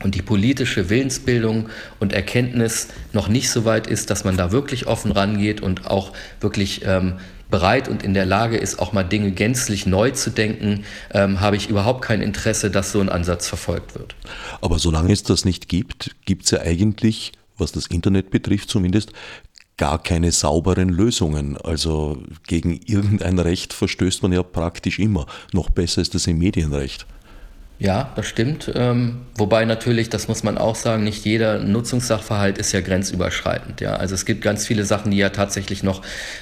und 0.02 0.14
die 0.14 0.22
politische 0.22 0.90
Willensbildung 0.90 1.68
und 2.00 2.12
Erkenntnis 2.12 2.88
noch 3.12 3.28
nicht 3.28 3.50
so 3.50 3.64
weit 3.64 3.86
ist, 3.86 4.10
dass 4.10 4.24
man 4.24 4.36
da 4.36 4.52
wirklich 4.52 4.86
offen 4.86 5.12
rangeht 5.12 5.60
und 5.60 5.86
auch 5.86 6.12
wirklich 6.40 6.82
ähm, 6.84 7.14
bereit 7.50 7.88
und 7.88 8.02
in 8.02 8.14
der 8.14 8.26
Lage 8.26 8.56
ist, 8.56 8.78
auch 8.78 8.92
mal 8.92 9.04
Dinge 9.04 9.30
gänzlich 9.30 9.86
neu 9.86 10.10
zu 10.10 10.30
denken, 10.30 10.84
ähm, 11.12 11.40
habe 11.40 11.56
ich 11.56 11.68
überhaupt 11.68 12.02
kein 12.02 12.20
Interesse, 12.20 12.70
dass 12.70 12.92
so 12.92 13.00
ein 13.00 13.08
Ansatz 13.08 13.46
verfolgt 13.46 13.94
wird. 13.94 14.14
Aber 14.60 14.78
solange 14.78 15.12
es 15.12 15.22
das 15.22 15.44
nicht 15.44 15.68
gibt, 15.68 16.16
gibt 16.24 16.44
es 16.44 16.50
ja 16.50 16.60
eigentlich, 16.60 17.32
was 17.56 17.72
das 17.72 17.86
Internet 17.86 18.30
betrifft 18.30 18.70
zumindest, 18.70 19.12
gar 19.76 20.02
keine 20.02 20.32
sauberen 20.32 20.88
Lösungen. 20.88 21.56
Also 21.58 22.22
gegen 22.46 22.80
irgendein 22.86 23.38
Recht 23.38 23.72
verstößt 23.72 24.22
man 24.22 24.32
ja 24.32 24.42
praktisch 24.42 24.98
immer. 24.98 25.26
Noch 25.52 25.70
besser 25.70 26.00
ist 26.00 26.14
es 26.14 26.26
im 26.26 26.38
Medienrecht. 26.38 27.06
Ja, 27.78 28.10
das 28.16 28.26
stimmt. 28.26 28.72
Ähm, 28.74 29.26
wobei 29.34 29.66
natürlich, 29.66 30.08
das 30.08 30.28
muss 30.28 30.42
man 30.42 30.56
auch 30.56 30.76
sagen, 30.76 31.04
nicht 31.04 31.26
jeder 31.26 31.58
Nutzungssachverhalt 31.58 32.56
ist 32.56 32.72
ja 32.72 32.80
grenzüberschreitend. 32.80 33.82
Ja? 33.82 33.96
Also 33.96 34.14
es 34.14 34.24
gibt 34.24 34.40
ganz 34.40 34.66
viele 34.66 34.86
Sachen, 34.86 35.10
die 35.10 35.18
ja 35.18 35.28
tatsächlich 35.28 35.82
noch 35.82 36.00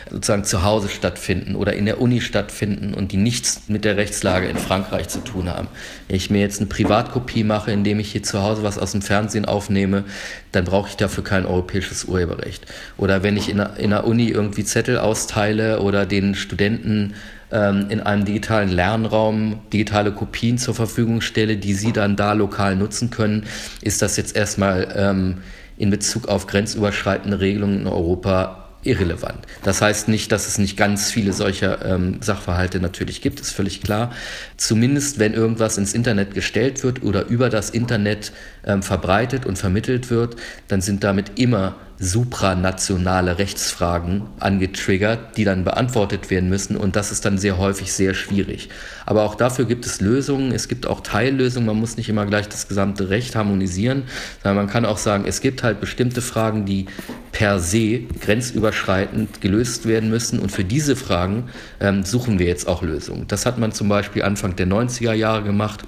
sozusagen 0.09 0.45
zu 0.45 0.63
Hause 0.63 0.89
stattfinden 0.89 1.57
oder 1.57 1.73
in 1.73 1.87
der 1.87 2.01
Uni 2.01 2.21
stattfinden 2.21 2.95
und 2.95 3.11
die 3.11 3.17
nichts 3.17 3.63
mit 3.67 3.85
der 3.85 3.97
Rechtslage 3.97 4.47
in 4.47 4.57
Frankreich 4.57 5.09
zu 5.09 5.19
tun 5.25 5.49
haben. 5.49 5.67
Wenn 6.07 6.17
ich 6.17 6.31
mir 6.31 6.41
jetzt 6.41 6.61
eine 6.61 6.69
Privatkopie 6.69 7.43
mache, 7.43 7.73
indem 7.73 7.99
ich 7.99 8.13
hier 8.13 8.23
zu 8.23 8.41
Hause 8.41 8.63
was 8.63 8.79
aus 8.79 8.93
dem 8.93 9.03
Fernsehen 9.03 9.45
aufnehme, 9.45 10.05
dann 10.53 10.65
brauche 10.65 10.89
ich 10.89 10.97
dafür 10.97 11.25
kein 11.25 11.47
europäisches 11.47 12.05
Urheberrecht. 12.05 12.65
Oder 12.97 13.25
wenn 13.25 13.37
ich 13.37 13.49
in 13.49 13.59
einer, 13.59 13.77
in 13.77 13.93
einer 13.93 14.05
Uni 14.05 14.29
irgendwie 14.29 14.63
Zettel 14.63 14.99
austeile 14.99 15.81
oder 15.81 16.07
den 16.07 16.37
Studenten 16.37 17.15
in 17.51 18.01
einem 18.01 18.25
digitalen 18.25 18.69
Lernraum 18.69 19.61
digitale 19.73 20.13
Kopien 20.13 20.59
zur 20.59 20.75
Verfügung 20.75 21.21
stelle, 21.21 21.57
die 21.57 21.75
Sie 21.75 21.93
dann 21.93 22.17
da 22.17 22.33
lokal 22.33 22.75
nutzen 22.75 23.11
können, 23.11 23.45
ist 23.81 24.03
das 24.03 24.17
jetzt 24.17 24.35
erstmal 24.35 24.93
ähm, 24.97 25.37
in 25.77 25.91
Bezug 25.91 26.29
auf 26.29 26.47
grenzüberschreitende 26.47 27.41
Regelungen 27.41 27.83
in 27.83 27.87
Europa 27.87 28.65
irrelevant. 28.85 29.39
Das 29.63 29.81
heißt 29.81 30.09
nicht, 30.09 30.31
dass 30.31 30.47
es 30.47 30.59
nicht 30.59 30.77
ganz 30.77 31.11
viele 31.11 31.33
solcher 31.33 31.85
ähm, 31.85 32.19
Sachverhalte 32.21 32.81
natürlich 32.81 33.23
gibt, 33.23 33.41
ist 33.41 33.53
völlig 33.53 33.83
klar. 33.83 34.13
Zumindest 34.57 35.19
wenn 35.19 35.35
irgendwas 35.35 35.79
ins 35.79 35.95
Internet 35.95 36.35
gestellt 36.35 36.85
wird 36.85 37.03
oder 37.03 37.27
über 37.27 37.49
das 37.49 37.71
Internet 37.71 38.33
ähm, 38.65 38.83
verbreitet 38.83 39.47
und 39.47 39.57
vermittelt 39.57 40.11
wird, 40.11 40.37
dann 40.69 40.81
sind 40.81 41.03
damit 41.03 41.39
immer 41.39 41.77
supranationale 42.05 43.39
Rechtsfragen 43.39 44.23
angetriggert, 44.39 45.37
die 45.37 45.45
dann 45.45 45.65
beantwortet 45.65 46.31
werden 46.31 46.49
müssen. 46.49 46.77
Und 46.77 46.97
das 46.97 47.11
ist 47.11 47.25
dann 47.25 47.39
sehr 47.39 47.59
häufig 47.59 47.93
sehr 47.93 48.15
schwierig. 48.15 48.69
Aber 49.07 49.25
auch 49.25 49.35
dafür 49.35 49.65
gibt 49.65 49.87
es 49.87 50.01
Lösungen, 50.01 50.53
es 50.53 50.69
gibt 50.69 50.87
auch 50.87 51.01
Teillösungen, 51.01 51.67
man 51.67 51.81
muss 51.81 51.97
nicht 51.97 52.09
immer 52.09 52.27
gleich 52.27 52.49
das 52.49 52.69
gesamte 52.69 53.11
Recht 53.11 53.35
harmonisieren, 53.35 54.05
sondern 54.43 54.65
man 54.65 54.73
kann 54.73 54.85
auch 54.85 54.99
sagen, 54.99 55.25
es 55.27 55.41
gibt 55.41 55.63
halt 55.63 55.81
bestimmte 55.81 56.23
Fragen, 56.23 56.65
die 56.65 56.87
per 57.33 57.59
se 57.59 58.01
grenzüberschreitend 58.21 59.41
gelöst 59.41 59.87
werden 59.87 60.11
müssen. 60.11 60.39
Und 60.39 60.53
für 60.53 60.65
diese 60.65 60.97
Fragen 60.97 61.49
ähm, 61.81 62.05
suchen 62.05 62.39
wir 62.39 62.47
jetzt 62.47 62.69
auch 62.69 62.83
Lösungen. 62.83 63.27
Das 63.29 63.47
hat 63.47 63.59
man 63.59 63.73
zum 63.73 63.89
Beispiel 63.89 64.23
Anfang 64.23 64.55
der 64.57 64.67
90er 64.67 65.13
Jahre 65.13 65.43
gemacht 65.43 65.85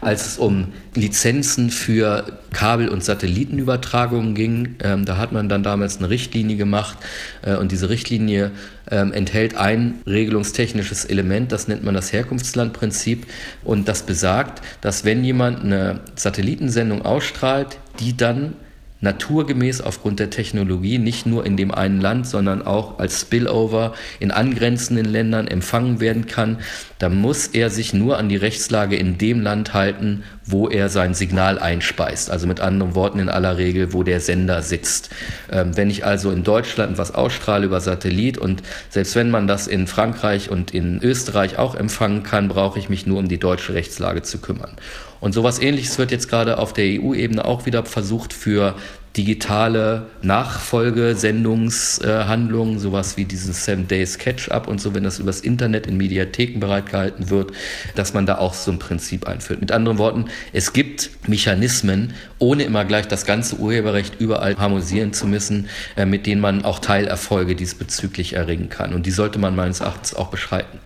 Als 0.00 0.26
es 0.26 0.38
um 0.38 0.68
Lizenzen 0.94 1.70
für 1.70 2.38
Kabel- 2.52 2.88
und 2.88 3.04
Satellitenübertragungen 3.04 4.34
ging, 4.34 4.76
ähm, 4.82 5.04
da 5.04 5.16
hat 5.16 5.32
man 5.32 5.48
dann 5.48 5.62
damals 5.62 5.98
eine 5.98 6.10
Richtlinie 6.10 6.56
gemacht 6.56 6.98
äh, 7.42 7.56
und 7.56 7.72
diese 7.72 7.88
Richtlinie 7.88 8.50
ähm, 8.90 9.12
enthält 9.12 9.56
ein 9.56 10.00
regelungstechnisches 10.06 11.04
Element, 11.04 11.52
das 11.52 11.68
nennt 11.68 11.84
man 11.84 11.94
das 11.94 12.12
Herkunftslandprinzip. 12.12 13.26
Und 13.64 13.88
das 13.88 14.02
besagt, 14.02 14.62
dass 14.80 15.04
wenn 15.04 15.22
jemand 15.24 15.64
eine 15.64 16.00
Satellitensendung 16.16 17.02
ausstrahlt, 17.02 17.78
die 18.00 18.16
dann 18.16 18.54
naturgemäß 19.00 19.80
aufgrund 19.80 20.20
der 20.20 20.30
Technologie 20.30 20.98
nicht 20.98 21.26
nur 21.26 21.46
in 21.46 21.56
dem 21.56 21.72
einen 21.72 22.00
Land, 22.00 22.26
sondern 22.26 22.62
auch 22.62 22.98
als 22.98 23.20
Spillover 23.20 23.94
in 24.18 24.30
angrenzenden 24.30 25.06
Ländern 25.06 25.46
empfangen 25.48 26.00
werden 26.00 26.26
kann, 26.26 26.58
dann 26.98 27.16
muss 27.16 27.46
er 27.46 27.70
sich 27.70 27.94
nur 27.94 28.18
an 28.18 28.28
die 28.28 28.36
Rechtslage 28.36 28.96
in 28.96 29.16
dem 29.16 29.40
Land 29.40 29.72
halten, 29.72 30.22
wo 30.44 30.68
er 30.68 30.88
sein 30.88 31.14
Signal 31.14 31.58
einspeist. 31.58 32.30
Also 32.30 32.46
mit 32.46 32.60
anderen 32.60 32.94
Worten 32.94 33.18
in 33.20 33.28
aller 33.28 33.56
Regel, 33.56 33.92
wo 33.92 34.02
der 34.02 34.20
Sender 34.20 34.62
sitzt. 34.62 35.10
Ähm, 35.50 35.76
wenn 35.76 35.88
ich 35.88 36.04
also 36.04 36.30
in 36.30 36.44
Deutschland 36.44 36.98
was 36.98 37.14
ausstrahle 37.14 37.66
über 37.66 37.80
Satellit 37.80 38.36
und 38.36 38.62
selbst 38.90 39.14
wenn 39.16 39.30
man 39.30 39.46
das 39.46 39.66
in 39.66 39.86
Frankreich 39.86 40.50
und 40.50 40.74
in 40.74 41.02
Österreich 41.02 41.58
auch 41.58 41.74
empfangen 41.74 42.22
kann, 42.22 42.48
brauche 42.48 42.78
ich 42.78 42.88
mich 42.88 43.06
nur 43.06 43.18
um 43.18 43.28
die 43.28 43.38
deutsche 43.38 43.72
Rechtslage 43.72 44.22
zu 44.22 44.38
kümmern. 44.38 44.76
Und 45.20 45.34
sowas 45.34 45.60
ähnliches 45.60 45.98
wird 45.98 46.10
jetzt 46.10 46.28
gerade 46.28 46.58
auf 46.58 46.72
der 46.72 47.00
EU-Ebene 47.00 47.44
auch 47.44 47.66
wieder 47.66 47.84
versucht 47.84 48.32
für 48.32 48.74
digitale 49.16 50.06
Nachfolgesendungshandlungen, 50.22 52.76
äh, 52.76 52.78
sowas 52.78 53.16
wie 53.16 53.24
dieses 53.24 53.64
Seven 53.64 53.88
Days 53.88 54.18
Catch-up 54.18 54.68
und 54.68 54.80
so, 54.80 54.94
wenn 54.94 55.02
das 55.02 55.18
übers 55.18 55.40
Internet 55.40 55.88
in 55.88 55.96
Mediatheken 55.96 56.60
bereitgehalten 56.60 57.28
wird, 57.28 57.50
dass 57.96 58.14
man 58.14 58.26
da 58.26 58.38
auch 58.38 58.54
so 58.54 58.70
ein 58.70 58.78
Prinzip 58.78 59.26
einführt. 59.26 59.60
Mit 59.60 59.72
anderen 59.72 59.98
Worten, 59.98 60.26
es 60.52 60.72
gibt 60.72 61.10
Mechanismen, 61.28 62.14
ohne 62.38 62.62
immer 62.62 62.84
gleich 62.84 63.08
das 63.08 63.26
ganze 63.26 63.56
Urheberrecht 63.56 64.20
überall 64.20 64.56
harmonisieren 64.56 65.12
zu 65.12 65.26
müssen, 65.26 65.68
äh, 65.96 66.06
mit 66.06 66.26
denen 66.26 66.40
man 66.40 66.64
auch 66.64 66.78
Teilerfolge 66.78 67.56
diesbezüglich 67.56 68.34
erringen 68.34 68.68
kann. 68.68 68.94
Und 68.94 69.06
die 69.06 69.10
sollte 69.10 69.40
man 69.40 69.56
meines 69.56 69.80
Erachtens 69.80 70.14
auch 70.14 70.28
beschreiten. 70.28 70.78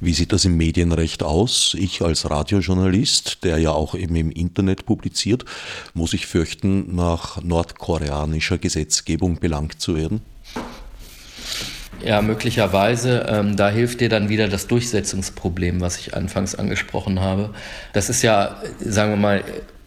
Wie 0.00 0.12
sieht 0.12 0.32
das 0.32 0.44
im 0.44 0.56
Medienrecht 0.56 1.22
aus? 1.22 1.76
Ich 1.78 2.02
als 2.02 2.28
Radiojournalist, 2.30 3.44
der 3.44 3.58
ja 3.58 3.70
auch 3.70 3.94
eben 3.94 4.16
im 4.16 4.30
Internet 4.30 4.86
publiziert, 4.86 5.44
muss 5.94 6.12
ich 6.12 6.26
fürchten, 6.26 6.94
nach 6.94 7.42
nordkoreanischer 7.42 8.58
Gesetzgebung 8.58 9.38
belangt 9.40 9.80
zu 9.80 9.96
werden? 9.96 10.20
Ja, 12.04 12.20
möglicherweise. 12.20 13.26
Ähm, 13.28 13.56
da 13.56 13.70
hilft 13.70 14.00
dir 14.00 14.08
dann 14.08 14.28
wieder 14.28 14.48
das 14.48 14.66
Durchsetzungsproblem, 14.66 15.80
was 15.80 15.98
ich 15.98 16.14
anfangs 16.14 16.54
angesprochen 16.54 17.20
habe. 17.20 17.54
Das 17.92 18.10
ist 18.10 18.22
ja, 18.22 18.60
sagen 18.80 19.12
wir 19.12 19.16
mal, 19.16 19.44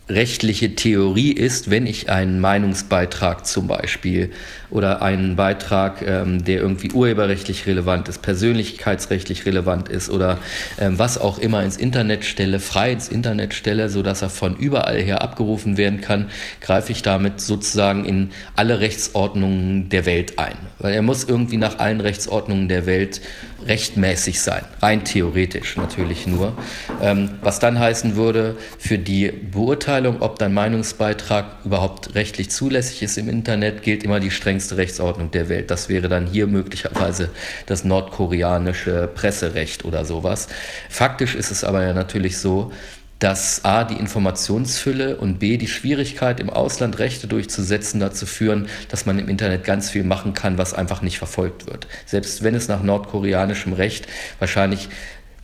rechtliche 0.09 0.73
Theorie 0.75 1.31
ist, 1.31 1.69
wenn 1.69 1.85
ich 1.85 2.09
einen 2.09 2.39
Meinungsbeitrag 2.39 3.45
zum 3.45 3.67
Beispiel 3.67 4.31
oder 4.69 5.01
einen 5.01 5.35
Beitrag, 5.35 6.01
ähm, 6.01 6.43
der 6.43 6.59
irgendwie 6.59 6.91
urheberrechtlich 6.91 7.65
relevant 7.67 8.09
ist, 8.09 8.21
persönlichkeitsrechtlich 8.21 9.45
relevant 9.45 9.89
ist 9.89 10.09
oder 10.09 10.39
ähm, 10.79 10.99
was 10.99 11.17
auch 11.17 11.39
immer 11.39 11.63
ins 11.63 11.77
Internet 11.77 12.25
stelle, 12.25 12.59
frei 12.59 12.91
ins 12.91 13.07
Internet 13.07 13.53
stelle, 13.53 13.89
sodass 13.89 14.21
er 14.21 14.29
von 14.29 14.55
überall 14.57 14.97
her 14.97 15.21
abgerufen 15.21 15.77
werden 15.77 16.01
kann, 16.01 16.29
greife 16.61 16.91
ich 16.91 17.01
damit 17.01 17.39
sozusagen 17.39 18.05
in 18.05 18.31
alle 18.55 18.79
Rechtsordnungen 18.79 19.89
der 19.89 20.05
Welt 20.05 20.39
ein. 20.39 20.55
Weil 20.79 20.93
er 20.93 21.01
muss 21.01 21.23
irgendwie 21.23 21.57
nach 21.57 21.79
allen 21.79 22.01
Rechtsordnungen 22.01 22.67
der 22.67 22.85
Welt 22.85 23.21
rechtmäßig 23.65 24.41
sein, 24.41 24.63
rein 24.81 25.03
theoretisch 25.03 25.77
natürlich 25.77 26.27
nur. 26.27 26.53
Ähm, 27.01 27.31
was 27.41 27.59
dann 27.59 27.79
heißen 27.79 28.15
würde, 28.15 28.55
für 28.77 28.97
die 28.97 29.31
Beurteilung, 29.31 30.21
ob 30.21 30.39
dein 30.39 30.53
Meinungsbeitrag 30.53 31.65
überhaupt 31.65 32.15
rechtlich 32.15 32.49
zulässig 32.49 33.03
ist 33.03 33.17
im 33.17 33.29
Internet, 33.29 33.83
gilt 33.83 34.03
immer 34.03 34.19
die 34.19 34.31
strengste 34.59 34.77
Rechtsordnung 34.77 35.31
der 35.31 35.49
Welt. 35.49 35.69
Das 35.69 35.87
wäre 35.87 36.09
dann 36.09 36.25
hier 36.25 36.47
möglicherweise 36.47 37.29
das 37.67 37.83
nordkoreanische 37.83 39.09
Presserecht 39.13 39.85
oder 39.85 40.03
sowas. 40.03 40.47
Faktisch 40.89 41.35
ist 41.35 41.51
es 41.51 41.63
aber 41.63 41.83
ja 41.83 41.93
natürlich 41.93 42.39
so, 42.39 42.71
dass 43.19 43.65
A, 43.65 43.83
die 43.83 43.95
Informationsfülle 43.95 45.17
und 45.17 45.39
B, 45.39 45.57
die 45.57 45.67
Schwierigkeit, 45.67 46.39
im 46.39 46.51
Ausland 46.51 46.99
Rechte 46.99 47.27
durchzusetzen, 47.27 47.99
dazu 47.99 48.27
führen, 48.27 48.67
dass 48.89 49.07
man 49.07 49.17
im 49.17 49.27
Internet 49.27 49.63
ganz 49.63 49.89
viel 49.89 50.03
machen 50.03 50.33
kann, 50.33 50.59
was 50.59 50.75
einfach 50.75 51.01
nicht 51.01 51.17
verfolgt 51.17 51.65
wird. 51.65 51.87
Selbst 52.05 52.43
wenn 52.43 52.53
es 52.53 52.67
nach 52.67 52.83
nordkoreanischem 52.83 53.73
Recht 53.73 54.07
wahrscheinlich 54.37 54.89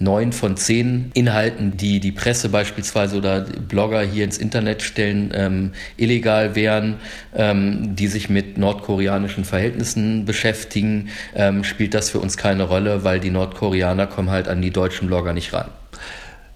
neun 0.04 0.34
von 0.34 0.58
zehn 0.58 1.12
Inhalten, 1.14 1.78
die 1.78 2.00
die 2.00 2.12
Presse 2.12 2.50
beispielsweise 2.50 3.18
oder 3.18 3.42
Blogger 3.42 4.02
hier 4.02 4.26
ins 4.26 4.38
Internet 4.38 4.82
stellen, 4.82 5.32
ähm, 5.34 5.72
illegal 5.98 6.56
wären, 6.56 6.96
ähm, 7.34 7.96
die 7.96 8.08
sich 8.08 8.30
mit 8.30 8.58
nordkoreanischen 8.58 9.46
Verhältnissen 9.46 10.26
beschäftigen, 10.26 11.10
ähm, 11.36 11.64
spielt 11.64 11.94
das 11.94 12.10
für 12.10 12.20
uns 12.20 12.38
keine 12.38 12.64
Rolle, 12.64 13.04
weil 13.04 13.20
die 13.20 13.32
Nordkoreaner 13.32 14.08
kommen 14.08 14.30
halt 14.30 14.48
an 14.48 14.62
die 14.62 14.72
deutschen 14.72 15.08
Blogger 15.08 15.34
nicht 15.34 15.54
ran. 15.54 15.70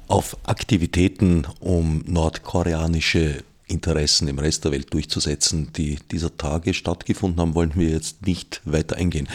Auf 0.08 0.38
Aktivitäten, 0.44 1.46
um 1.60 2.04
nordkoreanische 2.06 3.44
Interessen 3.68 4.28
im 4.28 4.40
Rest 4.40 4.64
der 4.64 4.72
Welt 4.72 4.94
durchzusetzen, 4.94 5.74
die 5.76 5.98
dieser 6.12 6.36
Tage 6.38 6.74
stattgefunden 6.74 7.42
haben, 7.42 7.56
wollen 7.56 7.74
wir 7.76 7.90
jetzt 7.90 8.26
nicht 8.26 8.62
weiter 8.64 8.96
eingehen. 8.96 9.28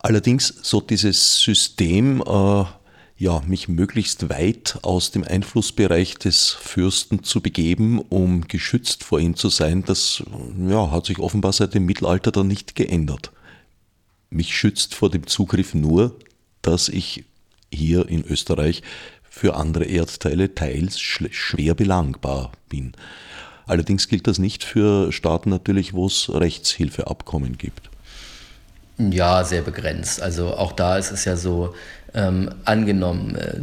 Allerdings 0.00 0.48
so 0.62 0.82
dieses 0.82 1.40
System, 1.40 2.20
äh, 2.20 2.64
ja, 3.16 3.40
mich 3.46 3.68
möglichst 3.68 4.28
weit 4.28 4.78
aus 4.82 5.12
dem 5.12 5.22
Einflussbereich 5.24 6.16
des 6.16 6.50
Fürsten 6.50 7.22
zu 7.22 7.40
begeben, 7.40 8.00
um 8.00 8.48
geschützt 8.48 9.04
vor 9.04 9.20
ihm 9.20 9.36
zu 9.36 9.48
sein, 9.48 9.84
das 9.84 10.22
ja, 10.68 10.90
hat 10.90 11.06
sich 11.06 11.20
offenbar 11.20 11.52
seit 11.52 11.74
dem 11.74 11.86
Mittelalter 11.86 12.32
dann 12.32 12.48
nicht 12.48 12.74
geändert. 12.74 13.30
Mich 14.30 14.56
schützt 14.56 14.94
vor 14.94 15.10
dem 15.10 15.26
Zugriff 15.28 15.74
nur, 15.74 16.16
dass 16.62 16.88
ich 16.88 17.24
hier 17.72 18.08
in 18.08 18.24
Österreich 18.24 18.82
für 19.22 19.54
andere 19.54 19.84
Erdteile 19.84 20.54
teils 20.54 20.98
schwer 21.00 21.74
belangbar 21.74 22.52
bin. 22.68 22.92
Allerdings 23.66 24.08
gilt 24.08 24.26
das 24.26 24.38
nicht 24.38 24.64
für 24.64 25.12
Staaten 25.12 25.50
natürlich, 25.50 25.94
wo 25.94 26.06
es 26.06 26.30
Rechtshilfeabkommen 26.32 27.58
gibt. 27.58 27.90
Ja, 28.98 29.42
sehr 29.42 29.62
begrenzt. 29.62 30.20
Also 30.22 30.54
auch 30.54 30.72
da 30.72 30.98
ist 30.98 31.10
es 31.10 31.24
ja 31.24 31.36
so, 31.36 31.74
ähm, 32.14 32.50
angenommen, 32.64 33.36
äh, 33.36 33.54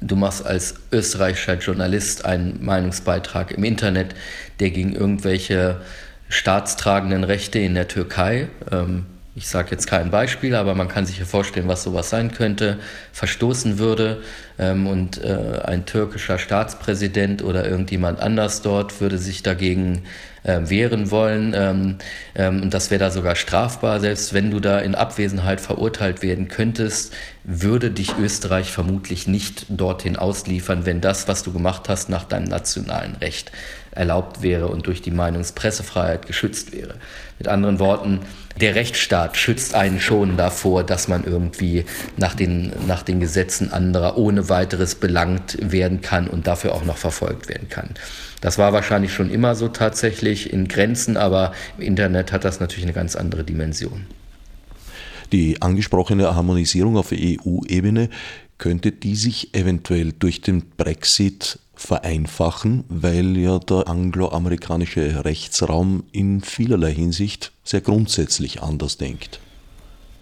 du 0.00 0.16
machst 0.16 0.44
als 0.46 0.74
österreichischer 0.92 1.54
Journalist 1.54 2.24
einen 2.24 2.64
Meinungsbeitrag 2.64 3.52
im 3.52 3.64
Internet, 3.64 4.14
der 4.60 4.70
gegen 4.70 4.94
irgendwelche 4.94 5.80
staatstragenden 6.28 7.24
Rechte 7.24 7.58
in 7.58 7.74
der 7.74 7.88
Türkei 7.88 8.48
ähm, 8.70 9.06
ich 9.34 9.48
sage 9.48 9.70
jetzt 9.70 9.86
kein 9.86 10.10
Beispiel, 10.10 10.54
aber 10.54 10.74
man 10.74 10.88
kann 10.88 11.06
sich 11.06 11.18
ja 11.18 11.24
vorstellen, 11.24 11.66
was 11.66 11.82
sowas 11.82 12.10
sein 12.10 12.32
könnte, 12.32 12.78
verstoßen 13.12 13.78
würde 13.78 14.22
ähm, 14.58 14.86
und 14.86 15.24
äh, 15.24 15.60
ein 15.64 15.86
türkischer 15.86 16.38
Staatspräsident 16.38 17.42
oder 17.42 17.66
irgendjemand 17.66 18.20
anders 18.20 18.60
dort 18.60 19.00
würde 19.00 19.16
sich 19.16 19.42
dagegen 19.42 20.02
äh, 20.44 20.60
wehren 20.64 21.10
wollen. 21.10 21.54
Ähm, 21.56 21.98
ähm, 22.34 22.70
das 22.70 22.90
wäre 22.90 22.98
da 23.00 23.10
sogar 23.10 23.36
strafbar. 23.36 24.00
Selbst 24.00 24.34
wenn 24.34 24.50
du 24.50 24.60
da 24.60 24.78
in 24.78 24.94
Abwesenheit 24.94 25.60
verurteilt 25.60 26.22
werden 26.22 26.48
könntest, 26.48 27.14
würde 27.44 27.90
dich 27.90 28.16
Österreich 28.16 28.70
vermutlich 28.70 29.26
nicht 29.26 29.66
dorthin 29.68 30.16
ausliefern, 30.16 30.86
wenn 30.86 31.00
das, 31.00 31.28
was 31.28 31.42
du 31.42 31.52
gemacht 31.52 31.88
hast, 31.88 32.08
nach 32.08 32.24
deinem 32.24 32.44
nationalen 32.44 33.16
Recht 33.16 33.52
erlaubt 33.92 34.42
wäre 34.42 34.68
und 34.68 34.86
durch 34.86 35.02
die 35.02 35.10
Meinungspressefreiheit 35.10 36.26
geschützt 36.26 36.72
wäre. 36.72 36.94
Mit 37.38 37.48
anderen 37.48 37.78
Worten, 37.78 38.20
der 38.60 38.74
Rechtsstaat 38.74 39.36
schützt 39.36 39.74
einen 39.74 40.00
schon 40.00 40.36
davor, 40.36 40.84
dass 40.84 41.08
man 41.08 41.24
irgendwie 41.24 41.84
nach 42.16 42.34
den, 42.34 42.72
nach 42.86 43.02
den 43.02 43.20
Gesetzen 43.20 43.72
anderer 43.72 44.18
ohne 44.18 44.48
weiteres 44.48 44.94
belangt 44.94 45.58
werden 45.60 46.00
kann 46.00 46.28
und 46.28 46.46
dafür 46.46 46.74
auch 46.74 46.84
noch 46.84 46.96
verfolgt 46.96 47.48
werden 47.48 47.68
kann. 47.68 47.90
Das 48.40 48.58
war 48.58 48.72
wahrscheinlich 48.72 49.12
schon 49.12 49.30
immer 49.30 49.54
so 49.54 49.68
tatsächlich 49.68 50.52
in 50.52 50.68
Grenzen, 50.68 51.16
aber 51.16 51.52
im 51.78 51.84
Internet 51.84 52.32
hat 52.32 52.44
das 52.44 52.60
natürlich 52.60 52.84
eine 52.84 52.94
ganz 52.94 53.14
andere 53.14 53.44
Dimension. 53.44 54.06
Die 55.32 55.62
angesprochene 55.62 56.34
Harmonisierung 56.34 56.96
auf 56.96 57.12
EU-Ebene 57.12 58.10
könnte 58.58 58.92
die 58.92 59.16
sich 59.16 59.54
eventuell 59.54 60.12
durch 60.12 60.40
den 60.40 60.70
Brexit 60.76 61.58
vereinfachen, 61.82 62.84
weil 62.88 63.36
ja 63.36 63.58
der 63.58 63.88
angloamerikanische 63.88 65.24
Rechtsraum 65.24 66.04
in 66.12 66.40
vielerlei 66.40 66.94
Hinsicht 66.94 67.52
sehr 67.64 67.80
grundsätzlich 67.80 68.62
anders 68.62 68.96
denkt. 68.96 69.40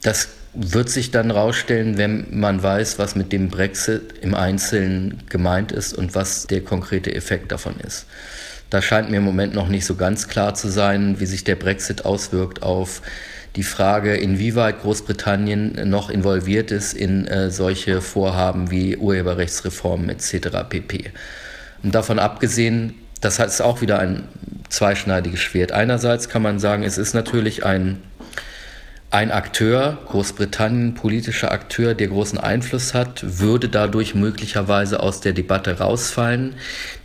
Das 0.02 0.28
wird 0.54 0.88
sich 0.88 1.10
dann 1.10 1.30
rausstellen, 1.30 1.96
wenn 1.96 2.26
man 2.30 2.62
weiß, 2.62 2.98
was 2.98 3.14
mit 3.14 3.32
dem 3.32 3.48
Brexit 3.48 4.14
im 4.22 4.34
Einzelnen 4.34 5.22
gemeint 5.28 5.70
ist 5.70 5.92
und 5.92 6.14
was 6.14 6.46
der 6.46 6.64
konkrete 6.64 7.14
Effekt 7.14 7.52
davon 7.52 7.78
ist. 7.86 8.06
Da 8.70 8.82
scheint 8.82 9.10
mir 9.10 9.18
im 9.18 9.24
Moment 9.24 9.54
noch 9.54 9.68
nicht 9.68 9.84
so 9.84 9.96
ganz 9.96 10.28
klar 10.28 10.54
zu 10.54 10.68
sein, 10.68 11.20
wie 11.20 11.26
sich 11.26 11.44
der 11.44 11.56
Brexit 11.56 12.04
auswirkt 12.04 12.62
auf 12.62 13.02
die 13.56 13.64
Frage, 13.64 14.14
inwieweit 14.14 14.80
Großbritannien 14.80 15.88
noch 15.88 16.08
involviert 16.08 16.70
ist 16.70 16.92
in 16.92 17.26
äh, 17.26 17.50
solche 17.50 18.00
Vorhaben 18.00 18.70
wie 18.70 18.96
Urheberrechtsreformen 18.96 20.08
etc. 20.08 20.48
pp. 20.68 21.10
Und 21.82 21.94
davon 21.94 22.18
abgesehen, 22.18 22.94
das 23.20 23.38
ist 23.38 23.60
auch 23.60 23.80
wieder 23.80 23.98
ein 23.98 24.24
zweischneidiges 24.68 25.40
Schwert. 25.40 25.72
Einerseits 25.72 26.28
kann 26.28 26.42
man 26.42 26.58
sagen, 26.58 26.82
es 26.82 26.98
ist 26.98 27.14
natürlich 27.14 27.64
ein 27.64 28.00
ein 29.12 29.32
Akteur, 29.32 29.98
Großbritannien, 30.06 30.94
politischer 30.94 31.50
Akteur, 31.50 31.94
der 31.94 32.06
großen 32.06 32.38
Einfluss 32.38 32.94
hat, 32.94 33.40
würde 33.40 33.68
dadurch 33.68 34.14
möglicherweise 34.14 35.00
aus 35.00 35.20
der 35.20 35.32
Debatte 35.32 35.78
rausfallen, 35.78 36.54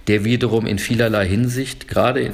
der 0.08 0.24
wiederum 0.24 0.68
in 0.68 0.78
vielerlei 0.78 1.28
Hinsicht, 1.28 1.88
gerade 1.88 2.32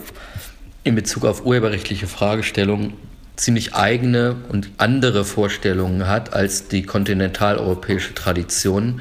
in 0.84 0.96
Bezug 0.96 1.24
auf 1.24 1.46
urheberrechtliche 1.46 2.08
Fragestellungen, 2.08 2.96
ziemlich 3.38 3.74
eigene 3.74 4.36
und 4.50 4.70
andere 4.78 5.24
Vorstellungen 5.24 6.06
hat 6.06 6.34
als 6.34 6.68
die 6.68 6.84
kontinentaleuropäische 6.84 8.14
Tradition, 8.14 9.00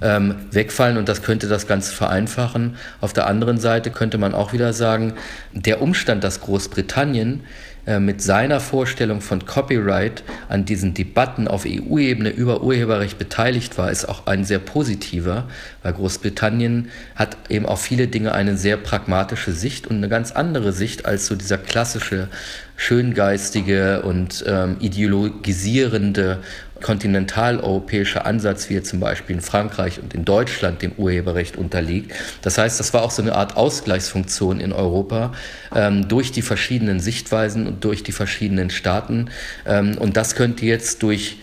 ähm, 0.00 0.34
wegfallen 0.50 0.96
und 0.96 1.08
das 1.08 1.22
könnte 1.22 1.48
das 1.48 1.66
Ganze 1.66 1.94
vereinfachen. 1.94 2.76
Auf 3.00 3.12
der 3.12 3.26
anderen 3.26 3.58
Seite 3.58 3.90
könnte 3.90 4.18
man 4.18 4.34
auch 4.34 4.52
wieder 4.52 4.72
sagen, 4.72 5.14
der 5.52 5.82
Umstand, 5.82 6.24
dass 6.24 6.40
Großbritannien 6.40 7.42
äh, 7.88 8.00
mit 8.00 8.20
seiner 8.20 8.60
Vorstellung 8.60 9.22
von 9.22 9.46
Copyright 9.46 10.22
an 10.50 10.66
diesen 10.66 10.92
Debatten 10.92 11.48
auf 11.48 11.64
EU-Ebene 11.66 12.28
über 12.28 12.62
Urheberrecht 12.62 13.18
beteiligt 13.18 13.78
war, 13.78 13.90
ist 13.90 14.06
auch 14.06 14.26
ein 14.26 14.44
sehr 14.44 14.58
positiver, 14.58 15.48
weil 15.82 15.94
Großbritannien 15.94 16.90
hat 17.14 17.38
eben 17.48 17.64
auf 17.64 17.80
viele 17.80 18.06
Dinge 18.08 18.32
eine 18.32 18.58
sehr 18.58 18.76
pragmatische 18.76 19.52
Sicht 19.52 19.86
und 19.86 19.96
eine 19.96 20.10
ganz 20.10 20.32
andere 20.32 20.72
Sicht 20.72 21.06
als 21.06 21.26
so 21.26 21.34
dieser 21.34 21.56
klassische 21.56 22.28
schöngeistige 22.76 24.02
und 24.02 24.44
ähm, 24.46 24.76
ideologisierende 24.80 26.40
kontinentaleuropäische 26.80 28.24
Ansatz, 28.24 28.68
wie 28.68 28.76
er 28.76 28.84
zum 28.84 29.00
Beispiel 29.00 29.36
in 29.36 29.42
Frankreich 29.42 30.00
und 30.00 30.14
in 30.14 30.24
Deutschland 30.24 30.82
dem 30.82 30.92
Urheberrecht 30.92 31.56
unterliegt. 31.56 32.12
Das 32.42 32.58
heißt, 32.58 32.78
das 32.78 32.94
war 32.94 33.02
auch 33.02 33.10
so 33.10 33.22
eine 33.22 33.34
Art 33.34 33.56
Ausgleichsfunktion 33.56 34.60
in 34.60 34.72
Europa 34.72 35.32
ähm, 35.74 36.08
durch 36.08 36.32
die 36.32 36.42
verschiedenen 36.42 37.00
Sichtweisen 37.00 37.66
und 37.66 37.84
durch 37.84 38.02
die 38.02 38.12
verschiedenen 38.12 38.70
Staaten. 38.70 39.30
Ähm, 39.66 39.96
und 39.98 40.16
das 40.16 40.34
könnte 40.34 40.66
jetzt 40.66 41.02
durch 41.02 41.38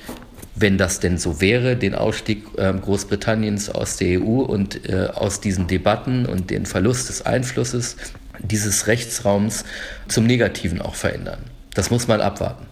wenn 0.58 0.78
das 0.78 1.02
denn 1.02 1.18
so 1.18 1.42
wäre, 1.42 1.76
den 1.76 1.96
Ausstieg 1.96 2.46
äh, 2.58 2.74
Großbritanniens 2.74 3.70
aus 3.70 3.98
der 3.98 4.22
EU 4.22 4.42
und 4.42 4.90
äh, 4.90 5.08
aus 5.14 5.42
diesen 5.42 5.68
Debatten 5.68 6.26
und 6.26 6.50
den 6.50 6.66
Verlust 6.66 7.10
des 7.10 7.24
Einflusses 7.24 7.98
dieses 8.40 8.88
Rechtsraums 8.88 9.66
zum 10.08 10.26
Negativen 10.26 10.82
auch 10.82 10.96
verändern. 10.96 11.40
Das 11.74 11.92
muss 11.92 12.08
man 12.08 12.22
abwarten. 12.22 12.66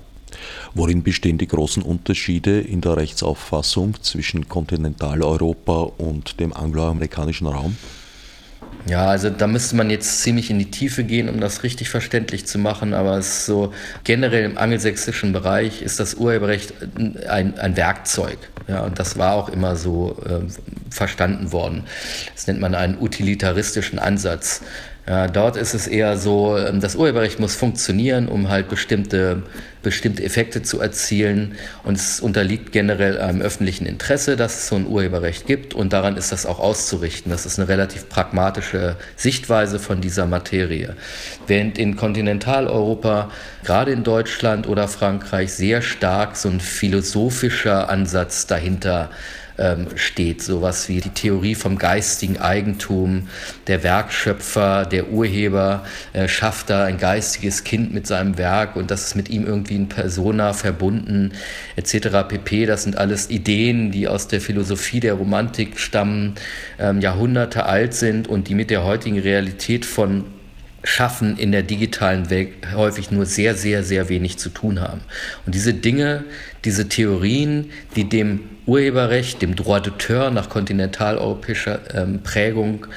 Worin 0.75 1.03
bestehen 1.03 1.37
die 1.37 1.47
großen 1.47 1.83
Unterschiede 1.83 2.59
in 2.59 2.81
der 2.81 2.97
Rechtsauffassung 2.97 4.01
zwischen 4.01 4.49
Kontinentaleuropa 4.49 5.91
und 5.97 6.39
dem 6.39 6.51
angloamerikanischen 6.51 7.45
Raum? 7.47 7.77
Ja, 8.85 9.07
also 9.07 9.29
da 9.29 9.47
müsste 9.47 9.75
man 9.77 9.89
jetzt 9.89 10.21
ziemlich 10.21 10.49
in 10.49 10.59
die 10.59 10.69
Tiefe 10.69 11.03
gehen, 11.03 11.29
um 11.29 11.39
das 11.39 11.63
richtig 11.63 11.89
verständlich 11.89 12.45
zu 12.47 12.57
machen, 12.57 12.93
aber 12.93 13.17
es 13.17 13.27
ist 13.27 13.45
so 13.45 13.71
generell 14.03 14.43
im 14.43 14.57
angelsächsischen 14.57 15.31
Bereich 15.31 15.81
ist 15.81 15.99
das 15.99 16.15
Urheberrecht 16.15 16.73
ein, 17.29 17.57
ein 17.57 17.77
Werkzeug. 17.77 18.37
Ja, 18.67 18.81
und 18.81 18.99
das 18.99 19.17
war 19.17 19.35
auch 19.35 19.49
immer 19.49 19.75
so 19.75 20.17
äh, 20.25 20.41
verstanden 20.89 21.51
worden. 21.51 21.83
Das 22.33 22.47
nennt 22.47 22.59
man 22.59 22.75
einen 22.75 22.97
utilitaristischen 22.99 23.99
Ansatz. 23.99 24.61
Ja, 25.05 25.27
dort 25.27 25.57
ist 25.57 25.73
es 25.73 25.85
eher 25.85 26.17
so, 26.17 26.57
ähm, 26.57 26.79
das 26.79 26.95
Urheberrecht 26.95 27.37
muss 27.37 27.55
funktionieren, 27.55 28.29
um 28.29 28.47
halt 28.47 28.69
bestimmte, 28.69 29.43
bestimmte 29.81 30.23
Effekte 30.23 30.61
zu 30.61 30.79
erzielen. 30.79 31.55
Und 31.83 31.97
es 31.97 32.21
unterliegt 32.21 32.71
generell 32.71 33.19
einem 33.19 33.41
öffentlichen 33.41 33.85
Interesse, 33.85 34.37
dass 34.37 34.59
es 34.59 34.67
so 34.69 34.77
ein 34.77 34.87
Urheberrecht 34.87 35.45
gibt. 35.45 35.73
Und 35.73 35.91
daran 35.91 36.15
ist 36.15 36.31
das 36.31 36.45
auch 36.45 36.59
auszurichten. 36.59 37.33
Das 37.33 37.45
ist 37.45 37.59
eine 37.59 37.67
relativ 37.67 38.07
pragmatische 38.07 38.95
Sichtweise 39.17 39.77
von 39.77 39.99
dieser 39.99 40.25
Materie. 40.25 40.95
Während 41.47 41.77
in 41.77 41.97
Kontinentaleuropa, 41.97 43.29
gerade 43.65 43.91
in 43.91 44.05
Deutschland 44.05 44.69
oder 44.69 44.87
Frankreich, 44.87 45.51
sehr 45.51 45.81
stark 45.81 46.37
so 46.37 46.47
ein 46.47 46.61
philosophischer 46.61 47.89
Ansatz 47.89 48.47
dahinter 48.47 49.09
ähm, 49.57 49.87
steht. 49.95 50.41
Sowas 50.41 50.89
wie 50.89 51.01
die 51.01 51.09
Theorie 51.09 51.55
vom 51.55 51.77
geistigen 51.77 52.37
Eigentum. 52.37 53.27
Der 53.67 53.83
Werkschöpfer, 53.83 54.85
der 54.85 55.09
Urheber 55.09 55.85
äh, 56.13 56.27
schafft 56.27 56.69
da 56.69 56.85
ein 56.85 56.97
geistiges 56.97 57.63
Kind 57.63 57.93
mit 57.93 58.07
seinem 58.07 58.37
Werk 58.37 58.75
und 58.75 58.91
das 58.91 59.05
ist 59.05 59.15
mit 59.15 59.29
ihm 59.29 59.45
irgendwie 59.45 59.75
in 59.75 59.89
Persona 59.89 60.53
verbunden, 60.53 61.33
etc. 61.75 62.27
pp. 62.27 62.65
Das 62.65 62.83
sind 62.83 62.97
alles 62.97 63.29
Ideen, 63.29 63.91
die 63.91 64.07
aus 64.07 64.27
der 64.27 64.41
Philosophie 64.41 64.99
der 64.99 65.13
Romantik 65.15 65.79
stammen, 65.79 66.35
ähm, 66.79 67.01
Jahrhunderte 67.01 67.65
alt 67.65 67.93
sind 67.93 68.27
und 68.27 68.47
die 68.47 68.55
mit 68.55 68.69
der 68.69 68.83
heutigen 68.83 69.19
Realität 69.19 69.85
von 69.85 70.25
Schaffen 70.83 71.37
in 71.37 71.53
der 71.53 71.63
digitalen 71.63 72.29
Welt 72.29 72.49
häufig 72.75 73.09
nur 73.09 73.25
sehr, 73.25 73.55
sehr, 73.55 73.83
sehr 73.83 74.09
wenig 74.09 74.37
zu 74.37 74.49
tun 74.49 74.81
haben. 74.81 75.01
Und 75.45 75.55
diese 75.55 75.73
Dinge, 75.73 76.25
diese 76.65 76.89
Theorien, 76.89 77.71
die 77.95 78.09
dem 78.09 78.41
Urheberrecht, 78.65 79.41
dem 79.41 79.55
Droit 79.55 79.81
d'auteur 79.81 80.31
nach 80.31 80.49
kontinentaleuropäischer 80.49 81.79
ähm, 81.93 82.21
Prägung 82.23 82.87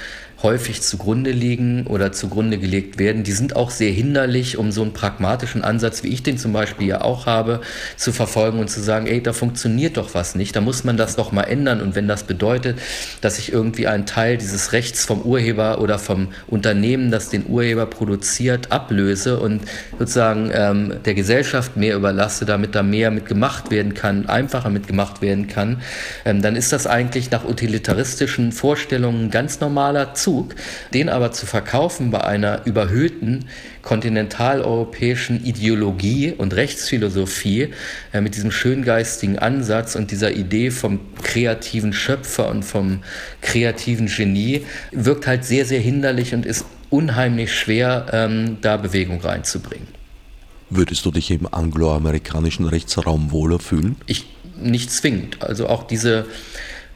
häufig 0.43 0.83
zugrunde 0.83 1.31
liegen 1.31 1.87
oder 1.87 2.13
zugrunde 2.13 2.59
gelegt 2.59 2.99
werden, 2.99 3.23
die 3.23 3.33
sind 3.33 3.57
auch 3.57 3.71
sehr 3.71 3.91
hinderlich, 3.91 4.59
um 4.59 4.71
so 4.71 4.83
einen 4.83 4.93
pragmatischen 4.93 5.63
Ansatz, 5.63 6.03
wie 6.03 6.09
ich 6.09 6.23
den 6.23 6.37
zum 6.37 6.53
Beispiel 6.53 6.89
ja 6.89 7.01
auch 7.01 7.27
habe, 7.27 7.61
zu 7.97 8.13
verfolgen 8.13 8.59
und 8.59 8.69
zu 8.69 8.81
sagen, 8.81 9.07
ey, 9.07 9.23
da 9.23 9.33
funktioniert 9.33 9.97
doch 9.97 10.15
was 10.15 10.35
nicht, 10.35 10.55
da 10.55 10.61
muss 10.61 10.85
man 10.85 10.97
das 10.97 11.17
doch 11.17 11.33
mal 11.33 11.45
ändern. 11.45 11.81
Und 11.81 11.95
wenn 11.95 12.07
das 12.07 12.25
bedeutet, 12.25 12.79
dass 13.23 13.39
ich 13.39 13.53
irgendwie 13.53 13.87
einen 13.87 14.05
Teil 14.05 14.37
dieses 14.37 14.73
Rechts 14.73 15.07
vom 15.07 15.23
Urheber 15.23 15.81
oder 15.81 15.99
vom 15.99 16.29
Unternehmen, 16.49 17.11
das 17.11 17.31
den 17.31 17.47
Urheber 17.47 17.87
produziert, 17.87 18.73
ablöse 18.73 19.41
und 19.41 19.63
sozusagen 19.99 20.51
ähm, 20.53 20.95
der 21.05 21.15
Gesellschaft 21.15 21.77
mehr 21.77 21.97
überlasse, 21.97 22.45
damit 22.45 22.75
da 22.75 22.83
mehr 22.83 23.11
mitgemacht 23.11 23.71
werden 23.71 23.95
kann, 23.95 24.27
einfacher 24.27 24.69
mitgemacht 24.69 25.23
werden 25.23 25.47
kann, 25.49 25.81
ähm, 26.25 26.43
dann 26.43 26.57
ist 26.57 26.73
das 26.73 26.87
eigentlich 26.87 27.31
nach 27.31 27.45
utilitaristischen 27.45 28.53
Vorstellungen 28.53 29.31
ganz 29.31 29.61
normaler 29.61 30.15
Zug, 30.27 30.57
den 30.93 31.09
aber 31.09 31.31
zu 31.31 31.47
verkaufen 31.47 32.11
bei 32.11 32.25
einer 32.25 32.67
überhöhten 32.67 33.45
kontinentaleuropäischen 33.83 35.45
Ideologie 35.45 36.33
und 36.37 36.53
Rechtsphilosophie 36.53 37.69
äh, 38.13 38.21
mit 38.21 38.35
diesem 38.35 38.51
schöngeistigen 38.51 39.39
Ansatz 39.39 39.95
und 39.95 40.11
dieser 40.11 40.33
Idee 40.33 40.73
vom 40.73 40.99
kreativen 41.23 41.93
Schöpfer 41.93 42.49
und 42.49 42.65
vom 42.65 43.05
kreativen 43.41 44.09
Genie, 44.09 44.67
wirkt 44.91 45.29
halt 45.29 45.45
sehr, 45.45 45.65
sehr 45.65 45.79
hinderlich 45.79 46.35
und 46.35 46.45
ist 46.45 46.65
unheimlich 46.91 47.55
schwer, 47.55 48.07
ähm, 48.13 48.57
da 48.63 48.79
Bewegung 48.79 49.21
reinzubringen. 49.21 49.87
Würdest 50.71 51.07
du 51.07 51.13
dich 51.13 51.31
im 51.31 51.47
angloamerikanischen 51.49 52.67
Rechtsraum 52.67 53.31
wohler 53.31 53.61
fühlen? 53.61 53.95
Ich 54.07 54.27
nicht 54.61 54.91
zwingend. 54.91 55.41
Also 55.41 55.69
auch 55.69 55.85
diese 55.85 56.27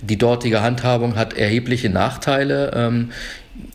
die 0.02 0.18
dortige 0.18 0.62
Handhabung 0.62 1.16
hat 1.16 1.34
erhebliche 1.34 1.90
Nachteile. 1.90 2.72
Ähm, 2.74 3.10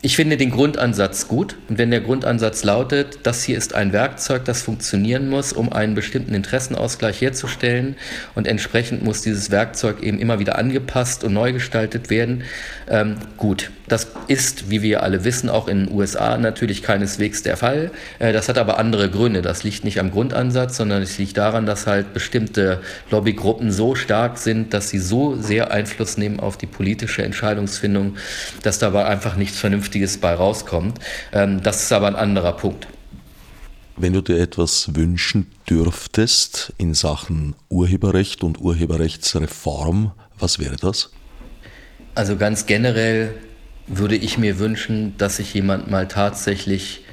ich 0.02 0.16
finde 0.16 0.36
den 0.36 0.50
Grundansatz 0.50 1.28
gut. 1.28 1.56
Und 1.68 1.78
wenn 1.78 1.90
der 1.90 2.00
Grundansatz 2.00 2.64
lautet, 2.64 3.20
das 3.22 3.44
hier 3.44 3.56
ist 3.56 3.74
ein 3.74 3.92
Werkzeug, 3.92 4.44
das 4.44 4.62
funktionieren 4.62 5.28
muss, 5.28 5.52
um 5.52 5.72
einen 5.72 5.94
bestimmten 5.94 6.34
Interessenausgleich 6.34 7.20
herzustellen 7.20 7.96
und 8.34 8.46
entsprechend 8.46 9.04
muss 9.04 9.22
dieses 9.22 9.50
Werkzeug 9.50 10.02
eben 10.02 10.18
immer 10.18 10.38
wieder 10.38 10.58
angepasst 10.58 11.24
und 11.24 11.32
neu 11.32 11.52
gestaltet 11.52 12.10
werden, 12.10 12.44
ähm, 12.88 13.16
gut. 13.36 13.70
Das 13.88 14.08
ist, 14.28 14.70
wie 14.70 14.82
wir 14.82 15.02
alle 15.02 15.24
wissen, 15.24 15.48
auch 15.48 15.68
in 15.68 15.86
den 15.86 15.94
USA 15.94 16.38
natürlich 16.38 16.82
keineswegs 16.82 17.42
der 17.42 17.56
Fall. 17.56 17.90
Äh, 18.18 18.32
das 18.32 18.48
hat 18.48 18.58
aber 18.58 18.78
andere 18.78 19.10
Gründe. 19.10 19.42
Das 19.42 19.64
liegt 19.64 19.84
nicht 19.84 20.00
am 20.00 20.10
Grundansatz, 20.10 20.76
sondern 20.76 21.02
es 21.02 21.18
liegt 21.18 21.36
daran, 21.36 21.66
dass 21.66 21.86
halt 21.86 22.12
bestimmte 22.12 22.80
Lobbygruppen 23.10 23.72
so 23.72 23.94
stark 23.94 24.38
sind, 24.38 24.74
dass 24.74 24.88
sie 24.90 24.98
so 24.98 25.36
sehr 25.36 25.70
Einfluss 25.70 26.16
nehmen 26.16 26.40
auf 26.40 26.56
die 26.56 26.66
politische 26.66 27.22
Entscheidungsfindung, 27.22 28.16
dass 28.62 28.78
dabei 28.78 29.06
einfach 29.06 29.36
nichts 29.36 29.58
Vernünftiges 29.58 30.18
bei 30.18 30.34
rauskommt. 30.34 30.98
Ähm, 31.32 31.62
das 31.62 31.82
ist 31.82 31.92
aber 31.92 32.06
ein 32.06 32.16
anderer 32.16 32.52
Punkt. 32.52 32.86
Wenn 33.98 34.12
du 34.12 34.20
dir 34.20 34.38
etwas 34.38 34.94
wünschen 34.94 35.46
dürftest 35.70 36.74
in 36.76 36.92
Sachen 36.92 37.54
Urheberrecht 37.70 38.44
und 38.44 38.60
Urheberrechtsreform, 38.60 40.12
was 40.38 40.58
wäre 40.58 40.76
das? 40.76 41.10
Also 42.16 42.36
ganz 42.36 42.64
generell 42.64 43.34
würde 43.86 44.16
ich 44.16 44.38
mir 44.38 44.58
wünschen, 44.58 45.14
dass 45.18 45.36
sich 45.36 45.52
jemand 45.52 45.90
mal 45.90 46.08
tatsächlich 46.08 47.04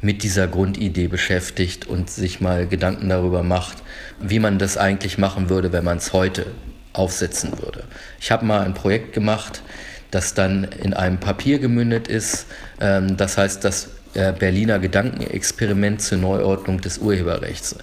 mit 0.00 0.24
dieser 0.24 0.48
Grundidee 0.48 1.06
beschäftigt 1.06 1.86
und 1.86 2.10
sich 2.10 2.40
mal 2.40 2.66
Gedanken 2.66 3.08
darüber 3.08 3.44
macht, 3.44 3.84
wie 4.20 4.40
man 4.40 4.58
das 4.58 4.76
eigentlich 4.76 5.16
machen 5.16 5.48
würde, 5.48 5.72
wenn 5.72 5.84
man 5.84 5.98
es 5.98 6.12
heute 6.12 6.46
aufsetzen 6.92 7.52
würde. 7.62 7.84
Ich 8.20 8.32
habe 8.32 8.44
mal 8.44 8.62
ein 8.62 8.74
Projekt 8.74 9.12
gemacht, 9.12 9.62
das 10.10 10.34
dann 10.34 10.64
in 10.64 10.92
einem 10.92 11.18
Papier 11.18 11.60
gemündet 11.60 12.08
ist. 12.08 12.46
Ähm, 12.80 13.16
das 13.16 13.38
heißt, 13.38 13.62
das 13.62 13.90
äh, 14.14 14.32
Berliner 14.32 14.80
Gedankenexperiment 14.80 16.02
zur 16.02 16.18
Neuordnung 16.18 16.80
des 16.80 16.98
Urheberrechts. 16.98 17.76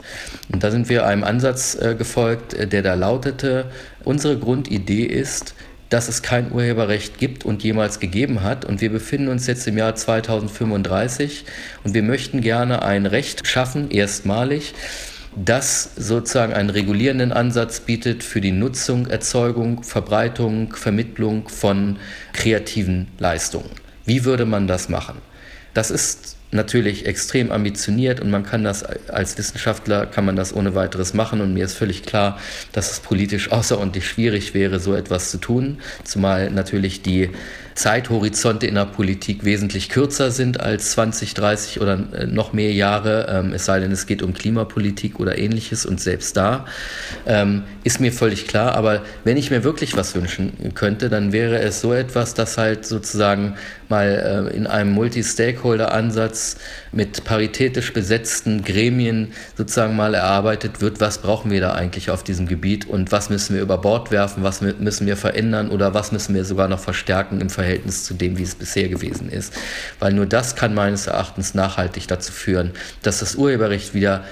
Und 0.51 0.61
da 0.61 0.71
sind 0.71 0.89
wir 0.89 1.05
einem 1.05 1.23
Ansatz 1.23 1.75
äh, 1.75 1.95
gefolgt, 1.95 2.53
äh, 2.53 2.67
der 2.67 2.81
da 2.81 2.95
lautete, 2.95 3.71
unsere 4.03 4.37
Grundidee 4.37 5.03
ist, 5.03 5.55
dass 5.95 6.09
es 6.09 6.21
kein 6.21 6.51
Urheberrecht 6.51 7.19
gibt 7.19 7.45
und 7.45 7.63
jemals 7.63 8.01
gegeben 8.01 8.43
hat. 8.43 8.65
Und 8.65 8.81
wir 8.81 8.91
befinden 8.91 9.29
uns 9.29 9.47
jetzt 9.47 9.65
im 9.65 9.77
Jahr 9.77 9.95
2035 9.95 11.45
und 11.85 11.93
wir 11.93 12.03
möchten 12.03 12.41
gerne 12.41 12.83
ein 12.83 13.05
Recht 13.05 13.47
schaffen, 13.47 13.89
erstmalig, 13.91 14.73
das 15.37 15.91
sozusagen 15.95 16.51
einen 16.51 16.69
regulierenden 16.69 17.31
Ansatz 17.31 17.79
bietet 17.79 18.25
für 18.25 18.41
die 18.41 18.51
Nutzung, 18.51 19.07
Erzeugung, 19.07 19.83
Verbreitung, 19.83 20.75
Vermittlung 20.75 21.47
von 21.47 21.95
kreativen 22.33 23.07
Leistungen. 23.17 23.71
Wie 24.03 24.25
würde 24.25 24.45
man 24.45 24.67
das 24.67 24.89
machen? 24.89 25.19
Das 25.73 25.91
ist 25.91 26.34
natürlich 26.55 27.05
extrem 27.05 27.51
ambitioniert 27.51 28.19
und 28.19 28.31
man 28.31 28.43
kann 28.43 28.63
das 28.63 28.83
als 28.83 29.37
Wissenschaftler 29.37 30.05
kann 30.05 30.25
man 30.25 30.35
das 30.35 30.55
ohne 30.55 30.75
weiteres 30.75 31.13
machen. 31.13 31.41
Und 31.41 31.53
mir 31.53 31.65
ist 31.65 31.77
völlig 31.77 32.03
klar, 32.03 32.39
dass 32.71 32.91
es 32.91 32.99
politisch 32.99 33.51
außerordentlich 33.51 34.07
schwierig 34.07 34.53
wäre, 34.53 34.79
so 34.79 34.95
etwas 34.95 35.31
zu 35.31 35.37
tun, 35.37 35.79
zumal 36.03 36.49
natürlich 36.49 37.01
die 37.01 37.29
Zeithorizonte 37.75 38.67
in 38.67 38.75
der 38.75 38.85
Politik 38.85 39.43
wesentlich 39.43 39.89
kürzer 39.89 40.31
sind 40.31 40.61
als 40.61 40.91
20, 40.91 41.33
30 41.33 41.81
oder 41.81 41.99
äh, 42.13 42.25
noch 42.25 42.53
mehr 42.53 42.71
Jahre, 42.71 43.27
ähm, 43.29 43.51
es 43.53 43.65
sei 43.65 43.81
denn, 43.81 43.91
es 43.91 44.07
geht 44.07 44.21
um 44.21 44.33
Klimapolitik 44.33 45.19
oder 45.19 45.37
ähnliches 45.37 45.85
und 45.85 45.99
selbst 45.99 46.37
da 46.37 46.65
ähm, 47.25 47.63
ist 47.83 47.99
mir 47.99 48.13
völlig 48.13 48.47
klar. 48.47 48.75
Aber 48.75 49.01
wenn 49.25 49.35
ich 49.35 49.51
mir 49.51 49.65
wirklich 49.65 49.97
was 49.97 50.15
wünschen 50.15 50.53
könnte, 50.73 51.09
dann 51.09 51.33
wäre 51.33 51.59
es 51.59 51.81
so 51.81 51.91
etwas, 51.91 52.33
das 52.33 52.57
halt 52.57 52.85
sozusagen 52.85 53.55
mal 53.89 54.49
äh, 54.51 54.55
in 54.55 54.67
einem 54.67 54.93
Multi-Stakeholder-Ansatz 54.93 56.55
mit 56.93 57.25
paritätisch 57.25 57.91
besetzten 57.91 58.63
Gremien 58.63 59.33
sozusagen 59.57 59.97
mal 59.97 60.13
erarbeitet 60.13 60.79
wird, 60.79 61.01
was 61.01 61.17
brauchen 61.17 61.51
wir 61.51 61.59
da 61.59 61.73
eigentlich 61.73 62.09
auf 62.09 62.23
diesem 62.23 62.47
Gebiet 62.47 62.87
und 62.87 63.11
was 63.11 63.29
müssen 63.29 63.53
wir 63.53 63.61
über 63.61 63.77
Bord 63.79 64.11
werfen, 64.11 64.43
was 64.43 64.61
müssen 64.61 65.07
wir 65.07 65.17
verändern 65.17 65.69
oder 65.69 65.93
was 65.93 66.13
müssen 66.13 66.33
wir 66.33 66.45
sogar 66.45 66.69
noch 66.69 66.79
verstärken 66.79 67.41
im 67.41 67.49
Verhältnis 67.49 67.64
Verhältnis 67.65 68.03
zu 68.03 68.13
dem, 68.13 68.37
wie 68.37 68.43
es 68.43 68.53
bisher 68.53 68.89
gewesen 68.89 69.29
ist. 69.29 69.53
Weil 69.99 70.13
nur 70.13 70.27
das 70.27 70.55
kann 70.55 70.75
meines 70.75 71.07
Erachtens 71.07 71.55
nachhaltig 71.55 72.07
dazu 72.07 72.31
führen, 72.31 72.71
dass 73.01 73.19
das 73.19 73.35
Urheberrecht 73.35 73.95
wieder 73.95 74.23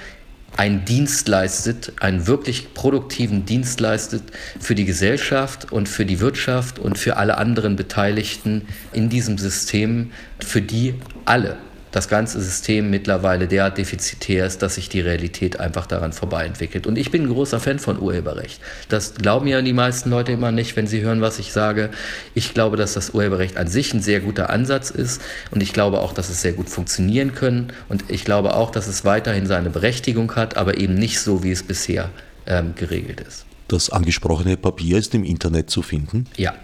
einen 0.56 0.86
Dienst 0.86 1.28
leistet, 1.28 1.94
einen 2.00 2.28
wirklich 2.28 2.76
produktiven 2.76 3.44
Dienst 3.46 3.80
leistet 3.80 4.22
für 4.60 4.76
die 4.76 4.86
Gesellschaft 4.86 5.72
und 5.72 5.90
für 5.90 6.06
die 6.06 6.20
Wirtschaft 6.20 6.78
und 6.78 7.00
für 7.00 7.18
alle 7.18 7.40
anderen 7.40 7.76
Beteiligten 7.76 8.68
in 8.92 9.10
diesem 9.10 9.40
System, 9.40 10.12
für 10.40 10.62
die 10.62 10.94
alle 11.26 11.58
das 11.94 12.10
ganze 12.10 12.42
System 12.42 12.90
mittlerweile 12.90 13.48
derart 13.48 13.78
defizitär 13.78 14.48
ist, 14.48 14.64
dass 14.64 14.76
sich 14.76 14.90
die 14.90 15.00
Realität 15.00 15.60
einfach 15.60 15.86
daran 15.86 16.12
vorbei 16.12 16.44
entwickelt. 16.46 16.88
Und 16.88 16.98
ich 16.98 17.12
bin 17.12 17.24
ein 17.24 17.30
großer 17.30 17.60
Fan 17.60 17.78
von 17.78 18.02
Urheberrecht. 18.02 18.60
Das 18.90 19.14
glauben 19.14 19.48
ja 19.48 19.62
die 19.62 19.74
meisten 19.74 20.10
Leute 20.10 20.32
immer 20.32 20.52
nicht, 20.52 20.76
wenn 20.76 20.88
sie 20.88 21.02
hören, 21.02 21.22
was 21.22 21.38
ich 21.38 21.54
sage. 21.54 21.92
Ich 22.34 22.56
glaube, 22.56 22.78
dass 22.78 22.94
das 22.94 23.12
Urheberrecht 23.12 23.58
an 23.58 23.68
sich 23.68 23.94
ein 23.94 24.02
sehr 24.02 24.22
guter 24.22 24.50
Ansatz 24.50 24.90
ist 24.90 25.22
und 25.52 25.62
ich 25.62 25.72
glaube 25.72 26.02
auch, 26.02 26.14
dass 26.14 26.30
es 26.30 26.42
sehr 26.42 26.54
gut 26.54 26.68
funktionieren 26.68 27.36
können 27.36 27.72
und 27.90 28.06
ich 28.10 28.26
glaube 28.26 28.56
auch, 28.56 28.72
dass 28.72 28.88
es 28.88 29.06
weiterhin 29.06 29.46
seine 29.46 29.70
Berechtigung 29.70 30.36
hat, 30.36 30.58
aber 30.58 30.80
eben 30.80 30.96
nicht 30.96 31.20
so, 31.20 31.44
wie 31.44 31.52
es 31.52 31.62
bisher 31.62 32.10
ähm, 32.48 32.74
geregelt 32.76 33.22
ist. 33.22 33.46
Das 33.68 33.92
angesprochene 33.92 34.58
Papier 34.58 34.98
ist 34.98 35.14
im 35.14 35.24
Internet 35.24 35.70
zu 35.70 35.84
finden? 35.84 36.26
Ja, 36.38 36.56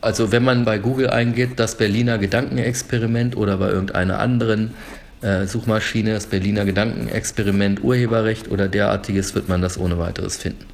also 0.00 0.32
wenn 0.32 0.44
man 0.44 0.64
bei 0.64 0.78
Google 0.78 1.10
eingeht, 1.10 1.58
das 1.58 1.76
Berliner 1.76 2.18
Gedankenexperiment 2.18 3.36
oder 3.36 3.56
bei 3.58 3.68
irgendeiner 3.68 4.18
anderen 4.18 4.74
äh, 5.22 5.46
Suchmaschine, 5.46 6.14
das 6.14 6.26
Berliner 6.26 6.64
Gedankenexperiment 6.64 7.82
Urheberrecht 7.82 8.50
oder 8.50 8.68
derartiges, 8.68 9.34
wird 9.34 9.48
man 9.48 9.62
das 9.62 9.78
ohne 9.78 9.98
weiteres 9.98 10.36
finden. 10.36 10.66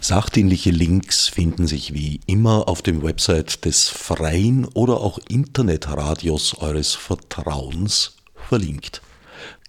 Sachdienliche 0.00 0.70
Links 0.70 1.28
finden 1.28 1.66
sich 1.66 1.92
wie 1.92 2.20
immer 2.26 2.68
auf 2.68 2.82
dem 2.82 3.02
Website 3.02 3.64
des 3.64 3.88
freien 3.88 4.64
oder 4.66 5.00
auch 5.00 5.18
Internetradios 5.28 6.56
eures 6.58 6.94
Vertrauens 6.94 8.16
verlinkt. 8.48 9.02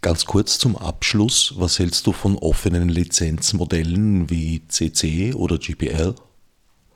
Ganz 0.02 0.26
kurz 0.26 0.60
zum 0.60 0.78
Abschluss, 0.78 1.56
was 1.58 1.80
hältst 1.80 2.06
du 2.08 2.14
von 2.14 2.38
offenen 2.38 2.90
Lizenzmodellen 2.90 4.30
wie 4.30 4.62
CC 4.68 5.34
oder 5.34 5.58
GPL? 5.58 6.16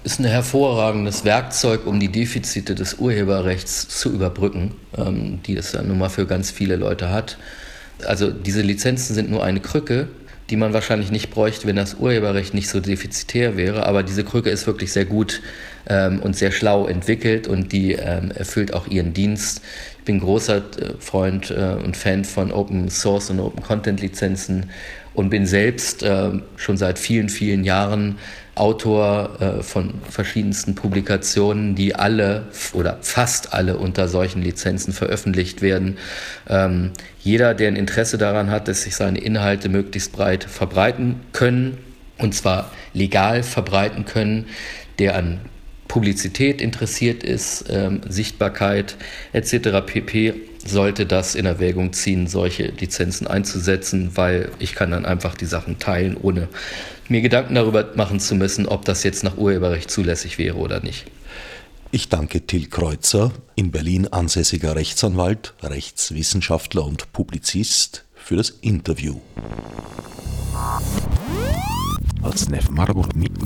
Ist 0.03 0.19
ein 0.19 0.25
hervorragendes 0.25 1.23
Werkzeug, 1.23 1.85
um 1.85 1.99
die 1.99 2.09
Defizite 2.09 2.75
des 2.75 2.95
Urheberrechts 2.95 3.87
zu 3.87 4.11
überbrücken, 4.11 4.73
ähm, 4.97 5.39
die 5.45 5.55
es 5.55 5.71
ja 5.71 5.81
nun 5.81 5.97
mal 5.97 6.09
für 6.09 6.25
ganz 6.25 6.51
viele 6.51 6.75
Leute 6.75 7.09
hat. 7.09 7.37
Also 8.05 8.31
diese 8.31 8.61
Lizenzen 8.61 9.13
sind 9.13 9.29
nur 9.29 9.43
eine 9.43 9.61
Krücke, 9.61 10.07
die 10.49 10.57
man 10.57 10.73
wahrscheinlich 10.73 11.09
nicht 11.09 11.31
bräuchte, 11.31 11.67
wenn 11.67 11.77
das 11.77 11.95
Urheberrecht 11.95 12.53
nicht 12.53 12.69
so 12.69 12.81
defizitär 12.81 13.55
wäre. 13.55 13.85
Aber 13.85 14.03
diese 14.03 14.25
Krücke 14.25 14.49
ist 14.49 14.67
wirklich 14.67 14.91
sehr 14.91 15.05
gut 15.05 15.41
ähm, 15.87 16.19
und 16.19 16.35
sehr 16.35 16.51
schlau 16.51 16.85
entwickelt 16.85 17.47
und 17.47 17.71
die 17.71 17.93
ähm, 17.93 18.31
erfüllt 18.31 18.73
auch 18.73 18.87
ihren 18.87 19.13
Dienst. 19.13 19.61
Ich 19.99 20.03
bin 20.03 20.19
großer 20.19 20.57
äh, 20.57 20.61
Freund 20.99 21.49
äh, 21.49 21.77
und 21.81 21.95
Fan 21.95 22.25
von 22.25 22.51
Open 22.51 22.89
Source 22.89 23.29
und 23.29 23.39
Open 23.39 23.63
Content 23.63 24.01
Lizenzen 24.01 24.69
und 25.13 25.29
bin 25.29 25.45
selbst 25.45 26.03
äh, 26.03 26.31
schon 26.55 26.77
seit 26.77 26.99
vielen, 26.99 27.29
vielen 27.29 27.63
Jahren 27.63 28.17
Autor 28.55 29.41
äh, 29.41 29.63
von 29.63 29.95
verschiedensten 30.09 30.75
Publikationen, 30.75 31.73
die 31.73 31.95
alle 31.95 32.47
oder 32.73 32.99
fast 33.01 33.53
alle 33.53 33.77
unter 33.77 34.07
solchen 34.07 34.43
Lizenzen 34.43 34.93
veröffentlicht 34.93 35.61
werden. 35.63 35.97
Ähm, 36.47 36.91
jeder, 37.19 37.55
der 37.55 37.69
ein 37.69 37.75
Interesse 37.75 38.19
daran 38.19 38.51
hat, 38.51 38.67
dass 38.67 38.83
sich 38.83 38.95
seine 38.95 39.19
Inhalte 39.19 39.69
möglichst 39.69 40.11
breit 40.11 40.43
verbreiten 40.43 41.21
können, 41.31 41.79
und 42.19 42.35
zwar 42.35 42.71
legal 42.93 43.41
verbreiten 43.41 44.05
können, 44.05 44.45
der 44.99 45.15
an 45.15 45.39
Publizität 45.93 46.59
interessiert 46.59 47.21
ist, 47.23 47.65
ähm, 47.69 48.01
Sichtbarkeit 48.09 48.95
etc. 49.31 49.85
pp 49.85 50.33
sollte 50.65 51.05
das 51.05 51.35
in 51.35 51.45
Erwägung 51.45 51.93
ziehen, 51.93 52.25
solche 52.25 52.63
Lizenzen 52.79 53.27
einzusetzen, 53.27 54.09
weil 54.15 54.49
ich 54.57 54.73
kann 54.73 54.89
dann 54.89 55.05
einfach 55.05 55.35
die 55.35 55.45
Sachen 55.45 55.77
teilen, 55.77 56.17
ohne 56.19 56.47
mir 57.09 57.21
Gedanken 57.21 57.53
darüber 57.53 57.91
machen 57.93 58.19
zu 58.19 58.33
müssen, 58.33 58.65
ob 58.65 58.85
das 58.85 59.03
jetzt 59.03 59.23
nach 59.23 59.37
Urheberrecht 59.37 59.91
zulässig 59.91 60.39
wäre 60.39 60.57
oder 60.57 60.79
nicht. 60.79 61.05
Ich 61.91 62.09
danke 62.09 62.47
Till 62.47 62.69
Kreuzer, 62.69 63.31
in 63.53 63.69
Berlin 63.69 64.07
ansässiger 64.07 64.75
Rechtsanwalt, 64.75 65.53
Rechtswissenschaftler 65.61 66.83
und 66.85 67.13
Publizist, 67.13 68.03
für 68.15 68.37
das 68.37 68.49
Interview. 68.49 69.19
Als 72.23 72.49
Nef 72.49 72.71
Marburg 72.71 73.15
mit 73.15 73.37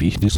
fiz 0.00 0.18
de 0.18 0.30